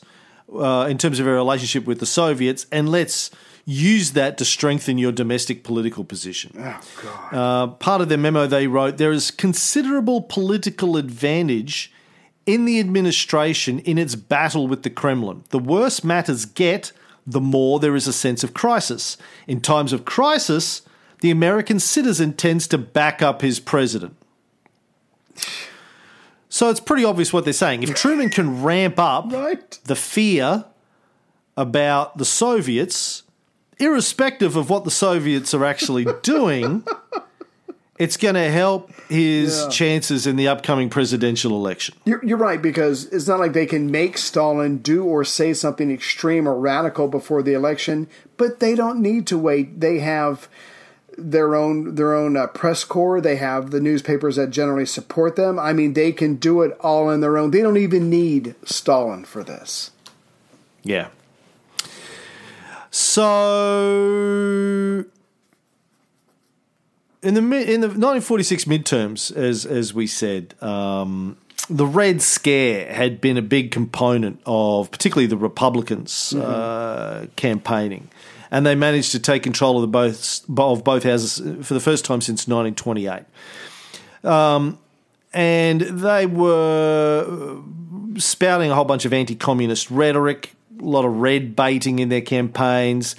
uh, 0.54 0.88
in 0.90 0.98
terms 0.98 1.20
of 1.20 1.28
our 1.28 1.34
relationship 1.34 1.86
with 1.86 2.00
the 2.00 2.06
Soviets, 2.06 2.66
and 2.72 2.90
let's 2.90 3.30
use 3.66 4.14
that 4.14 4.38
to 4.38 4.46
strengthen 4.46 4.98
your 4.98 5.12
domestic 5.12 5.64
political 5.64 6.04
position. 6.04 6.52
oh 6.58 6.82
God. 7.04 7.34
Uh, 7.34 7.68
part 7.74 8.02
of 8.02 8.10
their 8.10 8.18
memo, 8.18 8.48
they 8.48 8.66
wrote 8.66 8.98
there 8.98 9.12
is 9.12 9.30
considerable 9.30 10.22
political 10.22 10.98
advantage 10.98 11.94
in 12.46 12.66
the 12.66 12.80
administration 12.80 13.78
in 13.80 14.00
its 14.00 14.16
battle 14.16 14.68
with 14.68 14.82
the 14.82 14.90
Kremlin. 14.90 15.44
The 15.50 15.60
worse 15.60 16.04
matters 16.04 16.46
get, 16.46 16.92
the 17.30 17.40
more 17.42 17.80
there 17.80 17.96
is 17.96 18.08
a 18.08 18.14
sense 18.14 18.44
of 18.44 18.54
crisis. 18.54 19.16
In 19.48 19.62
times 19.62 19.94
of 19.94 20.04
crisis, 20.04 20.82
the 21.22 21.30
American 21.30 21.80
citizen 21.80 22.34
tends 22.34 22.68
to 22.68 22.78
back 22.78 23.22
up 23.22 23.42
his 23.42 23.60
president. 23.60 24.16
So 26.50 26.70
it's 26.70 26.80
pretty 26.80 27.06
obvious 27.06 27.32
what 27.32 27.44
they're 27.44 27.54
saying. 27.54 27.84
If 27.84 27.94
Truman 27.94 28.30
can 28.30 28.64
ramp 28.64 28.98
up 28.98 29.32
Right. 29.32 29.78
the 29.84 29.96
fear 29.96 30.66
about 31.56 32.18
the 32.18 32.26
Soviets, 32.26 33.24
irrespective 33.78 34.56
of 34.56 34.70
what 34.70 34.84
the 34.84 34.92
Soviets 34.92 35.54
are 35.54 35.64
actually 35.66 36.08
doing, 36.24 36.84
it's 38.00 38.18
going 38.18 38.36
to 38.36 38.50
help 38.50 38.90
his 39.10 39.60
Yeah. 39.62 39.70
chances 39.70 40.26
in 40.26 40.38
the 40.38 40.48
upcoming 40.48 40.90
presidential 40.90 41.52
election. 41.52 41.96
You're, 42.06 42.24
you're 42.26 42.38
right 42.38 42.62
because 42.62 43.06
it's 43.08 43.28
not 43.28 43.40
like 43.40 43.54
they 43.54 43.66
can 43.68 43.92
make 43.92 44.18
Stalin 44.18 44.78
do 44.78 45.04
or 45.04 45.24
say 45.24 45.54
something 45.54 45.92
extreme 45.92 46.48
or 46.48 46.58
radical 46.58 47.08
before 47.08 47.44
the 47.44 47.54
election, 47.54 48.08
but 48.38 48.60
they 48.62 48.74
don't 48.74 49.02
need 49.02 49.28
to 49.28 49.38
wait. 49.38 49.82
They 49.82 50.00
have 50.00 50.48
their 51.18 51.54
own 51.54 51.96
their 51.96 52.16
own 52.16 52.38
uh, 52.38 52.48
press 52.48 52.86
corps. 52.86 53.20
They 53.20 53.36
have 53.36 53.72
the 53.72 53.82
newspapers 53.82 54.38
that 54.38 54.52
generally 54.52 54.86
support 54.86 55.36
them. 55.36 55.60
I 55.60 55.74
mean, 55.74 55.94
they 55.94 56.14
can 56.14 56.36
do 56.36 56.62
it 56.62 56.78
all 56.80 57.10
on 57.10 57.20
their 57.20 57.38
own. 57.38 57.52
They 57.52 57.62
don't 57.62 57.76
even 57.76 58.10
need 58.10 58.56
Stalin 58.64 59.26
for 59.26 59.44
this. 59.44 59.92
Yeah. 60.82 61.10
So 62.92 65.04
in 67.22 67.34
the 67.34 67.42
in 67.42 67.82
the 67.82 67.88
1946 67.88 68.66
midterms, 68.66 69.36
as 69.36 69.66
as 69.66 69.94
we 69.94 70.08
said, 70.08 70.56
um, 70.62 71.38
the 71.70 71.86
Red 71.86 72.22
Scare 72.22 72.92
had 72.92 73.22
been 73.22 73.38
a 73.38 73.42
big 73.42 73.72
component 73.72 74.40
of 74.46 74.92
particularly 74.92 75.28
the 75.28 75.38
Republicans 75.38 76.34
uh, 76.34 77.28
campaigning, 77.36 78.10
and 78.52 78.66
they 78.66 78.76
managed 78.76 79.12
to 79.12 79.20
take 79.20 79.44
control 79.44 79.76
of 79.76 79.82
the 79.82 79.88
both 79.88 80.44
of 80.58 80.84
both 80.84 81.04
houses 81.04 81.66
for 81.66 81.74
the 81.74 81.80
first 81.80 82.06
time 82.06 82.22
since 82.22 82.48
1928 82.48 83.26
and 85.34 85.82
they 85.82 86.26
were 86.26 87.62
spouting 88.18 88.72
a 88.72 88.76
whole 88.76 88.86
bunch 88.86 89.06
of 89.06 89.14
anti-communist 89.14 89.92
rhetoric. 89.92 90.54
A 90.80 90.84
lot 90.84 91.06
of 91.06 91.18
red 91.18 91.56
baiting 91.56 92.00
in 92.00 92.10
their 92.10 92.22
campaigns. 92.22 93.16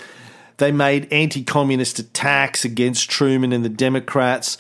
They 0.60 0.70
made 0.70 1.12
anti 1.12 1.42
communist 1.42 1.98
attacks 1.98 2.64
against 2.64 3.10
Truman 3.10 3.52
and 3.52 3.64
the 3.64 3.68
Democrats. 3.70 4.56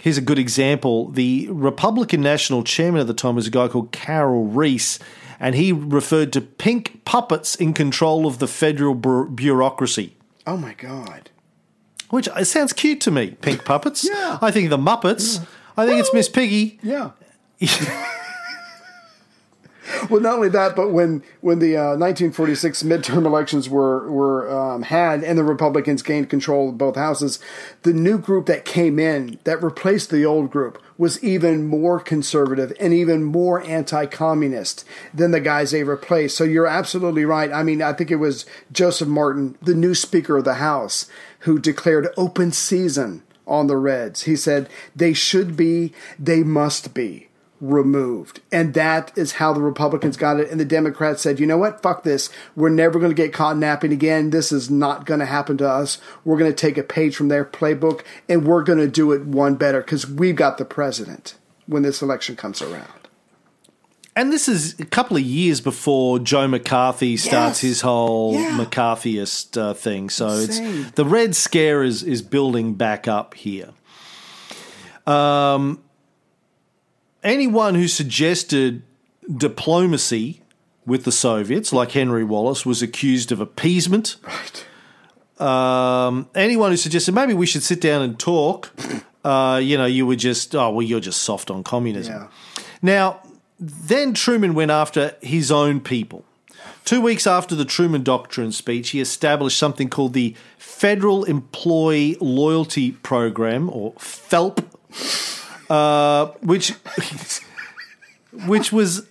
Here's 0.00 0.18
a 0.18 0.22
good 0.22 0.38
example. 0.38 1.08
The 1.10 1.46
Republican 1.50 2.22
national 2.22 2.64
chairman 2.64 3.00
at 3.02 3.06
the 3.06 3.14
time 3.14 3.36
was 3.36 3.46
a 3.46 3.50
guy 3.50 3.68
called 3.68 3.92
Carroll 3.92 4.46
Reece, 4.46 4.98
and 5.38 5.54
he 5.54 5.70
referred 5.70 6.32
to 6.32 6.40
pink 6.40 7.04
puppets 7.04 7.54
in 7.54 7.72
control 7.74 8.26
of 8.26 8.38
the 8.38 8.48
federal 8.48 8.94
bu- 8.94 9.28
bureaucracy. 9.28 10.16
Oh 10.46 10.56
my 10.56 10.72
God. 10.74 11.30
Which 12.10 12.28
it 12.36 12.46
sounds 12.46 12.72
cute 12.72 13.00
to 13.02 13.10
me, 13.10 13.32
pink 13.42 13.64
puppets. 13.64 14.04
Yeah. 14.04 14.38
I 14.42 14.50
think 14.50 14.70
the 14.70 14.78
Muppets. 14.78 15.46
I 15.76 15.86
think 15.86 16.00
it's 16.00 16.12
Miss 16.12 16.28
Piggy. 16.28 16.78
Yeah. 16.82 17.10
well, 20.10 20.20
not 20.20 20.34
only 20.34 20.48
that, 20.50 20.76
but 20.76 20.90
when 20.90 21.22
when 21.40 21.58
the 21.58 21.76
uh, 21.76 21.96
1946 21.96 22.82
midterm 22.82 23.26
elections 23.26 23.68
were 23.68 24.10
were 24.10 24.50
um, 24.50 24.82
had 24.82 25.24
and 25.24 25.38
the 25.38 25.44
Republicans 25.44 26.02
gained 26.02 26.30
control 26.30 26.70
of 26.70 26.78
both 26.78 26.96
houses, 26.96 27.38
the 27.82 27.92
new 27.92 28.18
group 28.18 28.46
that 28.46 28.64
came 28.64 28.98
in 28.98 29.38
that 29.44 29.62
replaced 29.62 30.10
the 30.10 30.24
old 30.24 30.50
group 30.50 30.80
was 30.98 31.22
even 31.22 31.66
more 31.66 31.98
conservative 31.98 32.72
and 32.78 32.94
even 32.94 33.24
more 33.24 33.62
anti-communist 33.64 34.84
than 35.12 35.30
the 35.32 35.40
guys 35.40 35.70
they 35.72 35.82
replaced. 35.82 36.36
So 36.36 36.44
you're 36.44 36.66
absolutely 36.66 37.24
right. 37.24 37.52
I 37.52 37.62
mean, 37.62 37.82
I 37.82 37.92
think 37.92 38.10
it 38.10 38.16
was 38.16 38.46
Joseph 38.70 39.08
Martin, 39.08 39.56
the 39.60 39.74
new 39.74 39.94
Speaker 39.94 40.36
of 40.36 40.44
the 40.44 40.54
House, 40.54 41.10
who 41.40 41.58
declared 41.58 42.08
open 42.16 42.52
season 42.52 43.22
on 43.46 43.66
the 43.66 43.76
Reds. 43.76 44.24
He 44.24 44.36
said 44.36 44.68
they 44.94 45.12
should 45.12 45.56
be, 45.56 45.92
they 46.18 46.44
must 46.44 46.94
be 46.94 47.28
removed. 47.62 48.40
And 48.50 48.74
that 48.74 49.16
is 49.16 49.32
how 49.34 49.52
the 49.52 49.62
Republicans 49.62 50.16
got 50.16 50.40
it. 50.40 50.50
And 50.50 50.58
the 50.58 50.64
Democrats 50.64 51.22
said, 51.22 51.38
you 51.38 51.46
know 51.46 51.56
what? 51.56 51.80
Fuck 51.80 52.02
this. 52.02 52.28
We're 52.56 52.68
never 52.68 52.98
going 52.98 53.12
to 53.12 53.14
get 53.14 53.32
caught 53.32 53.56
napping 53.56 53.92
again. 53.92 54.30
This 54.30 54.50
is 54.50 54.68
not 54.68 55.06
going 55.06 55.20
to 55.20 55.26
happen 55.26 55.56
to 55.58 55.68
us. 55.68 55.98
We're 56.24 56.36
going 56.38 56.50
to 56.50 56.56
take 56.56 56.76
a 56.76 56.82
page 56.82 57.14
from 57.14 57.28
their 57.28 57.44
playbook 57.44 58.02
and 58.28 58.44
we're 58.44 58.64
going 58.64 58.80
to 58.80 58.88
do 58.88 59.12
it 59.12 59.24
one 59.24 59.54
better 59.54 59.80
because 59.80 60.06
we've 60.10 60.34
got 60.34 60.58
the 60.58 60.64
president 60.64 61.36
when 61.66 61.82
this 61.84 62.02
election 62.02 62.34
comes 62.34 62.60
around. 62.60 62.88
And 64.16 64.30
this 64.32 64.48
is 64.48 64.78
a 64.80 64.84
couple 64.84 65.16
of 65.16 65.22
years 65.22 65.60
before 65.62 66.18
Joe 66.18 66.46
McCarthy 66.48 67.16
starts 67.16 67.62
Yes. 67.62 67.70
his 67.70 67.80
whole 67.82 68.34
Yeah. 68.34 68.58
McCarthyist 68.58 69.56
uh, 69.56 69.72
thing. 69.72 70.10
So 70.10 70.28
Insane. 70.28 70.80
it's 70.82 70.90
the 70.90 71.04
red 71.06 71.34
scare 71.36 71.82
is 71.84 72.02
is 72.02 72.20
building 72.22 72.74
back 72.74 73.06
up 73.08 73.32
here. 73.34 73.70
Um, 75.06 75.82
anyone 77.22 77.74
who 77.74 77.88
suggested 77.88 78.82
diplomacy 79.36 80.42
with 80.86 81.04
the 81.04 81.12
Soviets, 81.12 81.72
like 81.72 81.92
Henry 81.92 82.24
Wallace, 82.24 82.66
was 82.66 82.82
accused 82.82 83.32
of 83.32 83.40
appeasement. 83.40 84.16
Right. 84.22 84.66
Um, 85.40 86.28
anyone 86.34 86.70
who 86.70 86.76
suggested 86.76 87.14
maybe 87.14 87.34
we 87.34 87.46
should 87.46 87.62
sit 87.62 87.80
down 87.80 88.02
and 88.02 88.18
talk, 88.18 88.72
uh, 89.24 89.60
you 89.62 89.76
know, 89.76 89.86
you 89.86 90.06
were 90.06 90.16
just 90.16 90.54
oh 90.54 90.70
well, 90.70 90.82
you're 90.82 91.00
just 91.00 91.22
soft 91.22 91.50
on 91.50 91.64
communism. 91.64 92.14
Yeah. 92.14 92.28
Now, 92.80 93.22
then 93.58 94.14
Truman 94.14 94.54
went 94.54 94.70
after 94.70 95.16
his 95.20 95.50
own 95.50 95.80
people. 95.80 96.24
Two 96.84 97.00
weeks 97.00 97.28
after 97.28 97.54
the 97.54 97.64
Truman 97.64 98.02
Doctrine 98.02 98.50
speech, 98.50 98.90
he 98.90 99.00
established 99.00 99.56
something 99.56 99.88
called 99.88 100.14
the 100.14 100.34
Federal 100.58 101.22
Employee 101.24 102.16
Loyalty 102.20 102.90
Program, 102.90 103.70
or 103.70 103.92
FELP, 103.94 104.64
uh, 105.72 106.26
which, 106.42 106.74
which 108.46 108.70
was 108.70 109.06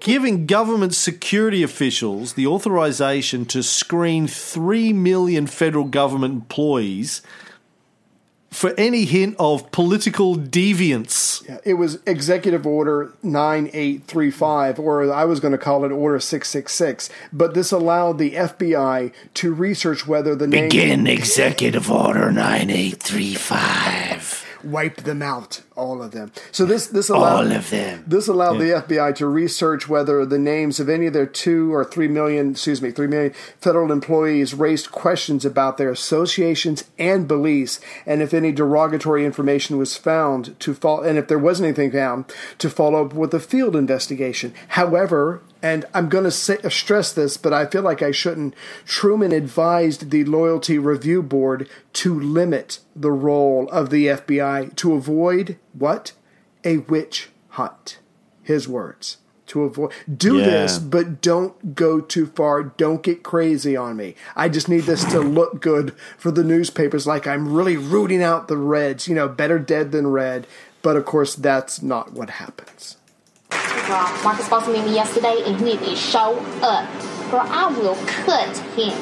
giving 0.00 0.44
government 0.44 0.94
security 0.94 1.62
officials 1.62 2.34
the 2.34 2.46
authorization 2.46 3.46
to 3.46 3.62
screen 3.62 4.26
3 4.26 4.92
million 4.92 5.46
federal 5.46 5.84
government 5.84 6.34
employees 6.34 7.22
for 8.50 8.74
any 8.76 9.06
hint 9.06 9.34
of 9.38 9.72
political 9.72 10.36
deviance. 10.36 11.48
Yeah, 11.48 11.56
it 11.64 11.74
was 11.74 12.00
Executive 12.06 12.66
Order 12.66 13.14
9835, 13.22 14.78
or 14.78 15.10
I 15.10 15.24
was 15.24 15.40
going 15.40 15.52
to 15.52 15.58
call 15.58 15.86
it 15.86 15.92
Order 15.92 16.20
666. 16.20 17.08
But 17.32 17.54
this 17.54 17.72
allowed 17.72 18.18
the 18.18 18.32
FBI 18.32 19.14
to 19.34 19.54
research 19.54 20.06
whether 20.06 20.34
the 20.34 20.46
name. 20.46 20.68
Begin 20.68 21.06
Executive 21.06 21.90
Order 21.90 22.30
9835. 22.30 24.29
Wipe 24.64 24.98
them 24.98 25.22
out, 25.22 25.62
all 25.76 26.02
of 26.02 26.10
them. 26.10 26.32
So 26.52 26.64
this 26.64 26.86
this 26.86 27.08
allowed 27.08 27.46
All 27.46 27.52
of 27.52 27.70
them. 27.70 28.04
This 28.06 28.28
allowed 28.28 28.58
the 28.58 28.82
FBI 28.86 29.14
to 29.16 29.26
research 29.26 29.88
whether 29.88 30.26
the 30.26 30.38
names 30.38 30.80
of 30.80 30.88
any 30.88 31.06
of 31.06 31.12
their 31.12 31.26
two 31.26 31.72
or 31.74 31.84
three 31.84 32.08
million, 32.08 32.52
excuse 32.52 32.82
me, 32.82 32.90
three 32.90 33.06
million 33.06 33.32
federal 33.60 33.92
employees 33.92 34.54
raised 34.54 34.92
questions 34.92 35.44
about 35.44 35.76
their 35.76 35.90
associations 35.90 36.84
and 36.98 37.26
beliefs, 37.26 37.80
and 38.06 38.22
if 38.22 38.34
any 38.34 38.52
derogatory 38.52 39.24
information 39.24 39.78
was 39.78 39.96
found 39.96 40.58
to 40.60 40.74
fall, 40.74 41.02
and 41.02 41.18
if 41.18 41.28
there 41.28 41.38
wasn't 41.38 41.66
anything 41.66 41.92
found, 41.92 42.24
to 42.58 42.68
follow 42.68 43.06
up 43.06 43.14
with 43.14 43.32
a 43.34 43.40
field 43.40 43.76
investigation. 43.76 44.52
However, 44.68 45.42
and 45.62 45.84
I'm 45.92 46.08
going 46.08 46.24
to 46.24 46.30
say, 46.30 46.58
uh, 46.64 46.68
stress 46.68 47.12
this, 47.12 47.36
but 47.36 47.52
I 47.52 47.66
feel 47.66 47.82
like 47.82 48.02
I 48.02 48.10
shouldn't. 48.10 48.54
Truman 48.86 49.32
advised 49.32 50.10
the 50.10 50.24
Loyalty 50.24 50.78
Review 50.78 51.22
Board 51.22 51.68
to 51.94 52.18
limit 52.18 52.78
the 52.96 53.12
role 53.12 53.68
of 53.70 53.90
the 53.90 54.06
FBI 54.06 54.74
to 54.76 54.94
avoid 54.94 55.56
what? 55.72 56.12
A 56.64 56.78
witch 56.78 57.30
hunt. 57.50 57.98
His 58.42 58.66
words. 58.68 59.18
To 59.48 59.64
avoid. 59.64 59.90
Do 60.14 60.36
Yeah. 60.38 60.44
this, 60.46 60.78
but 60.78 61.20
don't 61.20 61.74
go 61.74 62.00
too 62.00 62.26
far. 62.26 62.62
Don't 62.62 63.02
get 63.02 63.22
crazy 63.22 63.76
on 63.76 63.96
me. 63.96 64.14
I 64.36 64.48
just 64.48 64.68
need 64.68 64.84
this 64.84 65.04
to 65.06 65.20
look 65.20 65.60
good 65.60 65.92
for 66.16 66.30
the 66.30 66.44
newspapers, 66.44 67.06
like 67.06 67.26
I'm 67.26 67.52
really 67.52 67.76
rooting 67.76 68.22
out 68.22 68.46
the 68.48 68.56
Reds. 68.56 69.08
You 69.08 69.14
know, 69.14 69.26
better 69.28 69.58
dead 69.58 69.90
than 69.92 70.06
red. 70.06 70.46
But 70.82 70.96
of 70.96 71.04
course, 71.04 71.34
that's 71.34 71.82
not 71.82 72.12
what 72.12 72.30
happens. 72.30 72.96
Girl, 73.90 74.06
Marcus 74.22 74.44
supposed 74.44 74.66
to 74.66 74.72
meet 74.72 74.84
me 74.84 74.94
yesterday 74.94 75.42
and 75.46 75.58
he 75.58 75.74
didn't 75.74 75.96
show 75.98 76.38
up. 76.62 76.86
Girl, 77.28 77.42
I 77.42 77.66
will 77.76 77.96
cut 78.06 78.56
him. 78.78 78.94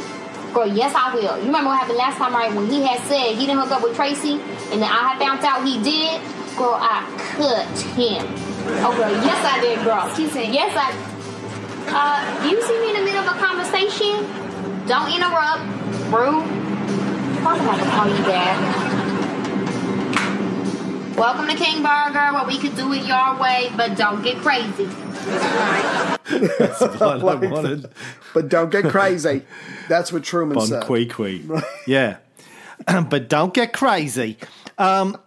Girl, 0.54 0.66
yes 0.66 0.94
I 0.96 1.14
will. 1.14 1.36
You 1.36 1.44
remember 1.44 1.68
what 1.68 1.80
happened 1.80 1.98
last 1.98 2.16
time, 2.16 2.32
right? 2.32 2.48
When 2.54 2.70
he 2.70 2.80
had 2.80 2.98
said 3.06 3.36
he 3.36 3.44
didn't 3.44 3.58
hook 3.58 3.70
up 3.70 3.82
with 3.82 3.94
Tracy 3.94 4.40
and 4.72 4.80
then 4.80 4.88
I 4.88 5.12
had 5.12 5.18
found 5.18 5.44
out 5.44 5.62
he 5.62 5.76
did. 5.84 6.22
Girl, 6.56 6.78
I 6.80 7.04
cut 7.36 7.68
him. 8.00 8.24
Oh, 8.80 8.96
girl, 8.96 9.12
yes 9.12 9.44
I 9.44 9.60
did, 9.60 9.84
girl. 9.84 10.08
She 10.16 10.26
said, 10.28 10.54
yes 10.54 10.72
I 10.72 10.96
Uh, 11.92 12.48
you 12.48 12.56
see 12.62 12.80
me 12.80 12.88
in 12.88 12.96
the 12.96 13.04
middle 13.04 13.28
of 13.28 13.36
a 13.36 13.38
conversation? 13.38 14.24
Don't 14.88 15.12
interrupt. 15.12 15.68
Rude. 16.08 16.48
I'm 17.44 17.60
have 17.60 17.78
to 17.78 17.90
call 17.90 18.08
you 18.08 18.24
back. 18.24 18.87
Welcome 21.18 21.48
to 21.48 21.56
King 21.56 21.82
Burger, 21.82 22.32
where 22.32 22.46
we 22.46 22.58
could 22.58 22.76
do 22.76 22.92
it 22.92 23.04
your 23.04 23.36
way, 23.40 23.72
but 23.76 23.96
don't 23.96 24.22
get 24.22 24.36
crazy. 24.36 24.84
That's 24.84 26.80
what 26.80 27.02
I 27.02 27.16
wanted. 27.34 27.90
But 28.32 28.48
don't 28.48 28.70
get 28.70 28.84
crazy. 28.84 29.42
That's 29.88 30.12
what 30.12 30.22
Truman 30.22 30.56
Bon 30.56 30.66
said. 30.68 30.84
qui 30.84 31.06
qui. 31.06 31.44
Yeah. 31.88 32.18
but 33.10 33.28
don't 33.28 33.52
get 33.52 33.72
crazy. 33.72 34.38
Um, 34.78 35.18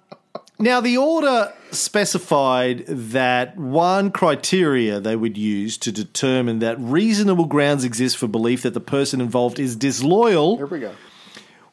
now, 0.60 0.80
the 0.80 0.96
order 0.96 1.52
specified 1.72 2.86
that 2.88 3.58
one 3.58 4.12
criteria 4.12 5.02
they 5.02 5.18
would 5.18 5.38
use 5.38 5.78
to 5.80 5.92
determine 5.92 6.60
that 6.60 6.80
reasonable 6.80 7.46
grounds 7.46 7.84
exist 7.84 8.16
for 8.16 8.28
belief 8.28 8.62
that 8.62 8.74
the 8.74 8.80
person 8.80 9.20
involved 9.20 9.60
is 9.60 9.76
disloyal 9.76 10.56
Here 10.56 10.68
we 10.68 10.80
go. 10.80 10.94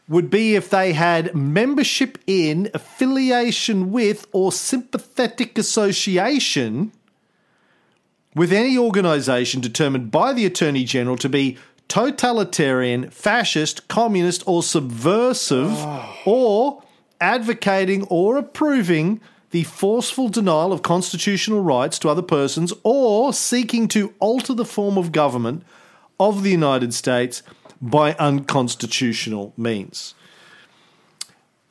Would 0.08 0.30
be 0.30 0.54
if 0.54 0.70
they 0.70 0.94
had 0.94 1.34
membership 1.34 2.18
in, 2.26 2.70
affiliation 2.72 3.92
with, 3.92 4.26
or 4.32 4.50
sympathetic 4.50 5.58
association 5.58 6.92
with 8.34 8.52
any 8.52 8.78
organisation 8.78 9.60
determined 9.60 10.10
by 10.10 10.32
the 10.32 10.46
Attorney 10.46 10.84
General 10.84 11.16
to 11.16 11.28
be 11.28 11.58
totalitarian, 11.88 13.10
fascist, 13.10 13.88
communist, 13.88 14.42
or 14.46 14.62
subversive, 14.62 15.72
oh. 15.72 16.16
or 16.24 16.82
advocating 17.20 18.04
or 18.04 18.36
approving 18.36 19.20
the 19.50 19.64
forceful 19.64 20.28
denial 20.28 20.72
of 20.72 20.82
constitutional 20.82 21.62
rights 21.62 21.98
to 21.98 22.08
other 22.08 22.22
persons, 22.22 22.72
or 22.82 23.32
seeking 23.32 23.88
to 23.88 24.14
alter 24.18 24.54
the 24.54 24.64
form 24.64 24.98
of 24.98 25.10
government 25.10 25.62
of 26.20 26.42
the 26.42 26.50
United 26.50 26.92
States 26.92 27.42
by 27.80 28.14
unconstitutional 28.14 29.52
means. 29.56 30.14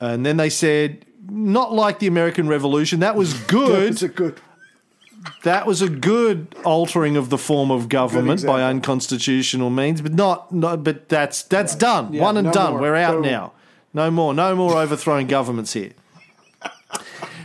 And 0.00 0.24
then 0.24 0.36
they 0.36 0.50
said, 0.50 1.04
not 1.28 1.72
like 1.72 1.98
the 1.98 2.06
American 2.06 2.48
Revolution. 2.48 3.00
That 3.00 3.16
was 3.16 3.34
good. 3.48 3.92
It's 3.92 4.02
a 4.02 4.08
good. 4.08 4.40
that 5.42 5.66
was 5.66 5.82
a 5.82 5.88
good 5.88 6.54
altering 6.64 7.16
of 7.16 7.28
the 7.30 7.38
form 7.38 7.70
of 7.70 7.88
government 7.88 8.46
by 8.46 8.62
unconstitutional 8.62 9.70
means, 9.70 10.00
but 10.00 10.12
not. 10.14 10.52
not 10.52 10.84
but 10.84 11.08
that's 11.08 11.42
that's 11.42 11.74
done. 11.74 12.12
Yeah, 12.12 12.22
One 12.22 12.36
and 12.36 12.46
no 12.46 12.52
done. 12.52 12.72
more. 12.72 12.80
We're 12.80 12.94
out 12.96 13.14
Boom. 13.14 13.22
now. 13.22 13.52
No 13.92 14.10
more. 14.10 14.32
No 14.34 14.54
more 14.54 14.76
overthrowing 14.76 15.26
governments 15.38 15.72
here. 15.72 15.92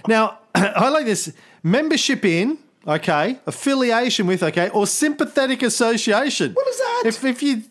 Now, 0.07 0.39
I 0.55 0.89
like 0.89 1.05
this 1.05 1.33
membership 1.63 2.23
in 2.25 2.57
okay, 2.87 3.39
affiliation 3.47 4.27
with, 4.27 4.43
okay, 4.43 4.69
or 4.69 4.85
sympathetic 4.87 5.61
association. 5.63 6.53
What 6.53 6.67
is 6.67 6.77
that? 6.77 7.03
If 7.05 7.23
if 7.23 7.43
you 7.43 7.63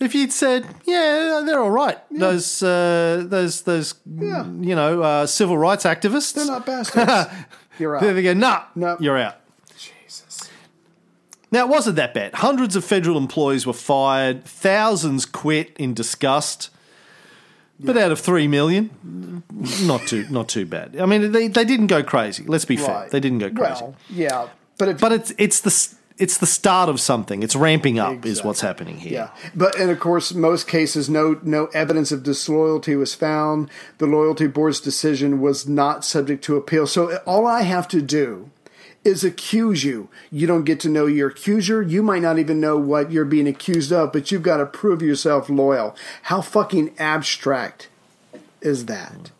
if 0.00 0.14
you'd 0.14 0.32
said, 0.32 0.66
yeah, 0.84 1.42
they're 1.44 1.60
all 1.60 1.70
right, 1.70 1.98
those 2.10 2.62
uh, 2.62 3.24
those 3.26 3.62
those 3.62 3.94
Yeah. 4.06 4.44
you 4.46 4.74
know 4.74 5.02
uh, 5.02 5.26
civil 5.26 5.58
rights 5.58 5.84
activists, 5.84 6.34
They're 6.34 6.46
not 6.46 6.64
bastards. 6.72 7.26
You're 7.78 7.96
out. 7.96 8.02
There 8.02 8.14
they 8.14 8.22
go. 8.22 8.34
Nah, 8.34 8.64
No. 8.74 8.96
you're 9.00 9.18
out. 9.18 9.36
Jesus. 9.76 10.50
Now, 11.50 11.64
it 11.64 11.68
wasn't 11.68 11.96
that 11.96 12.12
bad. 12.12 12.34
Hundreds 12.34 12.76
of 12.76 12.84
federal 12.84 13.16
employees 13.16 13.66
were 13.66 13.72
fired, 13.72 14.44
thousands 14.44 15.24
quit 15.24 15.74
in 15.78 15.94
disgust. 15.94 16.70
But 17.80 17.96
out 17.96 18.10
of 18.10 18.18
three 18.18 18.48
million, 18.48 19.44
not 19.82 20.00
too 20.08 20.26
not 20.30 20.48
too 20.48 20.66
bad. 20.66 20.96
I 21.00 21.06
mean, 21.06 21.30
they, 21.30 21.46
they 21.46 21.64
didn't 21.64 21.86
go 21.86 22.02
crazy. 22.02 22.42
Let's 22.44 22.64
be 22.64 22.76
fair, 22.76 23.08
they 23.08 23.20
didn't 23.20 23.38
go 23.38 23.50
crazy. 23.50 23.84
Well, 23.84 23.96
yeah, 24.10 24.48
but 24.78 24.88
if, 24.88 25.00
but 25.00 25.12
it's 25.12 25.32
it's 25.38 25.60
the 25.60 25.94
it's 26.18 26.38
the 26.38 26.46
start 26.46 26.88
of 26.88 27.00
something. 27.00 27.42
It's 27.42 27.54
ramping 27.54 27.98
up, 27.98 28.26
is 28.26 28.42
what's 28.42 28.60
happening 28.60 28.98
here. 28.98 29.12
Yeah, 29.12 29.30
but 29.54 29.78
and 29.78 29.90
of 29.90 30.00
course, 30.00 30.34
most 30.34 30.66
cases, 30.66 31.08
no 31.08 31.40
no 31.42 31.66
evidence 31.66 32.12
of 32.12 32.22
disloyalty 32.22 32.96
was 32.96 33.14
found. 33.14 33.70
The 33.98 34.06
loyalty 34.06 34.48
board's 34.48 34.80
decision 34.80 35.40
was 35.40 35.66
not 35.68 36.04
subject 36.04 36.44
to 36.44 36.56
appeal. 36.56 36.86
So 36.86 37.16
all 37.18 37.46
I 37.46 37.62
have 37.62 37.88
to 37.88 38.02
do 38.02 38.50
is 39.04 39.24
accuse 39.24 39.84
you. 39.84 40.08
You 40.30 40.46
don't 40.46 40.64
get 40.64 40.80
to 40.80 40.88
know 40.88 41.06
your 41.06 41.28
accuser. 41.28 41.80
You 41.80 42.02
might 42.02 42.22
not 42.22 42.38
even 42.38 42.60
know 42.60 42.76
what 42.76 43.12
you're 43.12 43.24
being 43.24 43.46
accused 43.46 43.92
of, 43.92 44.12
but 44.12 44.30
you've 44.30 44.42
got 44.42 44.58
to 44.58 44.66
prove 44.66 45.02
yourself 45.02 45.48
loyal. 45.48 45.96
How 46.22 46.40
fucking 46.40 46.94
abstract 46.98 47.88
is 48.60 48.86
that? 48.86 49.30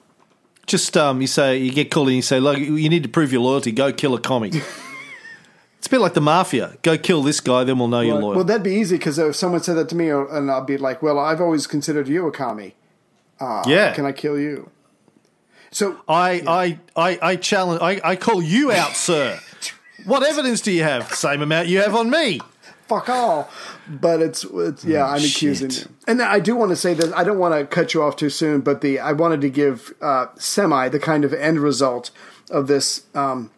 Just 0.66 0.96
um, 0.96 1.20
you 1.20 1.26
say 1.26 1.58
you 1.58 1.72
get 1.72 1.90
called 1.90 2.08
and 2.08 2.16
you 2.16 2.22
say, 2.22 2.40
look, 2.40 2.58
you 2.58 2.88
need 2.88 3.02
to 3.02 3.08
prove 3.08 3.32
your 3.32 3.40
loyalty. 3.40 3.72
Go 3.72 3.92
kill 3.92 4.14
a 4.14 4.20
commie. 4.20 4.52
it's 5.78 5.86
a 5.86 5.90
bit 5.90 6.00
like 6.00 6.14
the 6.14 6.20
mafia. 6.20 6.76
Go 6.82 6.98
kill 6.98 7.22
this 7.22 7.40
guy, 7.40 7.64
then 7.64 7.78
we'll 7.78 7.88
know 7.88 8.00
you're 8.00 8.20
loyal. 8.20 8.36
Well, 8.36 8.44
that'd 8.44 8.62
be 8.62 8.74
easy 8.74 8.96
because 8.98 9.18
if 9.18 9.36
someone 9.36 9.62
said 9.62 9.76
that 9.76 9.88
to 9.90 9.96
me, 9.96 10.10
and 10.10 10.50
I'd 10.50 10.66
be 10.66 10.76
like, 10.76 11.02
"Well, 11.02 11.18
I've 11.18 11.40
always 11.40 11.66
considered 11.66 12.08
you 12.08 12.26
a 12.26 12.32
commie. 12.32 12.74
yeah, 13.40 13.92
Can 13.94 14.04
I 14.04 14.12
kill 14.12 14.38
you?" 14.38 14.70
So 15.70 15.98
I, 16.08 16.42
I, 16.46 16.78
I, 16.96 17.18
I 17.22 17.36
challenge. 17.36 17.80
I, 17.82 18.00
I 18.02 18.16
call 18.16 18.42
you 18.42 18.72
out, 18.72 18.92
sir. 18.96 19.38
What 20.04 20.22
evidence 20.22 20.60
do 20.60 20.72
you 20.72 20.82
have? 20.82 21.12
Same 21.12 21.42
amount 21.42 21.68
you 21.68 21.78
have 21.80 21.94
on 21.94 22.08
me. 22.10 22.40
fuck 22.86 23.08
all. 23.08 23.50
But 23.88 24.20
it's, 24.22 24.44
it's 24.44 24.84
yeah, 24.84 25.06
I'm 25.06 25.22
accusing 25.22 25.70
shit. 25.70 25.84
you. 25.84 25.94
And 26.06 26.22
I 26.22 26.40
do 26.40 26.56
want 26.56 26.70
to 26.70 26.76
say 26.76 26.94
that 26.94 27.14
I 27.16 27.24
don't 27.24 27.38
want 27.38 27.54
to 27.54 27.66
cut 27.66 27.94
you 27.94 28.02
off 28.02 28.16
too 28.16 28.30
soon, 28.30 28.60
but 28.62 28.80
the 28.80 28.98
I 28.98 29.12
wanted 29.12 29.40
to 29.42 29.50
give 29.50 29.92
uh, 30.00 30.26
semi 30.36 30.88
the 30.88 30.98
kind 30.98 31.24
of 31.24 31.32
end 31.34 31.60
result 31.60 32.10
of 32.50 32.66
this. 32.66 33.04
Um, 33.14 33.50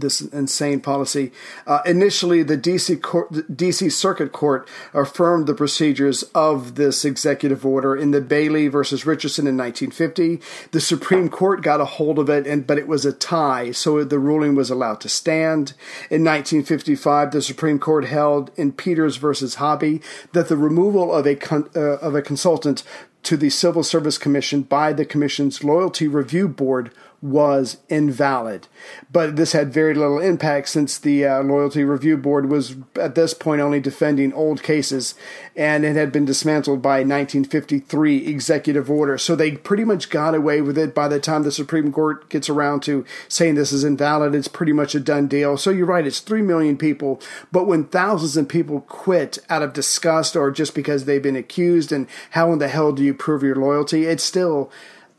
this 0.00 0.20
insane 0.20 0.80
policy. 0.80 1.32
Uh, 1.66 1.80
initially, 1.84 2.42
the 2.42 2.58
DC 2.58 3.00
court, 3.02 3.32
DC 3.32 3.90
Circuit 3.92 4.32
Court 4.32 4.68
affirmed 4.92 5.46
the 5.46 5.54
procedures 5.54 6.22
of 6.34 6.74
this 6.76 7.04
executive 7.04 7.64
order 7.64 7.96
in 7.96 8.10
the 8.10 8.20
Bailey 8.20 8.68
versus 8.68 9.06
Richardson 9.06 9.46
in 9.46 9.56
1950. 9.56 10.40
The 10.70 10.80
Supreme 10.80 11.28
Court 11.28 11.62
got 11.62 11.80
a 11.80 11.84
hold 11.84 12.18
of 12.18 12.28
it, 12.28 12.46
and 12.46 12.66
but 12.66 12.78
it 12.78 12.88
was 12.88 13.04
a 13.04 13.12
tie, 13.12 13.72
so 13.72 14.02
the 14.04 14.18
ruling 14.18 14.54
was 14.54 14.70
allowed 14.70 15.00
to 15.02 15.08
stand. 15.08 15.74
In 16.10 16.24
1955, 16.24 17.30
the 17.30 17.42
Supreme 17.42 17.78
Court 17.78 18.06
held 18.06 18.50
in 18.56 18.72
Peters 18.72 19.16
versus 19.16 19.56
Hobby 19.56 20.00
that 20.32 20.48
the 20.48 20.56
removal 20.56 21.14
of 21.14 21.26
a 21.26 21.34
con- 21.34 21.70
uh, 21.74 21.96
of 21.98 22.14
a 22.14 22.22
consultant 22.22 22.82
to 23.26 23.36
the 23.36 23.50
Civil 23.50 23.82
Service 23.82 24.18
Commission 24.18 24.62
by 24.62 24.92
the 24.92 25.04
Commission's 25.04 25.64
Loyalty 25.64 26.06
Review 26.06 26.46
Board 26.46 26.92
was 27.26 27.78
invalid. 27.88 28.68
But 29.10 29.36
this 29.36 29.52
had 29.52 29.72
very 29.72 29.94
little 29.94 30.20
impact 30.20 30.68
since 30.68 30.98
the 30.98 31.24
uh, 31.24 31.42
Loyalty 31.42 31.82
Review 31.82 32.16
Board 32.16 32.48
was 32.48 32.76
at 32.94 33.14
this 33.14 33.34
point 33.34 33.60
only 33.60 33.80
defending 33.80 34.32
old 34.32 34.62
cases 34.62 35.14
and 35.56 35.84
it 35.84 35.96
had 35.96 36.12
been 36.12 36.24
dismantled 36.24 36.82
by 36.82 36.98
1953 36.98 38.26
executive 38.26 38.90
order. 38.90 39.18
So 39.18 39.34
they 39.34 39.52
pretty 39.52 39.84
much 39.84 40.10
got 40.10 40.34
away 40.34 40.60
with 40.60 40.78
it 40.78 40.94
by 40.94 41.08
the 41.08 41.18
time 41.18 41.42
the 41.42 41.50
Supreme 41.50 41.92
Court 41.92 42.28
gets 42.28 42.48
around 42.48 42.82
to 42.84 43.04
saying 43.28 43.56
this 43.56 43.72
is 43.72 43.82
invalid. 43.82 44.34
It's 44.34 44.48
pretty 44.48 44.72
much 44.72 44.94
a 44.94 45.00
done 45.00 45.26
deal. 45.26 45.56
So 45.56 45.70
you're 45.70 45.86
right, 45.86 46.06
it's 46.06 46.20
3 46.20 46.42
million 46.42 46.76
people. 46.76 47.20
But 47.50 47.66
when 47.66 47.84
thousands 47.84 48.36
of 48.36 48.48
people 48.48 48.82
quit 48.82 49.38
out 49.50 49.62
of 49.62 49.72
disgust 49.72 50.36
or 50.36 50.50
just 50.50 50.74
because 50.74 51.04
they've 51.04 51.22
been 51.22 51.36
accused, 51.36 51.90
and 51.90 52.06
how 52.30 52.52
in 52.52 52.58
the 52.60 52.68
hell 52.68 52.92
do 52.92 53.02
you 53.02 53.14
prove 53.14 53.42
your 53.42 53.56
loyalty? 53.56 54.04
It's 54.04 54.22
still 54.24 54.70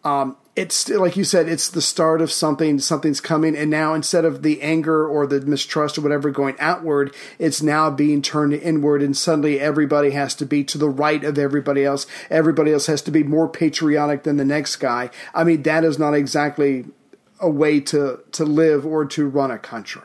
um, 0.03 0.37
it's 0.57 0.89
like 0.89 1.15
you 1.15 1.23
said 1.23 1.47
it's 1.47 1.69
the 1.69 1.81
start 1.83 2.19
of 2.19 2.31
something 2.31 2.79
something's 2.79 3.21
coming. 3.21 3.55
And 3.55 3.69
now 3.69 3.93
instead 3.93 4.25
of 4.25 4.41
the 4.41 4.61
anger 4.63 5.07
or 5.07 5.27
the 5.27 5.39
mistrust 5.41 5.97
or 5.97 6.01
whatever 6.01 6.31
going 6.31 6.55
outward 6.59 7.15
it's 7.37 7.61
now 7.61 7.91
being 7.91 8.23
turned 8.23 8.53
inward. 8.53 9.03
And 9.03 9.15
suddenly 9.15 9.59
everybody 9.59 10.09
has 10.11 10.33
to 10.35 10.45
be 10.45 10.63
to 10.65 10.79
the 10.79 10.89
right 10.89 11.23
of 11.23 11.37
everybody 11.37 11.85
else. 11.85 12.07
Everybody 12.31 12.73
else 12.73 12.87
has 12.87 13.03
to 13.03 13.11
be 13.11 13.21
more 13.21 13.47
patriotic 13.47 14.23
than 14.23 14.37
the 14.37 14.45
next 14.45 14.77
guy. 14.77 15.11
I 15.33 15.43
mean 15.43 15.61
that 15.61 15.83
is 15.83 15.99
not 15.99 16.15
exactly 16.15 16.85
a 17.39 17.49
way 17.49 17.79
to 17.81 18.21
to 18.31 18.43
live 18.43 18.83
or 18.83 19.05
to 19.05 19.27
run 19.27 19.51
a 19.51 19.59
country. 19.59 20.01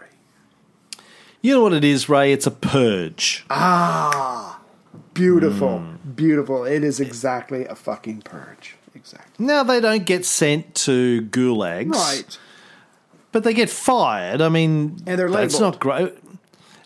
You 1.41 1.55
know 1.55 1.63
what 1.63 1.73
it 1.73 1.83
is, 1.83 2.09
Ray? 2.09 2.31
It's 2.33 2.47
a 2.47 2.53
purge. 2.53 3.45
Ah, 3.49 4.61
beautiful 5.15 5.79
Hmm. 5.79 6.11
beautiful. 6.15 6.65
It 6.65 6.85
is 6.85 7.01
exactly 7.01 7.65
a 7.65 7.75
fucking 7.75 8.21
purge 8.23 8.77
exactly 8.95 9.45
Now 9.47 9.63
they 9.63 9.81
don't 9.81 10.05
get 10.05 10.25
sent 10.25 10.75
to 10.87 11.23
gulags, 11.23 11.93
right 11.93 12.39
But 13.33 13.45
they 13.45 13.55
get 13.55 13.71
fired. 13.71 14.41
I 14.43 14.49
mean, 14.51 14.99
And 15.07 15.19
they're 15.19 15.31
That's 15.31 15.55
labelled. 15.55 15.75
not 15.75 15.81
great. 15.81 16.13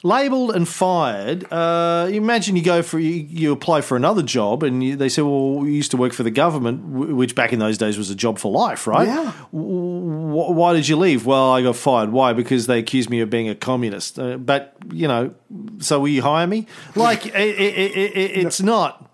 Labeled 0.05 0.55
and 0.55 0.69
fired. 0.69 1.51
Uh, 1.53 2.07
imagine 2.13 2.55
you 2.55 2.63
go 2.63 2.83
for 2.83 3.01
you, 3.01 3.11
you 3.29 3.51
apply 3.51 3.81
for 3.81 3.97
another 3.97 4.23
job, 4.23 4.63
and 4.63 4.85
you, 4.85 4.95
they 4.95 5.09
say, 5.09 5.23
"Well, 5.23 5.55
we 5.55 5.73
used 5.75 5.91
to 5.91 5.97
work 5.97 6.13
for 6.13 6.23
the 6.23 6.31
government," 6.31 6.85
which 7.17 7.35
back 7.35 7.53
in 7.53 7.59
those 7.59 7.77
days 7.77 7.99
was 7.99 8.09
a 8.11 8.15
job 8.15 8.39
for 8.39 8.53
life, 8.53 8.87
right? 8.87 9.09
Yeah. 9.09 9.33
Wh- 9.51 10.51
why 10.55 10.75
did 10.75 10.87
you 10.87 10.97
leave? 10.97 11.27
Well, 11.27 11.51
I 11.51 11.63
got 11.63 11.75
fired. 11.75 12.13
Why? 12.13 12.33
Because 12.35 12.69
they 12.69 12.79
accused 12.79 13.11
me 13.11 13.21
of 13.21 13.31
being 13.31 13.49
a 13.49 13.57
communist. 13.57 14.17
Uh, 14.21 14.37
but 14.37 14.77
you 14.93 15.09
know, 15.09 15.35
so 15.79 15.99
will 15.99 16.09
you 16.09 16.23
hire 16.23 16.47
me? 16.47 16.67
Like 16.95 17.27
it, 17.27 17.35
it, 17.35 17.59
it, 17.59 17.97
it, 18.17 18.47
it's 18.47 18.63
not. 18.63 19.13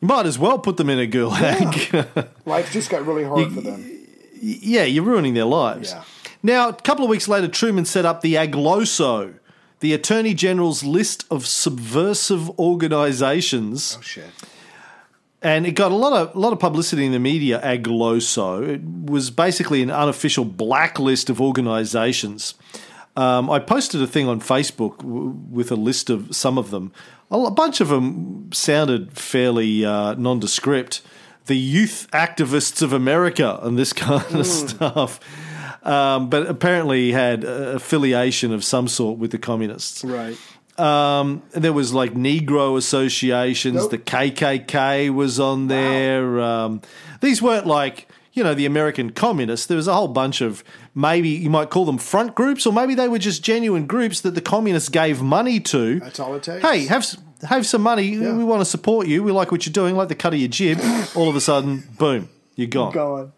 You 0.00 0.08
might 0.08 0.26
as 0.26 0.38
well 0.38 0.58
put 0.58 0.76
them 0.76 0.90
in 0.90 0.98
a 0.98 1.06
gulag. 1.06 2.28
life 2.44 2.70
just 2.72 2.90
got 2.90 3.06
really 3.06 3.24
hard 3.24 3.52
for 3.52 3.60
them 3.60 3.96
yeah, 4.40 4.84
you're 4.84 5.04
ruining 5.04 5.34
their 5.34 5.44
lives. 5.44 5.92
Yeah. 5.92 6.04
Now, 6.42 6.68
a 6.68 6.72
couple 6.74 7.04
of 7.04 7.10
weeks 7.10 7.28
later, 7.28 7.48
Truman 7.48 7.84
set 7.84 8.04
up 8.04 8.20
the 8.20 8.34
AGLOSO, 8.34 9.34
the 9.80 9.92
Attorney 9.92 10.34
General's 10.34 10.84
list 10.84 11.24
of 11.30 11.46
subversive 11.46 12.50
organizations, 12.58 13.96
oh 13.98 14.02
shit 14.02 14.30
and 15.42 15.66
it 15.66 15.72
got 15.72 15.92
a 15.92 15.94
lot 15.94 16.12
of 16.12 16.34
a 16.34 16.38
lot 16.38 16.52
of 16.52 16.58
publicity 16.58 17.04
in 17.04 17.12
the 17.12 17.18
media. 17.18 17.60
AGLOSO 17.62 18.66
it 18.66 19.10
was 19.10 19.30
basically 19.30 19.82
an 19.82 19.90
unofficial 19.90 20.44
blacklist 20.44 21.28
of 21.28 21.40
organizations. 21.40 22.54
Um, 23.16 23.48
I 23.50 23.58
posted 23.58 24.02
a 24.02 24.06
thing 24.06 24.28
on 24.28 24.40
Facebook 24.40 24.98
w- 24.98 25.34
with 25.50 25.70
a 25.70 25.76
list 25.76 26.10
of 26.10 26.34
some 26.36 26.58
of 26.58 26.70
them. 26.70 26.92
A 27.30 27.50
bunch 27.50 27.80
of 27.80 27.88
them 27.88 28.50
sounded 28.52 29.16
fairly 29.18 29.84
uh, 29.84 30.14
nondescript. 30.14 31.00
The 31.46 31.56
Youth 31.56 32.08
Activists 32.12 32.82
of 32.82 32.92
America 32.92 33.58
and 33.62 33.78
this 33.78 33.92
kind 34.06 34.34
of 34.34 34.46
stuff. 34.46 35.18
Um, 35.82 36.28
but 36.28 36.46
apparently 36.48 37.12
had 37.12 37.44
uh, 37.44 37.48
affiliation 37.76 38.52
of 38.52 38.64
some 38.64 38.88
sort 38.88 39.18
with 39.18 39.30
the 39.30 39.38
communists. 39.38 40.02
right 40.04 40.36
Um, 40.78 41.42
there 41.52 41.72
was 41.72 41.94
like 41.94 42.12
Negro 42.14 42.76
associations. 42.76 43.76
Nope. 43.76 43.90
The 43.92 43.98
KKK 43.98 45.10
was 45.14 45.40
on 45.40 45.68
there. 45.68 46.40
Um, 46.40 46.82
these 47.20 47.40
weren't 47.40 47.66
like 47.66 48.08
you 48.36 48.44
know 48.44 48.54
the 48.54 48.66
American 48.66 49.10
communists. 49.10 49.66
There 49.66 49.76
was 49.76 49.88
a 49.88 49.94
whole 49.94 50.08
bunch 50.08 50.40
of 50.40 50.62
maybe 50.94 51.30
you 51.30 51.50
might 51.50 51.70
call 51.70 51.84
them 51.84 51.98
front 51.98 52.34
groups, 52.34 52.66
or 52.66 52.72
maybe 52.72 52.94
they 52.94 53.08
were 53.08 53.18
just 53.18 53.42
genuine 53.42 53.86
groups 53.86 54.20
that 54.20 54.34
the 54.36 54.40
communists 54.40 54.88
gave 54.88 55.22
money 55.22 55.58
to. 55.60 56.00
That's 56.00 56.20
all 56.20 56.34
it 56.34 56.42
takes. 56.42 56.64
Hey, 56.64 56.86
have 56.86 57.06
have 57.42 57.66
some 57.66 57.82
money. 57.82 58.16
We 58.18 58.44
want 58.44 58.60
to 58.60 58.66
support 58.66 59.06
you. 59.06 59.22
We 59.22 59.32
like 59.32 59.50
what 59.50 59.66
you're 59.66 59.72
doing. 59.72 59.96
Like 59.96 60.08
the 60.08 60.14
cut 60.14 60.34
of 60.34 60.38
your 60.38 60.48
jib. 60.48 60.78
All 61.16 61.28
of 61.28 61.36
a 61.36 61.40
sudden, 61.40 61.84
boom, 61.98 62.28
you're 62.54 62.68
gone. 62.68 62.92
gone 62.92 63.32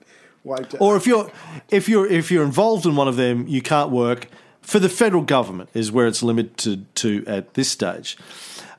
wiped 0.44 0.74
out 0.74 0.80
Or 0.80 0.96
if 0.96 1.06
you're 1.06 1.30
if 1.68 1.88
you're 1.88 2.06
if 2.06 2.30
you're 2.30 2.44
involved 2.44 2.86
in 2.86 2.96
one 2.96 3.08
of 3.08 3.16
them, 3.16 3.46
you 3.46 3.62
can't 3.62 3.90
work 3.90 4.28
for 4.60 4.78
the 4.78 4.88
federal 4.88 5.22
government. 5.22 5.70
Is 5.74 5.92
where 5.92 6.06
it's 6.06 6.22
limited 6.22 6.92
to 6.96 7.24
at 7.26 7.54
this 7.54 7.70
stage. 7.70 8.16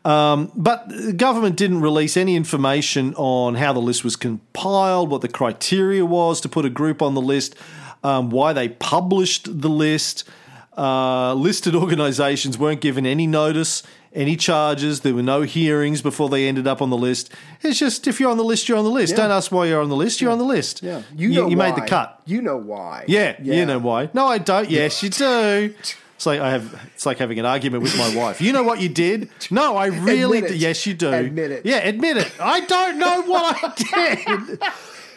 Um, 0.09 0.51
but 0.55 0.89
the 0.89 1.13
government 1.13 1.55
didn't 1.55 1.81
release 1.81 2.17
any 2.17 2.35
information 2.35 3.13
on 3.13 3.53
how 3.53 3.73
the 3.73 3.79
list 3.79 4.03
was 4.03 4.15
compiled, 4.15 5.11
what 5.11 5.21
the 5.21 5.27
criteria 5.27 6.03
was 6.03 6.41
to 6.41 6.49
put 6.49 6.65
a 6.65 6.69
group 6.69 7.03
on 7.03 7.13
the 7.13 7.21
list, 7.21 7.55
um, 8.03 8.31
why 8.31 8.51
they 8.53 8.69
published 8.69 9.61
the 9.61 9.69
list. 9.69 10.27
Uh, 10.75 11.35
listed 11.35 11.75
organizations 11.83 12.57
weren't 12.57 12.81
given 12.81 13.05
any 13.05 13.27
notice, 13.27 13.83
any 14.11 14.35
charges. 14.35 15.01
There 15.01 15.13
were 15.13 15.21
no 15.21 15.43
hearings 15.43 16.01
before 16.01 16.27
they 16.27 16.47
ended 16.47 16.65
up 16.65 16.81
on 16.81 16.89
the 16.89 16.97
list. 16.97 17.31
It's 17.61 17.77
just 17.77 18.07
if 18.07 18.19
you're 18.19 18.31
on 18.31 18.37
the 18.37 18.43
list, 18.43 18.67
you're 18.67 18.79
on 18.79 18.85
the 18.85 18.89
list. 18.89 19.11
Yeah. 19.11 19.17
Don't 19.17 19.31
ask 19.31 19.51
why 19.51 19.67
you're 19.67 19.81
on 19.81 19.89
the 19.89 19.95
list. 19.95 20.21
You're 20.21 20.31
on 20.31 20.39
the 20.39 20.43
list. 20.43 20.81
Yeah, 20.81 21.03
you, 21.15 21.29
you 21.47 21.55
made 21.55 21.75
the 21.75 21.85
cut. 21.85 22.19
You 22.25 22.41
know 22.41 22.57
why? 22.57 23.05
Yeah, 23.07 23.39
you 23.39 23.63
know 23.63 23.77
why. 23.77 24.09
No, 24.15 24.25
I 24.25 24.39
don't. 24.39 24.71
Yes, 24.71 25.03
you 25.03 25.09
do. 25.09 25.75
It's 26.19 26.25
like 26.25 26.41
I 26.41 26.51
have. 26.51 26.77
It's 26.95 27.05
like 27.05 27.17
having 27.19 27.39
an 27.39 27.45
argument 27.45 27.81
with 27.81 27.97
my 27.97 28.13
wife. 28.13 28.41
You 28.41 28.51
know 28.51 28.61
what 28.63 28.81
you 28.81 28.89
did? 28.89 29.29
No, 29.49 29.77
I 29.77 29.85
really. 30.09 30.41
Did. 30.41 30.57
Yes, 30.57 30.85
you 30.85 30.93
do. 30.93 31.13
Admit 31.13 31.49
it. 31.51 31.65
Yeah, 31.65 31.77
admit 31.77 32.17
it. 32.17 32.29
I 32.41 32.59
don't 32.59 32.99
know 32.99 33.21
what 33.21 33.55
I 33.63 34.49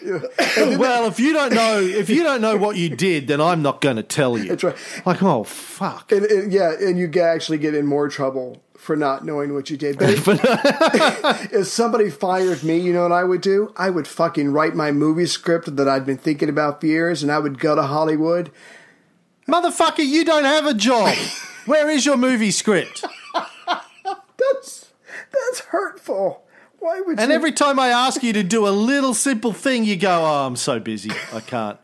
did. 0.01 0.79
well, 0.79 1.09
if 1.09 1.19
you 1.19 1.33
don't 1.33 1.53
know, 1.53 1.81
if 1.81 2.09
you 2.09 2.23
don't 2.23 2.41
know 2.41 2.57
what 2.57 2.77
you 2.77 2.89
did, 2.89 3.27
then 3.27 3.41
I'm 3.41 3.63
not 3.63 3.81
going 3.81 3.97
to 3.97 4.05
tell 4.05 4.39
you. 4.39 4.51
That's 4.51 4.63
right. 4.63 4.77
Like, 5.05 5.25
oh 5.25 5.43
fuck. 5.43 6.13
And, 6.13 6.25
and 6.25 6.53
yeah, 6.53 6.71
and 6.81 6.97
you 6.97 7.09
get- 7.09 7.35
actually 7.35 7.59
get 7.59 7.75
in 7.75 7.85
more 7.85 8.09
trouble 8.09 8.63
for 8.77 8.95
not 8.95 9.25
knowing 9.25 9.55
what 9.55 9.71
you 9.71 9.77
did. 9.77 9.99
But 9.99 10.11
if, 10.11 10.29
if 11.53 11.67
somebody 11.67 12.11
fired 12.11 12.63
me, 12.63 12.79
you 12.79 12.93
know 12.93 13.03
what 13.03 13.11
I 13.13 13.25
would 13.25 13.41
do? 13.41 13.73
I 13.77 13.91
would 13.91 14.07
fucking 14.07 14.53
write 14.53 14.77
my 14.77 14.93
movie 14.93 15.27
script 15.27 15.75
that 15.75 15.89
I'd 15.89 16.07
been 16.07 16.17
thinking 16.19 16.49
about 16.49 16.81
for 16.81 16.87
years, 16.87 17.25
and 17.25 17.33
I 17.33 17.41
would 17.41 17.59
go 17.59 17.75
to 17.75 17.83
Hollywood. 17.83 18.53
Motherfucker, 19.49 20.05
you 20.07 20.25
don't 20.25 20.45
have 20.45 20.67
a 20.67 20.75
job. 20.75 21.15
Where 21.67 21.89
is 21.91 22.05
your 22.07 22.17
movie 22.17 22.51
script? 22.51 23.05
That's 24.05 24.93
that's 25.33 25.61
hurtful. 25.69 26.43
Why 26.79 27.01
would 27.01 27.21
And 27.21 27.31
you? 27.31 27.35
every 27.37 27.53
time 27.53 27.79
I 27.79 27.89
ask 27.89 28.23
you 28.23 28.33
to 28.33 28.43
do 28.43 28.67
a 28.67 28.71
little 28.71 29.15
simple 29.15 29.53
thing, 29.53 29.85
you 29.85 29.97
go, 29.97 30.11
"Oh, 30.25 30.47
I'm 30.47 30.57
so 30.57 30.81
busy, 30.81 31.11
I 31.33 31.41
can't." 31.41 31.79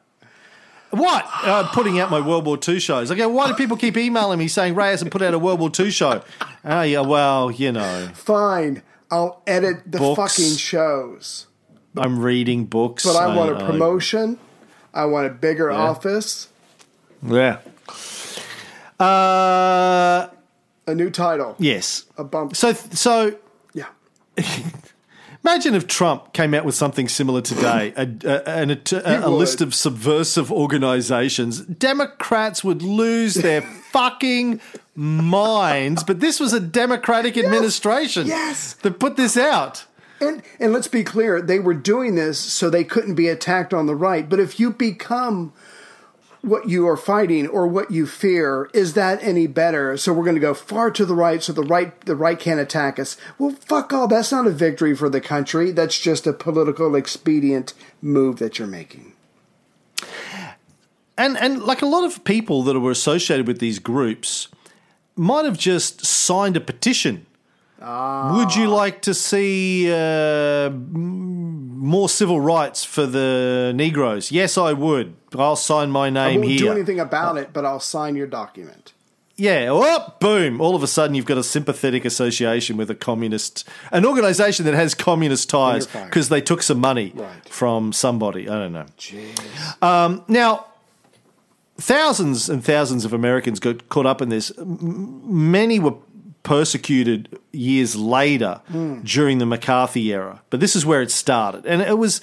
What? 0.91 1.27
Uh, 1.45 1.69
putting 1.73 2.01
out 2.01 2.11
my 2.11 2.19
World 2.21 2.47
War 2.47 2.59
II 2.67 2.81
shows. 2.81 3.11
I 3.11 3.15
go, 3.15 3.29
why 3.29 3.49
do 3.49 3.55
people 3.55 3.77
keep 3.77 3.95
emailing 3.99 4.39
me 4.39 4.49
saying 4.49 4.75
Ray 4.75 4.89
hasn't 4.89 5.11
put 5.13 5.21
out 5.21 5.35
a 5.35 5.39
World 5.39 5.61
War 5.61 5.71
II 5.79 5.91
show? 5.91 6.23
Oh, 6.65 6.81
yeah, 6.81 7.01
well, 7.01 7.51
you 7.51 7.73
know, 7.73 8.09
Fine, 8.15 8.83
I'll 9.11 9.43
edit 9.47 9.83
the 9.93 9.99
Books. 9.99 10.37
fucking 10.37 10.57
shows. 10.57 11.47
I'm 11.95 12.19
reading 12.21 12.65
books. 12.65 13.05
But 13.05 13.17
I 13.17 13.37
want 13.37 13.51
a 13.61 13.67
promotion. 13.67 14.39
I 14.95 15.05
want 15.05 15.27
a 15.27 15.31
bigger 15.31 15.71
office, 15.71 16.49
yeah. 17.23 17.59
Uh, 18.99 20.29
a 20.87 20.95
new 20.95 21.11
title, 21.11 21.55
yes. 21.59 22.05
a 22.17 22.25
bump. 22.25 22.57
So, 22.57 22.73
so 22.73 23.37
yeah. 23.75 23.87
Imagine 25.45 25.75
if 25.77 25.87
Trump 25.87 26.33
came 26.33 26.53
out 26.53 26.65
with 26.65 26.75
something 26.75 27.09
similar 27.09 27.41
today, 27.41 27.93
a, 27.97 28.03
a, 28.25 28.63
a, 28.63 29.23
a, 29.23 29.29
a 29.29 29.31
list 29.31 29.61
of 29.61 29.73
subversive 29.75 30.51
organizations. 30.51 31.61
Democrats 31.61 32.65
would 32.65 32.83
lose 32.83 33.35
their 33.35 33.63
fucking 33.93 34.61
minds. 34.97 36.03
But 36.03 36.21
this 36.21 36.41
was 36.41 36.53
a 36.53 36.61
Democratic 36.61 37.39
administration 37.39 38.27
Yes. 38.27 38.75
that 38.83 38.99
put 38.99 39.17
this 39.17 39.37
out. 39.37 39.87
And 40.21 40.43
and 40.59 40.73
let's 40.73 40.89
be 40.89 41.05
clear, 41.05 41.41
they 41.41 41.61
were 41.61 41.75
doing 41.75 42.17
this 42.17 42.41
so 42.41 42.69
they 42.69 42.83
couldn't 42.83 43.15
be 43.15 43.29
attacked 43.29 43.73
on 43.73 43.87
the 43.87 43.95
right. 43.95 44.29
But 44.29 44.41
if 44.41 44.59
you 44.59 44.73
become 44.73 45.53
what 46.43 46.69
you 46.69 46.87
are 46.89 46.97
fighting 46.97 47.47
or 47.47 47.67
what 47.67 47.91
you 47.91 48.07
fear, 48.07 48.71
is 48.73 48.95
that 48.95 49.23
any 49.23 49.47
better? 49.47 49.97
So 49.97 50.13
we're 50.13 50.25
going 50.25 50.37
to 50.37 50.41
go 50.41 50.55
far 50.55 50.91
to 50.93 51.05
the 51.05 51.15
right 51.15 51.43
so 51.43 51.53
the 51.53 51.63
right 51.63 51.99
the 52.03 52.17
right 52.17 52.39
can't 52.39 52.61
attack 52.61 52.99
us. 52.99 53.17
Well, 53.39 53.51
fuck 53.51 53.93
all. 53.93 54.09
That's 54.09 54.33
not 54.33 54.47
a 54.47 54.51
victory 54.51 54.95
for 54.95 55.09
the 55.09 55.21
country. 55.21 55.71
That's 55.71 55.99
just 55.99 56.27
a 56.27 56.33
political 56.33 56.95
expedient 56.95 57.75
move 58.01 58.39
that 58.39 58.59
you're 58.59 58.69
making. 58.69 59.13
And 61.17 61.37
and 61.37 61.63
like 61.63 61.83
a 61.83 61.87
lot 61.87 62.05
of 62.05 62.25
people 62.25 62.63
that 62.65 62.79
were 62.79 62.93
associated 62.93 63.47
with 63.47 63.59
these 63.59 63.79
groups 63.79 64.49
might 65.17 65.45
have 65.45 65.59
just 65.59 66.07
signed 66.07 66.57
a 66.57 66.61
petition. 66.61 67.27
Would 67.81 68.57
you 68.57 68.69
like 68.69 69.03
to 69.03 69.15
see 69.15 69.91
uh, 69.93 70.71
more 70.71 72.09
civil 72.09 72.41
rights 72.41 72.85
for 72.85 73.07
the 73.07 73.73
Negroes? 73.75 74.33
Yes, 74.33 74.59
I 74.59 74.73
would. 74.73 75.15
I'll 75.37 75.57
sign 75.57 75.91
my 75.91 76.11
name 76.11 76.43
I 76.43 76.45
won't 76.45 76.59
do 76.59 76.73
anything 76.73 76.99
about 77.01 77.37
it, 77.37 77.53
but 77.53 77.65
I'll 77.65 77.81
sign 77.81 78.17
your 78.17 78.27
document. 78.27 78.93
Yeah, 79.37 79.69
oh, 79.71 80.15
boom. 80.19 80.61
All 80.61 80.75
of 80.75 80.83
a 80.83 80.89
sudden, 80.89 81.15
you've 81.15 81.25
got 81.25 81.39
a 81.39 81.45
sympathetic 81.45 82.05
association 82.05 82.77
with 82.77 82.91
a 82.91 82.97
communist, 82.97 83.69
an 83.93 84.05
organization 84.05 84.65
that 84.65 84.75
has 84.75 84.97
communist 84.97 85.49
ties 85.49 85.87
because 85.87 86.29
they 86.29 86.41
took 86.41 86.61
some 86.61 86.81
money 86.81 87.13
Right. 87.15 87.49
from 87.49 87.93
somebody. 87.93 88.49
I 88.49 88.59
don't 88.59 88.73
know. 88.73 88.87
Um, 89.81 90.25
now, 90.27 90.67
thousands 91.77 92.49
and 92.51 92.65
thousands 92.65 93.05
of 93.05 93.13
Americans 93.13 93.61
got 93.61 93.89
caught 93.89 94.07
up 94.07 94.21
in 94.21 94.29
this. 94.29 94.51
Many 94.59 95.79
were 95.79 95.95
persecuted 96.43 97.39
years 97.53 97.97
later 97.97 98.61
during 99.05 99.39
the 99.39 99.47
McCarthy 99.47 100.13
era, 100.13 100.43
but 100.51 100.61
this 100.61 100.75
is 100.77 100.85
where 100.87 101.03
it 101.03 101.11
started, 101.11 101.67
and 101.67 101.83
it 101.83 101.99
was. 101.99 102.21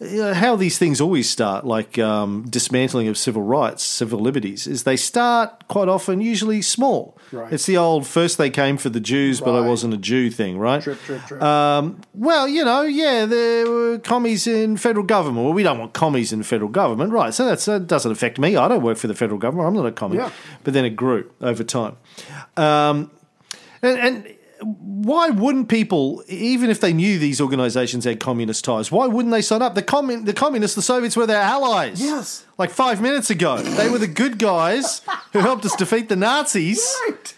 you 0.00 0.16
know, 0.18 0.34
how 0.34 0.56
these 0.56 0.76
things 0.76 1.00
always 1.00 1.30
start, 1.30 1.64
like 1.64 1.98
um, 1.98 2.44
dismantling 2.50 3.06
of 3.06 3.16
civil 3.16 3.42
rights, 3.42 3.84
civil 3.84 4.18
liberties, 4.18 4.66
is 4.66 4.82
they 4.82 4.96
start 4.96 5.66
quite 5.68 5.88
often, 5.88 6.20
usually 6.20 6.60
small. 6.62 7.16
Right. 7.30 7.52
It's 7.52 7.64
the 7.64 7.76
old 7.76 8.04
first 8.06 8.36
they 8.36 8.50
came 8.50 8.76
for 8.76 8.90
the 8.90 9.00
Jews, 9.00 9.40
but 9.40 9.54
I 9.54 9.60
wasn't 9.66 9.94
a 9.94 9.96
Jew 9.96 10.30
thing, 10.30 10.58
right? 10.58 10.82
Trip, 10.82 11.00
trip, 11.02 11.22
trip. 11.26 11.40
Um, 11.40 12.00
well, 12.12 12.48
you 12.48 12.64
know, 12.64 12.82
yeah, 12.82 13.24
there 13.24 13.70
were 13.70 13.98
commies 14.00 14.48
in 14.48 14.76
federal 14.76 15.06
government. 15.06 15.44
Well, 15.44 15.54
we 15.54 15.62
don't 15.62 15.78
want 15.78 15.92
commies 15.92 16.32
in 16.32 16.42
federal 16.42 16.70
government, 16.70 17.12
right? 17.12 17.32
So 17.32 17.44
that's, 17.46 17.64
that 17.66 17.86
doesn't 17.86 18.10
affect 18.10 18.38
me. 18.38 18.56
I 18.56 18.66
don't 18.66 18.82
work 18.82 18.98
for 18.98 19.06
the 19.06 19.14
federal 19.14 19.38
government. 19.38 19.68
I'm 19.68 19.74
not 19.74 19.86
a 19.86 19.92
commie. 19.92 20.16
Yeah. 20.16 20.30
But 20.64 20.74
then 20.74 20.84
it 20.84 20.96
grew 20.96 21.30
over 21.40 21.62
time. 21.62 21.96
Um, 22.56 23.12
and, 23.86 23.98
and 23.98 24.34
why 25.04 25.28
wouldn't 25.30 25.68
people, 25.68 26.22
even 26.28 26.70
if 26.70 26.80
they 26.80 26.92
knew 26.92 27.18
these 27.18 27.40
organizations 27.40 28.04
had 28.04 28.20
communist 28.20 28.64
ties, 28.64 28.90
why 28.90 29.06
wouldn't 29.06 29.32
they 29.32 29.42
sign 29.42 29.62
up? 29.62 29.74
The, 29.74 29.82
commun- 29.82 30.24
the 30.24 30.32
communists, 30.32 30.74
the 30.74 30.82
Soviets 30.82 31.16
were 31.16 31.26
their 31.26 31.42
allies. 31.42 32.00
Yes. 32.00 32.46
Like 32.56 32.70
five 32.70 33.02
minutes 33.02 33.30
ago. 33.30 33.58
They 33.58 33.90
were 33.90 33.98
the 33.98 34.06
good 34.06 34.38
guys 34.38 35.02
who 35.32 35.40
helped 35.40 35.64
us 35.64 35.74
defeat 35.76 36.08
the 36.08 36.16
Nazis. 36.16 36.96
Right. 37.08 37.34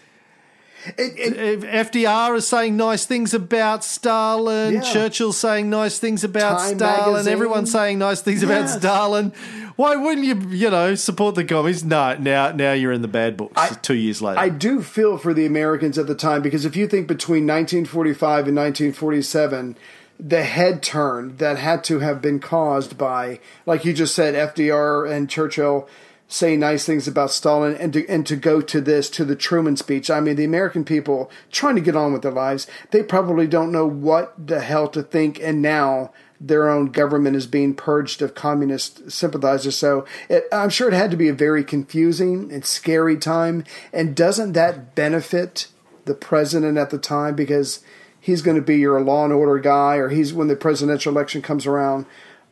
And- 0.97 1.17
If 1.17 1.63
FDR 1.63 2.35
is 2.35 2.47
saying 2.47 2.77
nice 2.77 3.05
things 3.05 3.33
about 3.33 3.83
Stalin, 3.83 4.75
Yeah. 4.75 4.81
Churchill's 4.81 5.37
saying 5.37 5.69
nice 5.69 5.97
things 5.99 6.23
about 6.23 6.59
Time 6.59 6.77
Stalin, 6.77 7.11
magazine. 7.13 7.33
everyone's 7.33 7.71
saying 7.71 7.99
nice 7.99 8.21
things 8.21 8.43
about 8.43 8.69
Stalin. 8.69 9.31
Why 9.75 9.95
wouldn't 9.95 10.25
you, 10.25 10.41
you 10.49 10.69
know, 10.71 10.95
support 10.95 11.35
the 11.35 11.43
commies? 11.43 11.83
No, 11.83 12.15
now 12.19 12.51
now 12.51 12.73
you're 12.73 12.91
in 12.91 13.01
the 13.03 13.07
bad 13.07 13.37
books 13.37 13.53
I- 13.55 13.69
two 13.81 13.93
years 13.95 14.21
later. 14.21 14.39
I 14.39 14.49
do 14.49 14.81
feel 14.81 15.17
for 15.17 15.33
the 15.33 15.45
Americans 15.45 15.97
at 15.97 16.07
the 16.07 16.15
time 16.15 16.41
because 16.41 16.65
if 16.65 16.75
you 16.75 16.87
think 16.87 17.07
between 17.07 17.45
1945 17.45 18.47
and 18.47 18.55
1947, 18.55 19.75
the 20.19 20.43
head 20.43 20.81
turn 20.81 21.35
that 21.37 21.57
had 21.59 21.83
to 21.83 21.99
have 21.99 22.21
been 22.23 22.39
caused 22.39 22.97
by, 22.97 23.39
like 23.67 23.85
you 23.85 23.93
just 23.93 24.15
said, 24.15 24.33
FDR 24.33 25.05
and 25.05 25.29
Churchill 25.29 25.87
saying 26.27 26.59
nice 26.59 26.85
things 26.85 27.07
about 27.07 27.31
Stalin 27.31 27.75
and 27.75 27.93
to, 27.93 28.07
and 28.09 28.25
to 28.27 28.35
go 28.35 28.59
to 28.61 28.81
this, 28.81 29.09
to 29.11 29.23
the 29.23 29.35
Truman 29.35 29.77
speech. 29.77 30.09
I 30.09 30.19
mean, 30.19 30.35
the 30.35 30.43
American 30.43 30.83
people 30.83 31.31
trying 31.51 31.75
to 31.75 31.81
get 31.81 31.95
on 31.95 32.11
with 32.11 32.21
their 32.21 32.31
lives, 32.31 32.67
they 32.91 33.01
probably 33.01 33.47
don't 33.47 33.71
know 33.71 33.87
what 33.87 34.47
the 34.47 34.59
hell 34.59 34.89
to 34.89 35.03
think. 35.03 35.39
And 35.41 35.61
now 35.61 36.11
their 36.39 36.69
own 36.69 36.87
government 36.87 37.35
is 37.35 37.47
being 37.47 37.73
purged 37.73 38.21
of 38.21 38.35
communist 38.35 39.09
sympathizers. 39.11 39.77
So 39.77 40.05
it, 40.29 40.43
I'm 40.51 40.69
sure 40.69 40.89
it 40.89 40.93
had 40.93 41.11
to 41.11 41.17
be 41.17 41.29
a 41.29 41.33
very 41.33 41.63
confusing 41.63 42.51
and 42.51 42.65
scary 42.65 43.17
time. 43.17 43.63
And 43.93 44.15
doesn't 44.15 44.53
that 44.53 44.95
benefit 44.95 45.67
the 46.05 46.13
president 46.13 46.77
at 46.77 46.89
the 46.89 46.99
time 46.99 47.35
because 47.35 47.81
he's 48.19 48.41
going 48.41 48.55
to 48.55 48.61
be 48.61 48.77
your 48.77 48.99
law 49.01 49.23
and 49.23 49.33
order 49.33 49.59
guy, 49.59 49.95
or 49.95 50.09
he's 50.09 50.33
when 50.33 50.47
the 50.49 50.55
presidential 50.55 51.13
election 51.13 51.41
comes 51.41 51.65
around? 51.65 52.05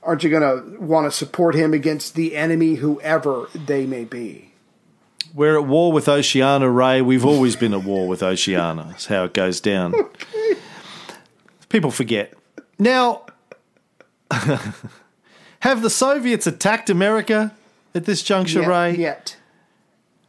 Aren't 0.05 0.23
you 0.23 0.29
going 0.29 0.43
to 0.43 0.79
want 0.79 1.11
to 1.11 1.11
support 1.17 1.55
him 1.55 1.73
against 1.73 2.13
the 2.15 2.35
enemy, 2.35 2.75
whoever 2.75 3.49
they 3.55 3.85
may 3.87 4.03
be? 4.05 4.51
We're 5.33 5.57
at 5.57 5.65
war 5.65 5.91
with 5.91 6.07
Oceania, 6.07 6.69
Ray. 6.69 7.01
We've 7.01 7.25
always 7.25 7.55
been 7.55 7.73
at 7.73 7.83
war 7.83 8.07
with 8.07 8.21
Oceania. 8.23 8.85
That's 8.87 9.07
how 9.07 9.23
it 9.25 9.33
goes 9.33 9.59
down. 9.59 9.93
People 11.69 11.91
forget. 11.91 12.33
Now, 12.79 13.25
have 14.31 15.81
the 15.81 15.89
Soviets 15.89 16.47
attacked 16.47 16.89
America 16.89 17.53
at 17.93 18.05
this 18.05 18.21
juncture, 18.23 18.61
Yet, 18.61 18.69
Ray? 18.69 18.95
yet, 18.95 19.37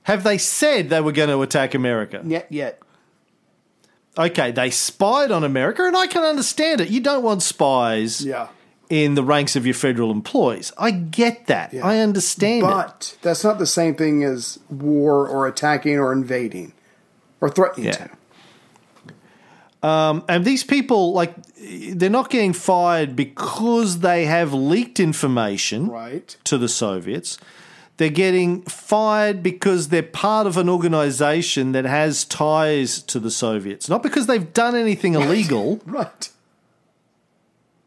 Have 0.04 0.24
they 0.24 0.38
said 0.38 0.88
they 0.88 1.00
were 1.00 1.12
going 1.12 1.28
to 1.28 1.42
attack 1.42 1.74
America? 1.74 2.22
yet, 2.24 2.46
yet. 2.50 2.80
Okay, 4.18 4.50
they 4.50 4.70
spied 4.70 5.30
on 5.30 5.44
America, 5.44 5.84
and 5.84 5.94
I 5.96 6.06
can 6.06 6.22
understand 6.24 6.80
it. 6.80 6.88
You 6.88 7.00
don't 7.00 7.22
want 7.22 7.42
spies 7.42 8.24
Yeah. 8.24 8.48
In 8.88 9.14
the 9.14 9.22
ranks 9.24 9.56
of 9.56 9.66
your 9.66 9.74
federal 9.74 10.10
employees. 10.10 10.72
I 10.78 10.90
get 10.92 11.46
that. 11.48 11.72
Yeah. 11.72 11.84
I 11.86 11.98
understand 11.98 12.58
it. 12.62 12.66
But 12.66 13.16
that's 13.22 13.42
not 13.42 13.58
the 13.58 13.66
same 13.66 13.94
thing 13.96 14.22
as 14.24 14.58
war 14.70 15.26
or 15.28 15.46
attacking 15.46 15.98
or 15.98 16.12
invading 16.12 16.72
or 17.40 17.50
threatening 17.50 17.86
Yeah. 17.86 17.92
to. 17.92 18.10
Um, 19.82 20.24
and 20.28 20.44
these 20.44 20.64
people, 20.64 21.12
like, 21.12 21.34
they're 21.92 22.10
not 22.10 22.30
getting 22.30 22.52
fired 22.52 23.14
because 23.14 24.00
they 24.00 24.24
have 24.26 24.52
leaked 24.52 24.98
information 24.98 25.88
Right. 25.88 26.36
to 26.44 26.58
the 26.58 26.68
Soviets. 26.68 27.38
They're 27.98 28.08
getting 28.10 28.62
fired 28.62 29.42
because 29.42 29.88
they're 29.88 30.02
part 30.02 30.46
of 30.46 30.56
an 30.56 30.68
organization 30.68 31.72
that 31.72 31.84
has 31.84 32.24
ties 32.24 33.00
to 33.02 33.18
the 33.20 33.30
Soviets, 33.30 33.88
not 33.88 34.02
because 34.02 34.26
they've 34.26 34.52
done 34.52 34.74
anything 34.74 35.14
illegal. 35.20 35.80
Right. 35.86 36.28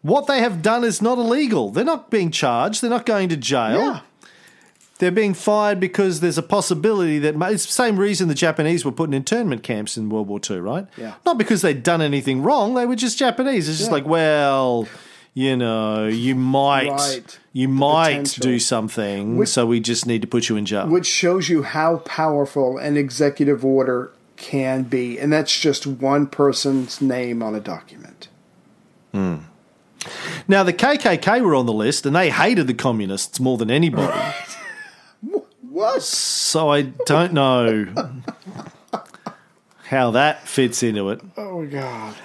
What 0.01 0.27
they 0.27 0.39
have 0.39 0.61
done 0.61 0.83
is 0.83 1.01
not 1.01 1.17
illegal. 1.17 1.71
They're 1.71 1.83
not 1.83 2.09
being 2.09 2.31
charged. 2.31 2.81
They're 2.81 2.89
not 2.89 3.05
going 3.05 3.29
to 3.29 3.37
jail. 3.37 3.77
Yeah. 3.79 3.99
They're 4.99 5.11
being 5.11 5.33
fired 5.33 5.79
because 5.79 6.19
there's 6.19 6.37
a 6.37 6.43
possibility 6.43 7.19
that 7.19 7.35
it's 7.51 7.65
the 7.65 7.71
same 7.71 7.97
reason 7.97 8.27
the 8.27 8.33
Japanese 8.35 8.83
were 8.83 8.91
put 8.91 9.09
in 9.09 9.13
internment 9.13 9.63
camps 9.63 9.95
in 9.97 10.09
World 10.09 10.27
War 10.27 10.39
II, 10.49 10.59
right? 10.59 10.87
Yeah. 10.97 11.13
Not 11.25 11.37
because 11.37 11.61
they'd 11.61 11.83
done 11.83 12.01
anything 12.01 12.43
wrong; 12.43 12.73
they 12.75 12.85
were 12.85 12.97
just 12.97 13.17
Japanese. 13.17 13.69
It's 13.69 13.77
just 13.77 13.89
Yeah. 13.89 13.95
like, 13.95 14.05
well, 14.05 14.87
you 15.33 15.55
know, 15.55 16.07
you 16.07 16.35
might, 16.35 16.89
Right. 16.89 17.39
you 17.53 17.67
The 17.67 17.73
might 17.73 18.09
potential. 18.09 18.41
do 18.41 18.59
something, 18.59 19.37
Which- 19.37 19.47
so 19.49 19.65
we 19.65 19.79
just 19.79 20.05
need 20.05 20.21
to 20.21 20.27
put 20.27 20.49
you 20.49 20.57
in 20.57 20.65
jail. 20.65 20.87
which 20.87 21.05
shows 21.05 21.47
you 21.47 21.63
how 21.63 21.97
powerful 21.97 22.77
an 22.77 22.97
executive 22.97 23.63
order 23.63 24.11
can 24.35 24.83
be, 24.83 25.17
and 25.17 25.31
that's 25.31 25.57
just 25.57 25.87
one 25.87 26.27
person's 26.27 26.99
name 26.99 27.41
on 27.41 27.55
a 27.55 27.61
document. 27.61 28.27
Hmm. 29.13 29.35
Now, 30.47 30.63
the 30.63 30.73
KKK 30.73 31.41
were 31.41 31.55
on 31.55 31.65
the 31.65 31.73
list, 31.73 32.05
and 32.05 32.15
they 32.15 32.29
hated 32.29 32.67
the 32.67 32.73
communists 32.73 33.39
more 33.39 33.57
than 33.57 33.69
anybody. 33.69 34.17
What? 35.69 36.01
So 36.01 36.69
I 36.69 36.81
don't 36.81 37.33
know 37.33 37.93
how 39.83 40.11
that 40.11 40.47
fits 40.47 40.83
into 40.83 41.09
it. 41.09 41.21
Oh 41.37 41.65
God! 41.65 42.15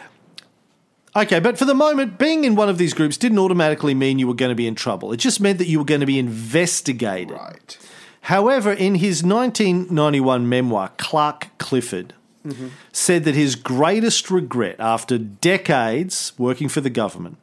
Okay, 1.16 1.38
but 1.38 1.58
for 1.58 1.64
the 1.64 1.74
moment, 1.74 2.18
being 2.18 2.44
in 2.44 2.56
one 2.56 2.68
of 2.68 2.78
these 2.78 2.94
groups 2.94 3.16
didn't 3.16 3.38
automatically 3.38 3.94
mean 3.94 4.18
you 4.18 4.26
were 4.26 4.34
going 4.34 4.48
to 4.48 4.56
be 4.56 4.66
in 4.66 4.74
trouble. 4.74 5.12
It 5.12 5.18
just 5.18 5.40
meant 5.40 5.58
that 5.58 5.68
you 5.68 5.78
were 5.78 5.84
going 5.84 6.00
to 6.00 6.06
be 6.06 6.18
investigated. 6.18 7.36
Right. 7.36 7.78
However, 8.22 8.72
in 8.72 8.96
his 8.96 9.22
1991 9.22 10.48
memoir, 10.48 10.90
Clark 10.96 11.50
Clifford 11.58 12.14
mm-hmm. 12.44 12.68
said 12.90 13.24
that 13.24 13.34
his 13.34 13.54
greatest 13.54 14.30
regret 14.30 14.76
after 14.80 15.18
decades 15.18 16.32
working 16.38 16.68
for 16.68 16.80
the 16.80 16.90
government 16.90 17.36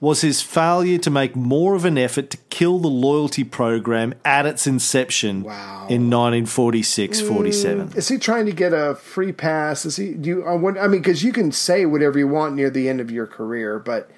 was 0.00 0.22
his 0.22 0.40
failure 0.40 0.96
to 0.96 1.10
make 1.10 1.36
more 1.36 1.74
of 1.74 1.84
an 1.84 1.98
effort 1.98 2.30
to 2.30 2.38
kill 2.48 2.78
the 2.78 2.88
loyalty 2.88 3.44
program 3.44 4.14
at 4.24 4.46
its 4.46 4.66
inception 4.66 5.42
Wow. 5.42 5.86
in 5.90 6.08
1946 6.08 7.20
mm. 7.20 7.28
47. 7.28 7.92
Is 7.96 8.08
he 8.08 8.16
trying 8.16 8.46
to 8.46 8.52
get 8.52 8.72
a 8.72 8.94
free 8.94 9.32
pass? 9.32 9.84
Is 9.84 9.96
he? 9.96 10.14
Do 10.14 10.28
you? 10.28 10.44
I, 10.46 10.54
wonder, 10.54 10.80
I 10.80 10.88
mean, 10.88 11.02
because 11.02 11.22
you 11.22 11.32
can 11.32 11.52
say 11.52 11.84
whatever 11.84 12.18
you 12.18 12.26
want 12.28 12.54
near 12.54 12.70
the 12.70 12.88
end 12.88 13.00
of 13.00 13.10
your 13.10 13.26
career, 13.26 13.78
but 13.78 14.10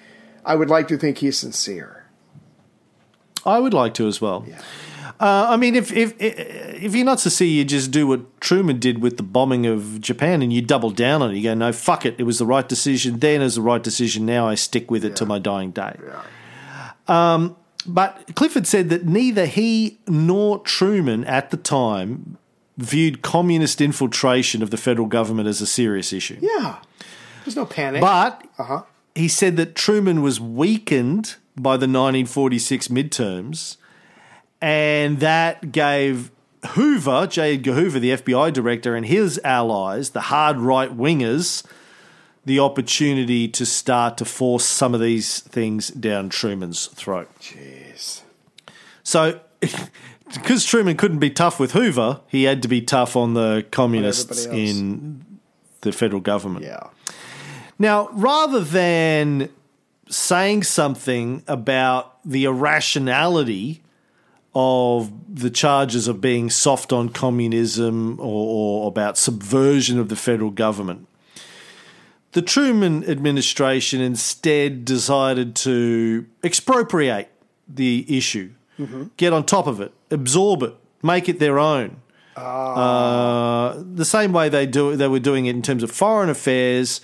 I 0.44 0.54
would 0.54 0.70
like 0.70 0.86
to 0.88 0.96
think 0.96 1.18
he's 1.18 1.36
sincere. 1.36 2.06
I 3.44 3.58
would 3.58 3.74
like 3.74 3.94
to 3.94 4.06
as 4.06 4.20
well. 4.20 4.46
Uh, 5.22 5.46
I 5.50 5.56
mean, 5.56 5.76
if 5.76 5.92
if 5.92 6.14
if 6.18 6.96
you're 6.96 7.04
not 7.04 7.18
to 7.18 7.30
see, 7.30 7.46
you 7.46 7.64
just 7.64 7.92
do 7.92 8.08
what 8.08 8.40
Truman 8.40 8.80
did 8.80 9.00
with 9.00 9.18
the 9.18 9.22
bombing 9.22 9.66
of 9.66 10.00
Japan, 10.00 10.42
and 10.42 10.52
you 10.52 10.60
double 10.60 10.90
down 10.90 11.22
on 11.22 11.30
it. 11.30 11.36
You 11.36 11.44
go, 11.44 11.54
no, 11.54 11.72
fuck 11.72 12.04
it. 12.04 12.16
It 12.18 12.24
was 12.24 12.40
the 12.40 12.46
right 12.46 12.68
decision 12.68 13.20
then. 13.20 13.40
It 13.40 13.44
was 13.44 13.54
the 13.54 13.62
right 13.62 13.82
decision 13.82 14.26
now. 14.26 14.48
I 14.48 14.56
stick 14.56 14.90
with 14.90 15.04
it 15.04 15.14
to 15.16 15.24
my 15.24 15.38
dying 15.38 15.70
day. 15.70 15.96
Um, 17.06 17.54
but 17.86 18.34
Clifford 18.34 18.66
said 18.66 18.88
that 18.90 19.06
neither 19.06 19.46
he 19.46 20.00
nor 20.08 20.58
Truman 20.58 21.24
at 21.24 21.50
the 21.52 21.56
time 21.56 22.36
viewed 22.76 23.22
communist 23.22 23.80
infiltration 23.80 24.60
of 24.60 24.70
the 24.70 24.76
federal 24.76 25.06
government 25.06 25.48
as 25.48 25.60
a 25.60 25.66
serious 25.66 26.12
issue. 26.12 26.38
Yeah. 26.40 26.78
There's 27.44 27.56
no 27.56 27.66
panic. 27.66 28.00
But 28.00 28.44
uh-huh. 28.58 28.82
he 29.14 29.28
said 29.28 29.56
that 29.56 29.76
Truman 29.76 30.22
was 30.22 30.40
weakened 30.40 31.36
by 31.56 31.72
the 31.72 31.86
1946 31.86 32.88
midterms, 32.88 33.76
and 34.62 35.18
that 35.18 35.72
gave 35.72 36.30
Hoover, 36.70 37.26
J. 37.26 37.54
Edgar 37.54 37.72
Hoover, 37.72 37.98
the 37.98 38.12
FBI 38.12 38.52
director, 38.52 38.94
and 38.94 39.04
his 39.04 39.40
allies, 39.42 40.10
the 40.10 40.22
hard 40.22 40.58
right 40.58 40.96
wingers, 40.96 41.66
the 42.44 42.60
opportunity 42.60 43.48
to 43.48 43.66
start 43.66 44.16
to 44.18 44.24
force 44.24 44.64
some 44.64 44.94
of 44.94 45.00
these 45.00 45.40
things 45.40 45.88
down 45.88 46.28
Truman's 46.28 46.86
throat. 46.86 47.28
Jeez. 47.40 48.22
So, 49.02 49.40
because 50.32 50.64
Truman 50.64 50.96
couldn't 50.96 51.18
be 51.18 51.30
tough 51.30 51.58
with 51.58 51.72
Hoover, 51.72 52.20
he 52.28 52.44
had 52.44 52.62
to 52.62 52.68
be 52.68 52.80
tough 52.80 53.16
on 53.16 53.34
the 53.34 53.66
communists 53.72 54.46
in 54.46 55.24
the 55.80 55.90
federal 55.90 56.20
government. 56.20 56.64
Yeah. 56.64 56.86
Now, 57.80 58.08
rather 58.12 58.60
than 58.60 59.48
saying 60.08 60.62
something 60.62 61.42
about 61.48 62.18
the 62.24 62.44
irrationality 62.44 63.81
of 64.54 65.10
the 65.34 65.50
charges 65.50 66.08
of 66.08 66.20
being 66.20 66.50
soft 66.50 66.92
on 66.92 67.08
communism 67.08 68.18
or, 68.20 68.84
or 68.84 68.88
about 68.88 69.16
subversion 69.16 69.98
of 69.98 70.08
the 70.08 70.16
federal 70.16 70.50
government, 70.50 71.06
the 72.32 72.42
Truman 72.42 73.04
administration 73.08 74.00
instead 74.00 74.84
decided 74.84 75.54
to 75.56 76.26
expropriate 76.42 77.28
the 77.68 78.04
issue, 78.08 78.52
get 79.16 79.32
on 79.32 79.44
top 79.44 79.66
of 79.66 79.80
it, 79.80 79.92
absorb 80.10 80.62
it, 80.62 80.74
make 81.02 81.28
it 81.28 81.38
their 81.38 81.58
own. 81.58 81.96
Uh, 82.36 83.82
the 83.94 84.04
same 84.04 84.32
way 84.32 84.48
they 84.48 84.66
do 84.66 84.96
they 84.96 85.08
were 85.08 85.20
doing 85.20 85.44
it 85.46 85.54
in 85.54 85.60
terms 85.62 85.82
of 85.82 85.90
foreign 85.90 86.30
affairs. 86.30 87.00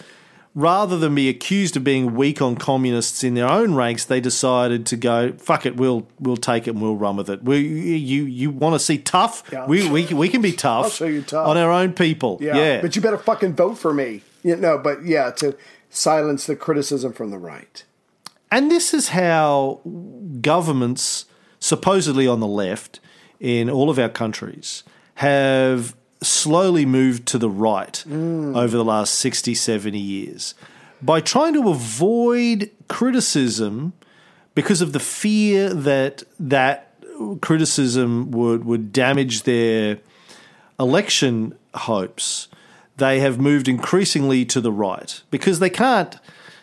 Rather 0.58 0.98
than 0.98 1.14
be 1.14 1.28
accused 1.28 1.76
of 1.76 1.84
being 1.84 2.16
weak 2.16 2.42
on 2.42 2.56
communists 2.56 3.22
in 3.22 3.34
their 3.34 3.48
own 3.48 3.74
ranks, 3.74 4.04
they 4.04 4.20
decided 4.20 4.84
to 4.86 4.96
go, 4.96 5.30
"Fuck 5.38 5.64
it, 5.66 5.76
we'll 5.76 6.08
we'll 6.18 6.36
take 6.36 6.66
it 6.66 6.70
and 6.70 6.82
we'll 6.82 6.96
run 6.96 7.16
with 7.16 7.30
it." 7.30 7.44
We, 7.44 7.58
you 7.60 8.24
you 8.24 8.50
want 8.50 8.74
to 8.74 8.80
see 8.80 8.98
tough? 8.98 9.44
Yeah. 9.52 9.66
We, 9.66 9.88
we 9.88 10.06
we 10.06 10.28
can 10.28 10.42
be 10.42 10.50
tough. 10.68 10.84
I'll 10.86 10.90
show 10.90 11.04
you 11.06 11.22
tough. 11.22 11.46
on 11.46 11.56
our 11.56 11.70
own 11.70 11.92
people. 11.92 12.38
Yeah. 12.40 12.56
Yeah, 12.56 12.80
But 12.80 12.96
you 12.96 13.02
better 13.02 13.18
fucking 13.18 13.54
vote 13.54 13.78
for 13.78 13.94
me. 13.94 14.22
You 14.42 14.56
know, 14.56 14.78
but 14.78 15.04
yeah, 15.04 15.30
to 15.36 15.56
silence 15.90 16.46
the 16.46 16.56
criticism 16.56 17.12
from 17.12 17.30
the 17.30 17.38
right. 17.38 17.84
And 18.50 18.68
this 18.68 18.92
is 18.92 19.10
how 19.10 19.80
governments, 20.40 21.26
supposedly 21.60 22.26
on 22.26 22.40
the 22.40 22.48
left, 22.48 22.98
in 23.38 23.70
all 23.70 23.90
of 23.90 23.98
our 23.98 24.08
countries, 24.08 24.82
have 25.16 25.94
slowly 26.22 26.84
moved 26.84 27.26
to 27.26 27.38
the 27.38 27.48
right 27.50 28.04
over 28.08 28.76
the 28.76 28.84
last 28.84 29.14
60, 29.16 29.54
70 29.54 29.98
years 29.98 30.54
by 31.00 31.20
trying 31.20 31.54
to 31.54 31.68
avoid 31.68 32.70
criticism 32.88 33.92
because 34.54 34.80
of 34.80 34.92
the 34.92 34.98
fear 35.00 35.72
that 35.72 36.24
that 36.40 36.92
criticism 37.40 38.30
would, 38.32 38.64
would 38.64 38.92
damage 38.92 39.44
their 39.44 39.98
election 40.80 41.56
hopes, 41.74 42.48
they 42.96 43.20
have 43.20 43.38
moved 43.38 43.68
increasingly 43.68 44.44
to 44.44 44.60
the 44.60 44.72
right 44.72 45.22
because 45.30 45.58
they 45.60 45.70
can't 45.70 46.16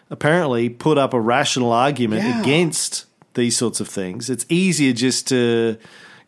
apparently 0.09 0.69
put 0.69 0.97
up 0.97 1.13
a 1.13 1.19
rational 1.19 1.71
argument 1.71 2.23
Yeah. 2.23 2.41
against 2.41 3.05
these 3.33 3.57
sorts 3.57 3.79
of 3.79 3.87
things. 3.87 4.29
It's 4.29 4.45
easier 4.49 4.93
just 4.93 5.27
to 5.29 5.77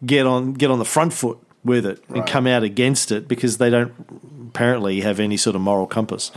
get 0.06 0.26
on 0.26 0.54
get 0.54 0.70
on 0.72 0.80
the 0.80 0.86
front 0.86 1.12
foot 1.14 1.38
with 1.64 1.86
it 1.86 2.04
and 2.10 2.26
come 2.26 2.48
out 2.48 2.64
against 2.64 3.12
it 3.12 3.28
because 3.28 3.58
they 3.58 3.70
don't 3.70 3.94
apparently 4.50 5.02
have 5.02 5.20
any 5.20 5.38
sort 5.38 5.56
of 5.56 5.62
moral 5.62 5.88
compass. 5.88 6.32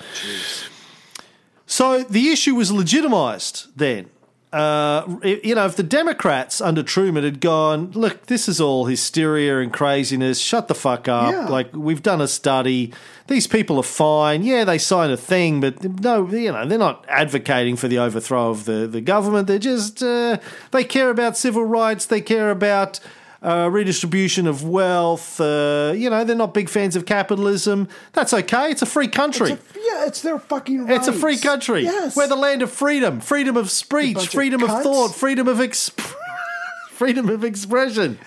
So 1.66 2.02
the 2.02 2.30
issue 2.30 2.54
was 2.54 2.72
legitimized 2.72 3.68
then. 3.76 4.10
Uh, 4.52 5.06
you 5.22 5.54
know, 5.54 5.64
if 5.64 5.76
the 5.76 5.84
Democrats 5.84 6.60
under 6.60 6.82
Truman 6.82 7.22
had 7.22 7.40
gone, 7.40 7.92
look, 7.92 8.26
this 8.26 8.48
is 8.48 8.60
all 8.60 8.86
hysteria 8.86 9.60
and 9.60 9.72
craziness, 9.72 10.40
shut 10.40 10.66
the 10.66 10.74
fuck 10.74 11.06
up. 11.06 11.30
Yeah. 11.30 11.46
Like, 11.46 11.72
we've 11.72 12.02
done 12.02 12.20
a 12.20 12.26
study. 12.26 12.92
These 13.28 13.46
people 13.46 13.78
are 13.78 13.84
fine. 13.84 14.42
Yeah, 14.42 14.64
they 14.64 14.78
sign 14.78 15.12
a 15.12 15.16
thing, 15.16 15.60
but 15.60 15.84
no, 15.84 16.28
you 16.28 16.50
know, 16.50 16.66
they're 16.66 16.78
not 16.78 17.04
advocating 17.08 17.76
for 17.76 17.86
the 17.86 18.00
overthrow 18.00 18.50
of 18.50 18.64
the, 18.64 18.88
the 18.88 19.00
government. 19.00 19.46
They're 19.46 19.60
just, 19.60 20.02
uh, 20.02 20.38
they 20.72 20.82
care 20.82 21.10
about 21.10 21.36
civil 21.36 21.64
rights. 21.64 22.06
They 22.06 22.20
care 22.20 22.50
about 22.50 22.98
uh, 23.42 23.68
redistribution 23.72 24.46
of 24.46 24.62
wealth. 24.64 25.40
Uh, 25.40 25.92
you 25.96 26.10
know, 26.10 26.24
they're 26.24 26.36
not 26.36 26.52
big 26.54 26.68
fans 26.68 26.96
of 26.96 27.06
capitalism. 27.06 27.88
That's 28.12 28.32
okay. 28.34 28.70
It's 28.70 28.82
a 28.82 28.86
free 28.86 29.08
country. 29.08 29.52
It's 29.52 29.76
a- 29.76 29.78
yeah, 29.80 30.06
it's 30.06 30.22
their 30.22 30.38
fucking 30.38 30.86
rights. 30.86 31.08
It's 31.08 31.16
a 31.16 31.18
free 31.18 31.38
country. 31.38 31.82
Yes. 31.84 32.16
We're 32.16 32.28
the 32.28 32.36
land 32.36 32.62
of 32.62 32.70
freedom, 32.70 33.20
freedom 33.20 33.56
of 33.56 33.70
speech, 33.70 34.28
freedom 34.28 34.62
of 34.62 34.70
cunts. 34.70 34.82
thought, 34.82 35.14
freedom 35.14 35.48
of 35.48 35.58
exp- 35.58 36.00
freedom 36.90 37.28
of 37.28 37.44
expression. 37.44 38.18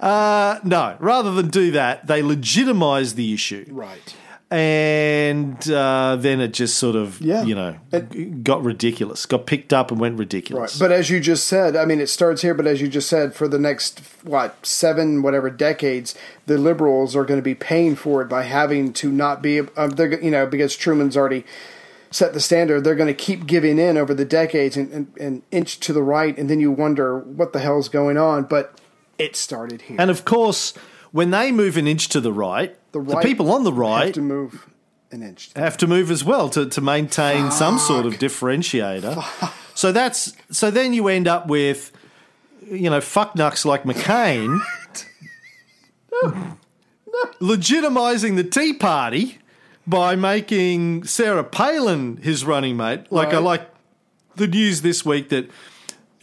Uh, 0.00 0.58
no, 0.64 0.96
rather 0.98 1.32
than 1.32 1.48
do 1.48 1.70
that, 1.70 2.06
they 2.08 2.22
legitimize 2.22 3.14
the 3.14 3.32
issue, 3.32 3.64
right. 3.70 4.14
And 4.52 5.70
uh, 5.70 6.16
then 6.18 6.40
it 6.40 6.52
just 6.52 6.76
sort 6.76 6.94
of, 6.94 7.20
Yeah. 7.20 7.42
you 7.42 7.54
know, 7.54 7.76
It- 7.90 8.44
got 8.44 8.62
ridiculous, 8.62 9.24
got 9.26 9.46
picked 9.46 9.72
up 9.72 9.90
and 9.90 9.98
went 9.98 10.14
Right. 10.14 10.20
ridiculous. 10.20 10.78
But 10.78 10.92
as 10.92 11.08
you 11.10 11.20
just 11.20 11.46
said, 11.46 11.74
I 11.74 11.84
mean, 11.86 12.00
it 12.00 12.08
starts 12.08 12.42
here, 12.42 12.52
but 12.54 12.66
as 12.66 12.80
you 12.80 12.88
just 12.88 13.08
said, 13.08 13.34
for 13.34 13.48
the 13.48 13.58
next, 13.58 14.02
what, 14.24 14.56
seven, 14.64 15.22
whatever 15.22 15.48
decades, 15.50 16.14
the 16.46 16.58
liberals 16.58 17.16
are 17.16 17.24
going 17.24 17.38
to 17.38 17.42
be 17.44 17.54
paying 17.54 17.96
for 17.96 18.20
it 18.22 18.28
by 18.28 18.42
having 18.42 18.92
to 18.94 19.10
not 19.10 19.42
be, 19.42 19.60
um, 19.76 19.90
they're, 19.90 20.20
you 20.22 20.30
know, 20.30 20.44
because 20.46 20.76
Truman's 20.76 21.16
already 21.16 21.44
set 22.10 22.34
the 22.34 22.40
standard, 22.40 22.84
they're 22.84 22.94
going 22.94 23.06
to 23.08 23.14
keep 23.14 23.46
giving 23.46 23.78
in 23.78 23.96
over 23.96 24.12
the 24.12 24.26
decades 24.26 24.76
and, 24.76 24.92
and, 24.92 25.06
and 25.18 25.42
inch 25.50 25.80
to 25.80 25.94
the 25.94 26.02
right, 26.02 26.36
and 26.36 26.50
then 26.50 26.60
you 26.60 26.70
wonder 26.70 27.18
what 27.18 27.54
the 27.54 27.58
hell's 27.60 27.88
going 27.88 28.18
on. 28.18 28.42
But 28.44 28.78
it 29.18 29.34
started 29.34 29.82
here. 29.82 29.96
and 29.98 30.10
of 30.10 30.24
course, 30.26 30.74
when 31.12 31.30
they 31.30 31.52
move 31.52 31.76
an 31.76 31.86
inch 31.86 32.08
to 32.08 32.20
the 32.20 32.32
right, 32.32 32.76
the, 32.92 33.00
right 33.00 33.24
people 33.24 33.50
on 33.52 33.64
the 33.64 33.72
right 33.72 33.90
have 33.98 34.04
right 34.06 34.14
to 34.14 34.22
move 34.22 34.68
an 35.10 35.22
inch. 35.22 35.50
have 35.54 35.76
to 35.78 35.86
move 35.86 36.10
as 36.10 36.24
well 36.24 36.48
to, 36.48 36.66
to 36.66 36.80
maintain 36.80 37.50
some 37.50 37.78
sort 37.78 38.06
of 38.06 38.14
differentiator. 38.14 39.52
So 39.74 39.92
that's 39.92 40.34
so 40.50 40.70
then 40.70 40.92
you 40.92 41.08
end 41.08 41.28
up 41.28 41.46
with 41.46 41.92
you 42.62 42.90
know 42.90 42.98
fucknucks 42.98 43.64
like 43.64 43.84
McCain 43.84 44.60
legitimizing 47.40 48.36
the 48.36 48.44
Tea 48.44 48.72
Party 48.72 49.38
by 49.86 50.14
making 50.14 51.04
Sarah 51.04 51.44
Palin 51.44 52.18
his 52.18 52.44
running 52.44 52.76
mate. 52.76 53.10
Like 53.10 53.34
I 53.34 53.38
like 53.38 53.68
the 54.36 54.46
news 54.46 54.82
this 54.82 55.04
week 55.04 55.28
that 55.30 55.50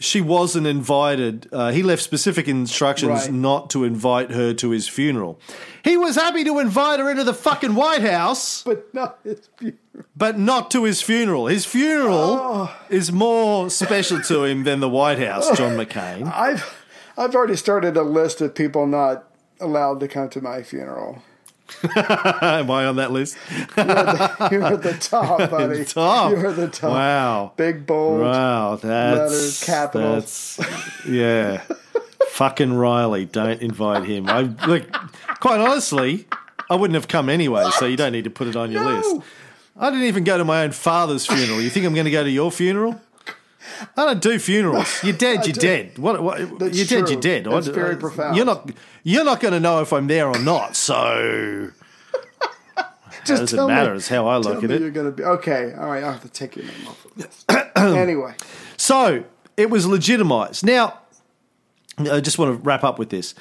she 0.00 0.20
wasn't 0.20 0.66
invited. 0.66 1.46
Uh, 1.52 1.70
he 1.70 1.82
left 1.84 2.02
specific 2.02 2.48
instructions 2.48 3.10
Right. 3.10 3.32
not 3.32 3.70
to 3.70 3.84
invite 3.84 4.32
her 4.32 4.52
to 4.54 4.70
his 4.70 4.88
funeral. 4.88 5.38
He 5.84 5.96
was 5.96 6.16
happy 6.16 6.42
to 6.44 6.58
invite 6.58 6.98
her 6.98 7.08
into 7.10 7.22
the 7.22 7.34
fucking 7.34 7.74
White 7.76 8.02
House, 8.02 8.62
But 8.64 8.92
not 8.94 9.18
his 9.22 9.48
view. 9.60 9.74
but 10.16 10.38
not 10.38 10.70
to 10.72 10.84
his 10.84 11.02
funeral. 11.02 11.46
His 11.46 11.64
funeral 11.66 12.38
Oh. 12.40 12.76
is 12.88 13.12
more 13.12 13.70
special 13.70 14.20
to 14.22 14.44
him 14.44 14.64
than 14.64 14.80
the 14.80 14.88
White 14.88 15.18
House, 15.18 15.56
John 15.56 15.76
McCain. 15.76 16.32
I've 16.34 16.64
I've 17.18 17.34
already 17.34 17.56
started 17.56 17.96
a 17.98 18.02
list 18.02 18.40
of 18.40 18.54
people 18.54 18.86
not 18.86 19.24
allowed 19.60 20.00
to 20.00 20.08
come 20.08 20.30
to 20.30 20.40
my 20.40 20.62
funeral. 20.62 21.22
Am 21.96 22.70
I 22.70 22.84
on 22.86 22.96
that 22.96 23.10
list? 23.12 23.36
You're 23.76 23.84
at 24.64 24.82
the 24.82 24.96
top, 25.00 25.50
buddy. 25.50 25.84
Top. 25.84 26.30
You're 26.30 26.46
at 26.48 26.56
the 26.56 26.68
top. 26.68 26.90
Wow. 26.90 27.52
Big 27.56 27.86
bold. 27.86 28.20
Wow, 28.20 28.76
that's 28.76 29.32
letters, 29.32 29.64
capitals. 29.64 30.56
That's, 30.56 31.06
yeah, 31.08 31.62
fucking 32.30 32.72
Riley. 32.74 33.24
Don't 33.26 33.60
invite 33.62 34.04
him. 34.04 34.28
I 34.28 34.42
look. 34.66 34.84
Quite 35.40 35.60
honestly, 35.60 36.26
I 36.68 36.74
wouldn't 36.74 36.94
have 36.94 37.08
come 37.08 37.28
anyway. 37.28 37.64
So 37.78 37.86
you 37.86 37.96
don't 37.96 38.12
need 38.12 38.24
to 38.24 38.30
put 38.30 38.48
it 38.48 38.56
on 38.56 38.70
your 38.70 38.84
No. 38.84 38.96
list. 38.96 39.26
I 39.78 39.88
didn't 39.90 40.04
even 40.06 40.24
go 40.24 40.36
to 40.36 40.44
my 40.44 40.62
own 40.64 40.72
father's 40.72 41.24
funeral. 41.26 41.60
You 41.62 41.70
think 41.70 41.86
I'm 41.86 41.94
going 41.94 42.04
to 42.04 42.10
go 42.10 42.22
to 42.22 42.30
your 42.30 42.50
funeral? 42.52 43.00
I 43.96 44.06
don't 44.06 44.20
do 44.22 44.38
funerals. 44.38 45.02
You're 45.02 45.16
dead. 45.16 45.44
You're 45.46 45.54
do. 45.54 45.60
dead. 45.60 45.98
What? 45.98 46.22
what 46.22 46.38
you're 46.40 46.86
dead. 46.86 47.08
You're 47.10 47.20
dead. 47.20 47.44
That's 47.44 47.68
I- 47.68 47.72
very 47.72 47.94
uh, 47.94 47.98
profound. 47.98 48.36
You're 48.36 48.46
not. 48.46 48.70
You're 49.02 49.24
not 49.24 49.40
going 49.40 49.52
to 49.54 49.60
know 49.60 49.80
if 49.80 49.92
I'm 49.92 50.06
there 50.06 50.28
or 50.28 50.38
not. 50.38 50.76
So 50.76 51.70
Just 53.24 53.26
doesn't 53.42 53.56
tell 53.58 53.68
me- 53.68 53.74
matter. 53.74 53.94
It's 53.94 54.08
how 54.08 54.26
I 54.28 54.36
look 54.38 54.64
at 54.64 54.70
it. 54.70 54.80
You're 54.80 54.90
gonna 54.90 55.10
be 55.10 55.22
okay. 55.24 55.74
All 55.78 55.86
right, 55.86 56.02
I'll 56.02 56.12
have 56.12 56.22
to 56.22 56.28
take 56.28 56.56
your 56.56 56.64
name 56.64 56.86
off 56.88 57.04
of 57.04 57.14
this. 57.16 57.44
anyway, 57.76 58.34
So 58.76 59.24
it 59.56 59.68
was 59.70 59.86
legitimized. 59.86 60.64
Now, 60.64 60.98
I 61.98 62.20
just 62.20 62.38
want 62.38 62.56
to 62.56 62.62
wrap 62.62 62.82
up 62.82 62.98
with 62.98 63.10
this. 63.10 63.34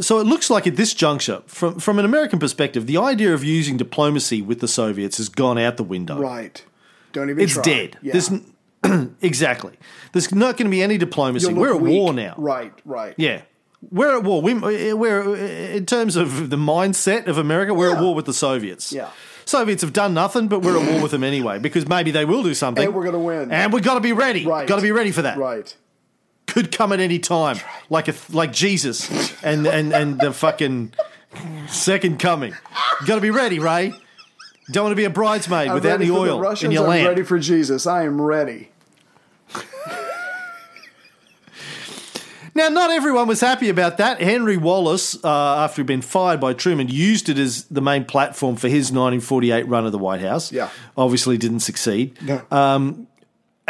So 0.00 0.20
it 0.20 0.24
looks 0.26 0.48
like 0.50 0.66
at 0.68 0.76
this 0.76 0.94
juncture, 0.94 1.42
from 1.46 1.80
from 1.80 1.98
an 1.98 2.04
American 2.04 2.38
perspective, 2.38 2.86
the 2.86 2.96
idea 2.96 3.34
of 3.34 3.42
using 3.44 3.76
diplomacy 3.76 4.40
with 4.40 4.60
the 4.60 4.68
Soviets 4.68 5.16
has 5.18 5.28
gone 5.28 5.58
out 5.58 5.76
the 5.76 5.84
window. 5.84 6.18
right. 6.20 6.64
Don't 7.12 7.28
even. 7.28 7.42
It's 7.42 7.54
try. 7.54 7.62
dead. 7.62 7.98
Yeah. 8.00 8.12
There's 8.12 8.30
exactly. 9.20 9.78
There's 10.12 10.32
not 10.34 10.56
going 10.56 10.66
to 10.66 10.70
be 10.70 10.82
any 10.82 10.98
diplomacy. 10.98 11.52
We're 11.52 11.74
at 11.74 11.80
war 11.80 12.12
now. 12.12 12.34
Right. 12.36 12.72
Right. 12.84 13.14
Yeah. 13.16 13.42
We're 13.90 14.16
at 14.18 14.24
war. 14.24 14.42
We, 14.42 14.54
we're 14.54 15.36
in 15.36 15.86
terms 15.86 16.16
of 16.16 16.50
the 16.50 16.56
mindset 16.56 17.26
of 17.26 17.38
America. 17.38 17.72
We're 17.72 17.94
at 17.94 18.02
war 18.02 18.14
with 18.14 18.26
the 18.26 18.34
Soviets. 18.34 18.92
Yeah. 18.92 19.08
Soviets 19.46 19.82
have 19.82 19.92
done 19.92 20.14
nothing, 20.14 20.48
but 20.48 20.60
we're 20.60 20.78
at 20.78 20.90
war 20.92 21.02
with 21.02 21.10
them 21.12 21.24
anyway 21.24 21.58
because 21.58 21.88
maybe 21.88 22.10
they 22.10 22.24
will 22.24 22.42
do 22.42 22.54
something, 22.54 22.84
And 22.84 22.94
we're 22.94 23.04
gonna 23.04 23.18
win. 23.18 23.50
and 23.50 23.72
we've 23.72 23.82
got 23.82 23.94
to 23.94 24.00
be 24.00 24.12
ready. 24.12 24.46
Right. 24.46 24.68
Got 24.68 24.76
to 24.76 24.82
be 24.82 24.92
ready 24.92 25.10
for 25.10 25.22
that. 25.22 25.38
Right. 25.38 25.74
Could 26.46 26.70
come 26.70 26.92
at 26.92 27.00
any 27.00 27.18
time, 27.18 27.58
like 27.88 28.06
a 28.08 28.14
like 28.30 28.52
Jesus 28.52 29.10
and 29.42 29.66
and 29.66 29.92
and 29.92 30.20
the 30.20 30.32
fucking 30.32 30.92
second 31.68 32.18
coming. 32.18 32.54
Got 33.06 33.16
to 33.16 33.20
be 33.20 33.30
ready, 33.30 33.58
Ray. 33.58 33.94
Don't 34.70 34.84
want 34.84 34.92
to 34.92 34.96
be 34.96 35.04
a 35.04 35.10
bridesmaid 35.10 35.68
I'm 35.68 35.74
without 35.74 36.00
any 36.00 36.10
oil 36.10 36.40
Russians. 36.40 36.66
in 36.66 36.72
your 36.72 36.88
I'm 36.88 37.06
ready 37.06 37.22
for 37.22 37.38
Jesus. 37.38 37.86
I 37.86 38.04
am 38.04 38.20
ready. 38.20 38.70
Now, 42.52 42.68
not 42.68 42.90
everyone 42.90 43.28
was 43.28 43.40
happy 43.40 43.68
about 43.68 43.98
that. 43.98 44.20
Henry 44.20 44.56
Wallace, 44.56 45.16
uh, 45.24 45.28
after 45.64 45.82
he'd 45.82 45.86
been 45.86 46.02
fired 46.02 46.40
by 46.40 46.52
Truman, 46.52 46.88
used 46.88 47.28
it 47.28 47.38
as 47.38 47.64
the 47.64 47.80
main 47.80 48.04
platform 48.04 48.56
for 48.56 48.68
his 48.68 48.90
1948 48.90 49.68
run 49.68 49.86
of 49.86 49.92
the 49.92 49.98
White 49.98 50.20
House. 50.20 50.50
Yeah. 50.50 50.68
Obviously 50.96 51.38
didn't 51.38 51.60
succeed. 51.60 52.18
No. 52.20 53.06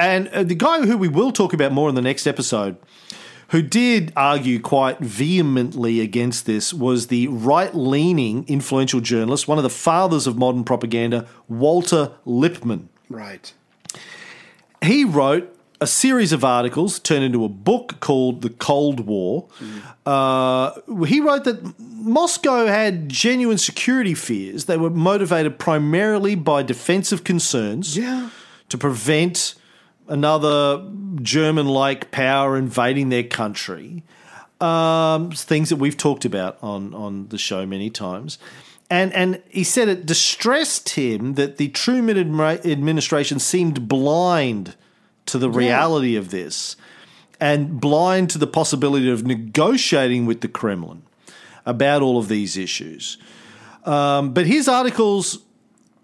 And 0.00 0.28
uh, 0.28 0.42
the 0.44 0.54
guy 0.54 0.86
who 0.86 0.96
we 0.96 1.08
will 1.08 1.30
talk 1.30 1.52
about 1.52 1.72
more 1.72 1.90
in 1.90 1.94
the 1.94 2.00
next 2.00 2.26
episode, 2.26 2.78
who 3.50 3.62
did 3.62 4.12
argue 4.16 4.60
quite 4.60 4.98
vehemently 5.00 6.00
against 6.00 6.46
this, 6.46 6.72
was 6.72 7.08
the 7.08 7.26
right 7.28 7.74
leaning 7.74 8.44
influential 8.48 9.00
journalist, 9.00 9.48
one 9.48 9.58
of 9.58 9.64
the 9.64 9.70
fathers 9.70 10.26
of 10.26 10.36
modern 10.38 10.64
propaganda, 10.64 11.26
Walter 11.48 12.12
Lippmann 12.24 12.88
right. 13.08 13.52
he 14.82 15.04
wrote 15.04 15.56
a 15.82 15.86
series 15.86 16.30
of 16.32 16.44
articles 16.44 16.98
turned 16.98 17.24
into 17.24 17.42
a 17.42 17.48
book 17.48 18.00
called 18.00 18.42
The 18.42 18.50
Cold 18.50 19.00
War. 19.00 19.48
Uh, 20.04 20.72
he 21.06 21.20
wrote 21.20 21.44
that 21.44 21.74
Moscow 21.78 22.66
had 22.66 23.08
genuine 23.08 23.56
security 23.56 24.12
fears. 24.14 24.66
They 24.66 24.76
were 24.76 24.90
motivated 24.90 25.58
primarily 25.58 26.34
by 26.34 26.62
defensive 26.62 27.24
concerns 27.24 27.96
Yeah. 27.96 28.28
to 28.68 28.76
prevent 28.76 29.54
another 30.10 30.86
German 31.22 31.66
like 31.66 32.10
power 32.10 32.56
invading 32.56 33.08
their 33.08 33.22
country. 33.22 34.02
Um, 34.60 35.30
things 35.30 35.70
that 35.70 35.76
we've 35.76 35.96
talked 35.96 36.26
about 36.26 36.58
on, 36.60 36.92
on 36.92 37.28
the 37.28 37.38
show 37.38 37.64
many 37.64 37.88
times. 37.88 38.38
And, 38.90 39.14
and 39.14 39.42
he 39.48 39.64
said 39.64 39.88
it 39.88 40.04
distressed 40.04 40.90
him 40.90 41.34
that 41.34 41.56
the 41.56 41.68
Truman 41.68 42.18
administration 42.18 43.38
seemed 43.38 43.88
blind 43.88 44.74
to 45.26 45.38
the 45.38 45.48
reality 45.48 46.16
of 46.16 46.30
this 46.30 46.76
and 47.40 47.80
blind 47.80 48.28
to 48.30 48.38
the 48.38 48.46
possibility 48.46 49.08
of 49.10 49.24
negotiating 49.24 50.26
with 50.26 50.42
the 50.42 50.48
Kremlin 50.48 51.02
about 51.64 52.02
all 52.02 52.18
of 52.18 52.28
these 52.28 52.56
issues. 52.56 53.16
Um, 53.84 54.34
but 54.34 54.46
his 54.46 54.68
articles 54.68 55.38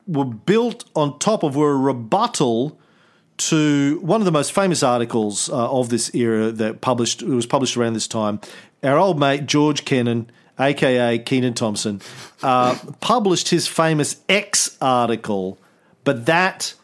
were 0.06 0.24
built 0.24 0.84
on 0.94 1.18
top 1.18 1.42
of 1.42 1.56
were 1.56 1.72
a 1.72 1.76
rebuttal 1.76 2.80
to 3.38 3.98
one 4.02 4.20
of 4.20 4.24
the 4.24 4.32
most 4.32 4.52
famous 4.52 4.82
articles 4.82 5.48
uh, 5.50 5.70
of 5.70 5.88
this 5.88 6.14
era 6.14 6.50
that 6.52 6.80
published 6.80 7.22
it 7.22 7.28
was 7.28 7.46
published 7.46 7.76
around 7.76 7.94
this 7.94 8.08
time. 8.08 8.40
Our 8.82 8.98
old 8.98 9.18
mate 9.18 9.46
George 9.46 9.84
Kennan, 9.84 10.30
aka 10.58 11.18
Kenan 11.18 11.54
Thompson, 11.54 12.00
uh, 12.42 12.78
published 13.00 13.48
his 13.48 13.66
famous 13.66 14.16
X 14.28 14.76
article, 14.80 15.58
but 16.04 16.26
that 16.26 16.74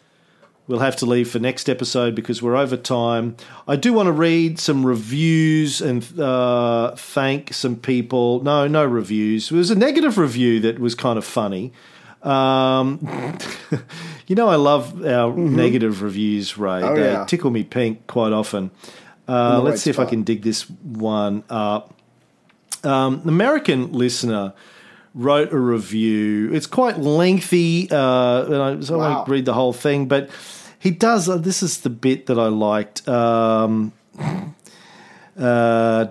we'll 0.66 0.80
have 0.80 0.96
to 0.96 1.06
leave 1.06 1.30
for 1.30 1.38
next 1.38 1.68
episode 1.68 2.14
because 2.14 2.42
we're 2.42 2.56
over 2.56 2.76
time. 2.76 3.36
I 3.66 3.76
do 3.76 3.92
want 3.92 4.06
to 4.06 4.12
read 4.12 4.58
some 4.58 4.86
reviews 4.86 5.80
and 5.80 6.18
uh, 6.18 6.94
thank 6.96 7.52
some 7.52 7.76
people. 7.76 8.42
No, 8.42 8.66
no 8.66 8.84
reviews. 8.84 9.50
It 9.50 9.56
was 9.56 9.70
a 9.70 9.74
negative 9.74 10.18
review 10.18 10.60
that 10.60 10.78
was 10.78 10.94
kind 10.94 11.18
of 11.18 11.24
funny. 11.24 11.72
Um, 12.22 12.98
you 14.26 14.36
know, 14.36 14.48
I 14.48 14.56
love 14.56 15.04
our 15.04 15.34
negative 15.34 16.02
reviews, 16.02 16.56
Ray. 16.56 16.80
Mm-hmm. 16.80 16.84
Oh, 16.84 16.94
they 16.94 17.12
yeah. 17.12 17.24
tickle 17.24 17.50
me 17.50 17.64
pink 17.64 18.06
quite 18.06 18.32
often. 18.32 18.70
Uh, 19.28 19.60
let's 19.60 19.74
right 19.74 19.78
see 19.78 19.90
if 19.90 19.98
I 19.98 20.04
can 20.04 20.22
dig 20.22 20.42
this 20.42 20.68
one 20.68 21.44
up. 21.48 21.94
Um, 22.84 23.22
American 23.26 23.92
listener 23.92 24.52
wrote 25.14 25.52
a 25.52 25.58
review. 25.58 26.52
It's 26.52 26.66
quite 26.66 26.98
lengthy, 26.98 27.90
uh, 27.90 28.44
and 28.44 28.56
I, 28.56 28.80
so 28.80 29.00
I 29.00 29.14
won't 29.14 29.28
read 29.28 29.44
the 29.44 29.54
whole 29.54 29.72
thing, 29.72 30.06
but 30.06 30.30
he 30.78 30.90
does. 30.90 31.28
Uh, 31.28 31.36
this 31.36 31.62
is 31.62 31.80
the 31.80 31.90
bit 31.90 32.26
that 32.26 32.38
I 32.38 32.48
liked. 32.48 33.06
Um, 33.08 33.92
uh, 35.38 36.04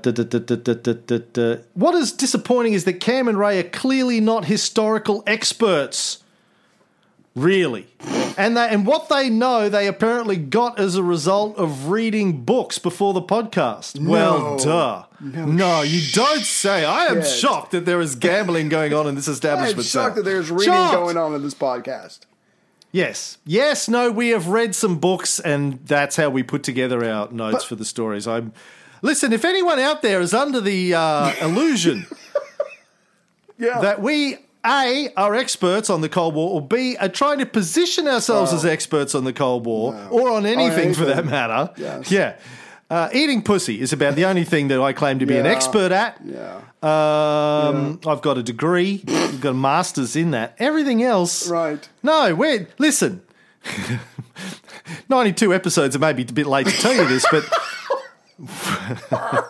what 1.74 1.96
is 1.96 2.12
disappointing 2.12 2.74
is 2.74 2.86
that 2.86 3.00
Cam 3.00 3.28
and 3.28 3.38
Ray 3.38 3.60
are 3.60 3.70
clearly 3.70 4.20
not 4.20 4.46
historical 4.46 5.24
experts. 5.28 6.24
Really. 7.36 7.88
And 8.38 8.58
they, 8.58 8.68
and 8.70 8.86
what 8.86 9.08
they 9.10 9.30
know, 9.30 9.70
they 9.70 9.88
apparently 9.88 10.36
got 10.36 10.80
as 10.80 10.96
a 10.96 11.04
result 11.04 11.58
of 11.58 11.90
reading 11.90 12.44
books 12.44 12.78
before 12.78 13.14
the 13.14 13.22
podcast. 13.22 14.00
No. 14.00 14.10
Well, 14.10 14.58
duh. 14.58 15.06
No, 15.22 15.46
no 15.46 15.82
you 15.82 16.02
don't 16.12 16.44
say. 16.44 16.84
I 16.84 17.06
am 17.06 17.24
shocked 17.24 17.72
that 17.72 17.86
there 17.86 18.02
is 18.02 18.16
gambling 18.16 18.70
going 18.70 18.94
on 18.94 19.08
in 19.08 19.16
this 19.16 19.28
establishment. 19.28 19.78
I 19.78 19.82
am 19.82 19.86
shocked 19.86 20.16
that 20.18 20.26
there's 20.26 20.52
reading 20.52 20.74
going 20.74 21.18
on 21.18 21.34
in 21.34 21.44
this 21.44 21.54
podcast. 21.54 22.22
Yes. 22.92 23.38
Yes, 23.46 23.88
no, 23.88 24.12
we 24.12 24.30
have 24.30 24.48
read 24.48 24.76
some 24.76 24.98
books 25.00 25.40
and 25.40 25.80
that's 25.86 26.16
how 26.18 26.30
we 26.30 26.44
put 26.44 26.64
together 26.64 27.04
our 27.10 27.32
notes 27.32 27.64
for 27.64 27.76
the 27.76 27.86
stories. 27.86 28.28
I'm 28.28 28.54
Listen, 29.04 29.34
if 29.34 29.44
anyone 29.46 29.80
out 29.80 30.02
there 30.04 30.22
is 30.22 30.34
under 30.34 30.62
the 30.62 30.94
uh, 30.94 31.34
illusion 31.42 32.06
Yeah. 33.58 33.80
that 33.82 34.02
we 34.02 34.38
A 34.66 35.10
are 35.16 35.34
experts 35.36 35.90
on 35.90 36.02
the 36.02 36.10
Cold 36.10 36.36
War 36.36 36.52
or 36.52 36.62
B 36.62 36.98
are 36.98 37.10
trying 37.10 37.40
to 37.40 37.46
position 37.46 38.08
ourselves 38.08 38.54
as 38.54 38.66
experts 38.66 39.16
on 39.16 39.24
the 39.24 39.34
Cold 39.34 39.66
War 39.66 39.96
or 40.12 40.30
on 40.30 40.46
anything, 40.46 40.94
for 40.94 41.06
that 41.06 41.26
matter. 41.26 41.72
Yes. 41.78 42.12
Yeah. 42.12 42.38
Uh, 42.92 43.08
eating 43.14 43.42
pussy 43.42 43.80
is 43.80 43.94
about 43.94 44.16
the 44.16 44.26
only 44.26 44.44
thing 44.44 44.68
that 44.68 44.82
I 44.82 44.92
claim 44.92 45.18
to 45.20 45.26
be 45.26 45.38
an 45.38 45.46
Yeah. 45.46 45.52
expert 45.52 45.94
at. 45.94 46.20
yeah. 46.26 46.58
Um, 46.84 48.00
I've 48.06 48.22
got 48.22 48.38
a 48.38 48.44
degree, 48.44 49.02
I've 49.08 49.40
got 49.40 49.52
a 49.52 49.54
master's 49.54 50.16
in 50.18 50.32
that. 50.32 50.56
Everything 50.60 51.02
else, 51.02 51.48
Right. 51.50 51.88
no, 52.04 52.36
we're 52.36 52.68
listen. 52.80 53.22
Ninety-two 55.10 55.54
episodes. 55.54 55.96
It 55.96 56.00
may 56.00 56.12
be 56.14 56.24
a 56.24 56.26
bit 56.34 56.48
late 56.48 56.68
to 56.68 56.74
tell 56.74 56.94
you 56.94 57.08
this, 57.08 57.26
but 57.32 57.46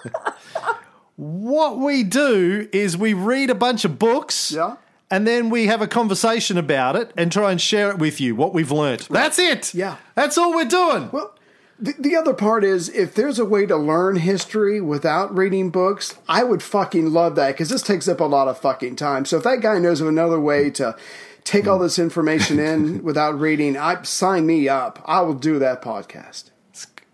What 1.15 1.77
we 1.79 2.03
do 2.03 2.67
is 2.71 2.97
we 2.97 3.13
read 3.13 3.49
a 3.49 3.55
bunch 3.55 3.85
of 3.85 3.97
books. 3.99 4.51
Yeah. 4.51 4.75
And 5.09 5.27
then 5.27 5.49
we 5.49 5.67
have 5.67 5.81
a 5.81 5.87
conversation 5.87 6.57
about 6.57 6.95
it 6.95 7.11
and 7.17 7.31
try 7.31 7.51
and 7.51 7.59
share 7.59 7.89
it 7.91 7.97
with 7.99 8.21
you, 8.21 8.33
what 8.35 8.53
we've 8.53 8.71
learnt. 8.71 9.07
That's 9.09 9.37
it. 9.37 9.73
Yeah. 9.73 9.97
That's 10.15 10.37
all 10.37 10.53
we're 10.55 10.65
doing. 10.65 11.09
Well, 11.11 11.33
the, 11.81 11.95
the 11.97 12.15
other 12.15 12.33
part 12.33 12.63
is 12.63 12.89
if 12.89 13.15
there's 13.15 13.39
a 13.39 13.45
way 13.45 13.65
to 13.65 13.75
learn 13.75 14.17
history 14.17 14.79
without 14.79 15.35
reading 15.35 15.71
books, 15.71 16.15
I 16.29 16.43
would 16.43 16.61
fucking 16.61 17.11
love 17.11 17.35
that 17.35 17.53
because 17.53 17.69
this 17.69 17.81
takes 17.81 18.07
up 18.07 18.19
a 18.19 18.25
lot 18.25 18.47
of 18.47 18.59
fucking 18.59 18.95
time. 18.97 19.25
So 19.25 19.37
if 19.37 19.43
that 19.43 19.61
guy 19.61 19.79
knows 19.79 19.99
of 19.99 20.07
another 20.07 20.39
way 20.39 20.69
to 20.71 20.95
take 21.43 21.67
all 21.67 21.79
this 21.79 21.97
information 21.97 22.59
in 22.71 23.03
without 23.03 23.39
reading, 23.39 23.75
I 23.77 24.03
sign 24.03 24.45
me 24.45 24.69
up. 24.69 25.03
I 25.05 25.21
will 25.21 25.33
do 25.33 25.57
that 25.59 25.81
podcast. 25.81 26.51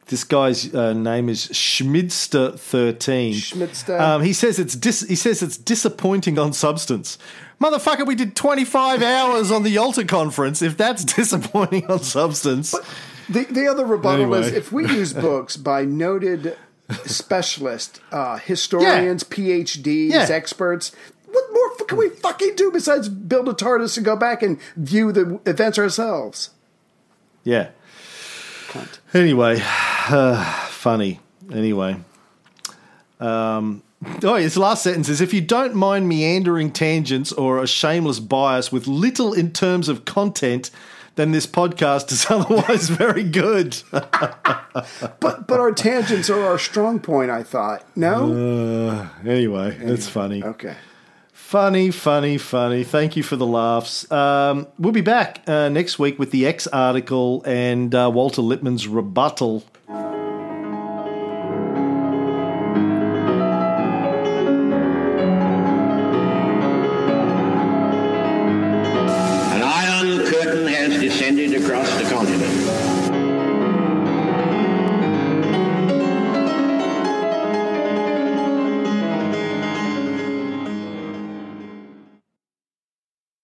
This 0.07 0.23
guy's 0.23 0.73
uh, 0.73 0.93
name 0.93 1.27
is 1.27 1.47
Schmidster 1.47 2.57
thirteen. 2.57 3.33
Schmidster. 3.33 3.99
Um, 3.99 4.21
he 4.21 4.31
says 4.31 4.57
it's 4.57 4.73
dis- 4.73 5.01
he 5.01 5.17
says 5.17 5.41
it's 5.41 5.57
disappointing 5.57 6.39
on 6.39 6.53
substance. 6.53 7.17
Motherfucker, 7.59 8.07
we 8.07 8.15
did 8.15 8.33
twenty 8.33 8.63
five 8.63 9.03
hours 9.03 9.51
on 9.51 9.63
the 9.63 9.69
Yalta 9.69 10.05
conference. 10.05 10.61
If 10.61 10.77
that's 10.77 11.03
disappointing 11.15 11.87
on 11.91 11.99
substance, 11.99 12.73
The, 13.29 13.43
the 13.45 13.67
other 13.67 13.85
rebuttal 13.85 14.33
is 14.35 14.53
if 14.53 14.71
we 14.71 14.87
use 14.87 15.13
books 15.27 15.57
by 15.57 15.83
noted 15.85 16.57
specialists, 17.05 17.99
uh, 18.11 18.37
historians, 18.37 19.23
PhDs, 19.23 20.11
Yeah. 20.11 20.27
experts, 20.29 20.91
what 21.25 21.43
more 21.53 21.85
can 21.87 21.97
we 21.97 22.09
fucking 22.09 22.55
do 22.55 22.71
besides 22.71 23.09
build 23.09 23.49
a 23.49 23.53
TARDIS 23.53 23.97
and 23.97 24.05
go 24.05 24.15
back 24.15 24.41
and 24.41 24.59
view 24.75 25.11
the 25.11 25.39
events 25.45 25.77
ourselves? 25.77 26.51
yeah. 27.43 27.69
Cunt. 28.69 28.99
Anyway, 29.13 29.59
uh, 29.63 30.43
funny. 30.69 31.19
Anyway. 31.53 31.97
Um, 33.19 33.81
oh, 34.23 34.35
his 34.35 34.57
last 34.57 34.83
sentence 34.83 35.07
is 35.09 35.21
if 35.21 35.33
you 35.33 35.41
don't 35.41 35.73
mind 35.73 36.07
meandering 36.09 36.71
tangents 36.71 37.31
or 37.31 37.61
a 37.63 37.67
shameless 37.67 38.19
bias 38.19 38.71
with 38.71 38.85
little 38.87 39.33
in 39.33 39.51
terms 39.51 39.87
of 39.89 40.03
content, 40.05 40.69
then 41.17 41.31
this 41.31 41.45
podcast 41.45 42.11
is 42.11 42.25
otherwise 42.29 42.89
very 42.89 43.23
good. 43.23 43.81
But 45.19 45.47
but 45.47 45.59
our 45.59 45.71
tangents 45.71 46.29
are 46.29 46.43
our 46.45 46.59
strong 46.59 46.99
point. 46.99 47.31
I 47.31 47.41
thought 47.41 47.83
no. 47.97 49.09
anyway, 49.25 49.75
that's 49.81 50.07
funny. 50.07 50.43
okay. 50.43 50.75
Funny, 51.33 51.89
funny, 51.91 52.37
funny. 52.37 52.83
Thank 52.83 53.15
you 53.15 53.23
for 53.23 53.37
the 53.37 53.45
laughs. 53.45 54.11
Um, 54.11 54.67
we'll 54.77 54.91
be 54.91 55.01
back 55.01 55.41
uh, 55.47 55.69
next 55.69 55.97
week 55.97 56.19
with 56.19 56.29
the 56.31 56.45
X 56.45 56.67
article 56.67 57.41
and 57.45 57.95
uh, 57.95 58.11
Walter 58.13 58.41
Lippmann's 58.41 58.87
rebuttal. 58.87 59.63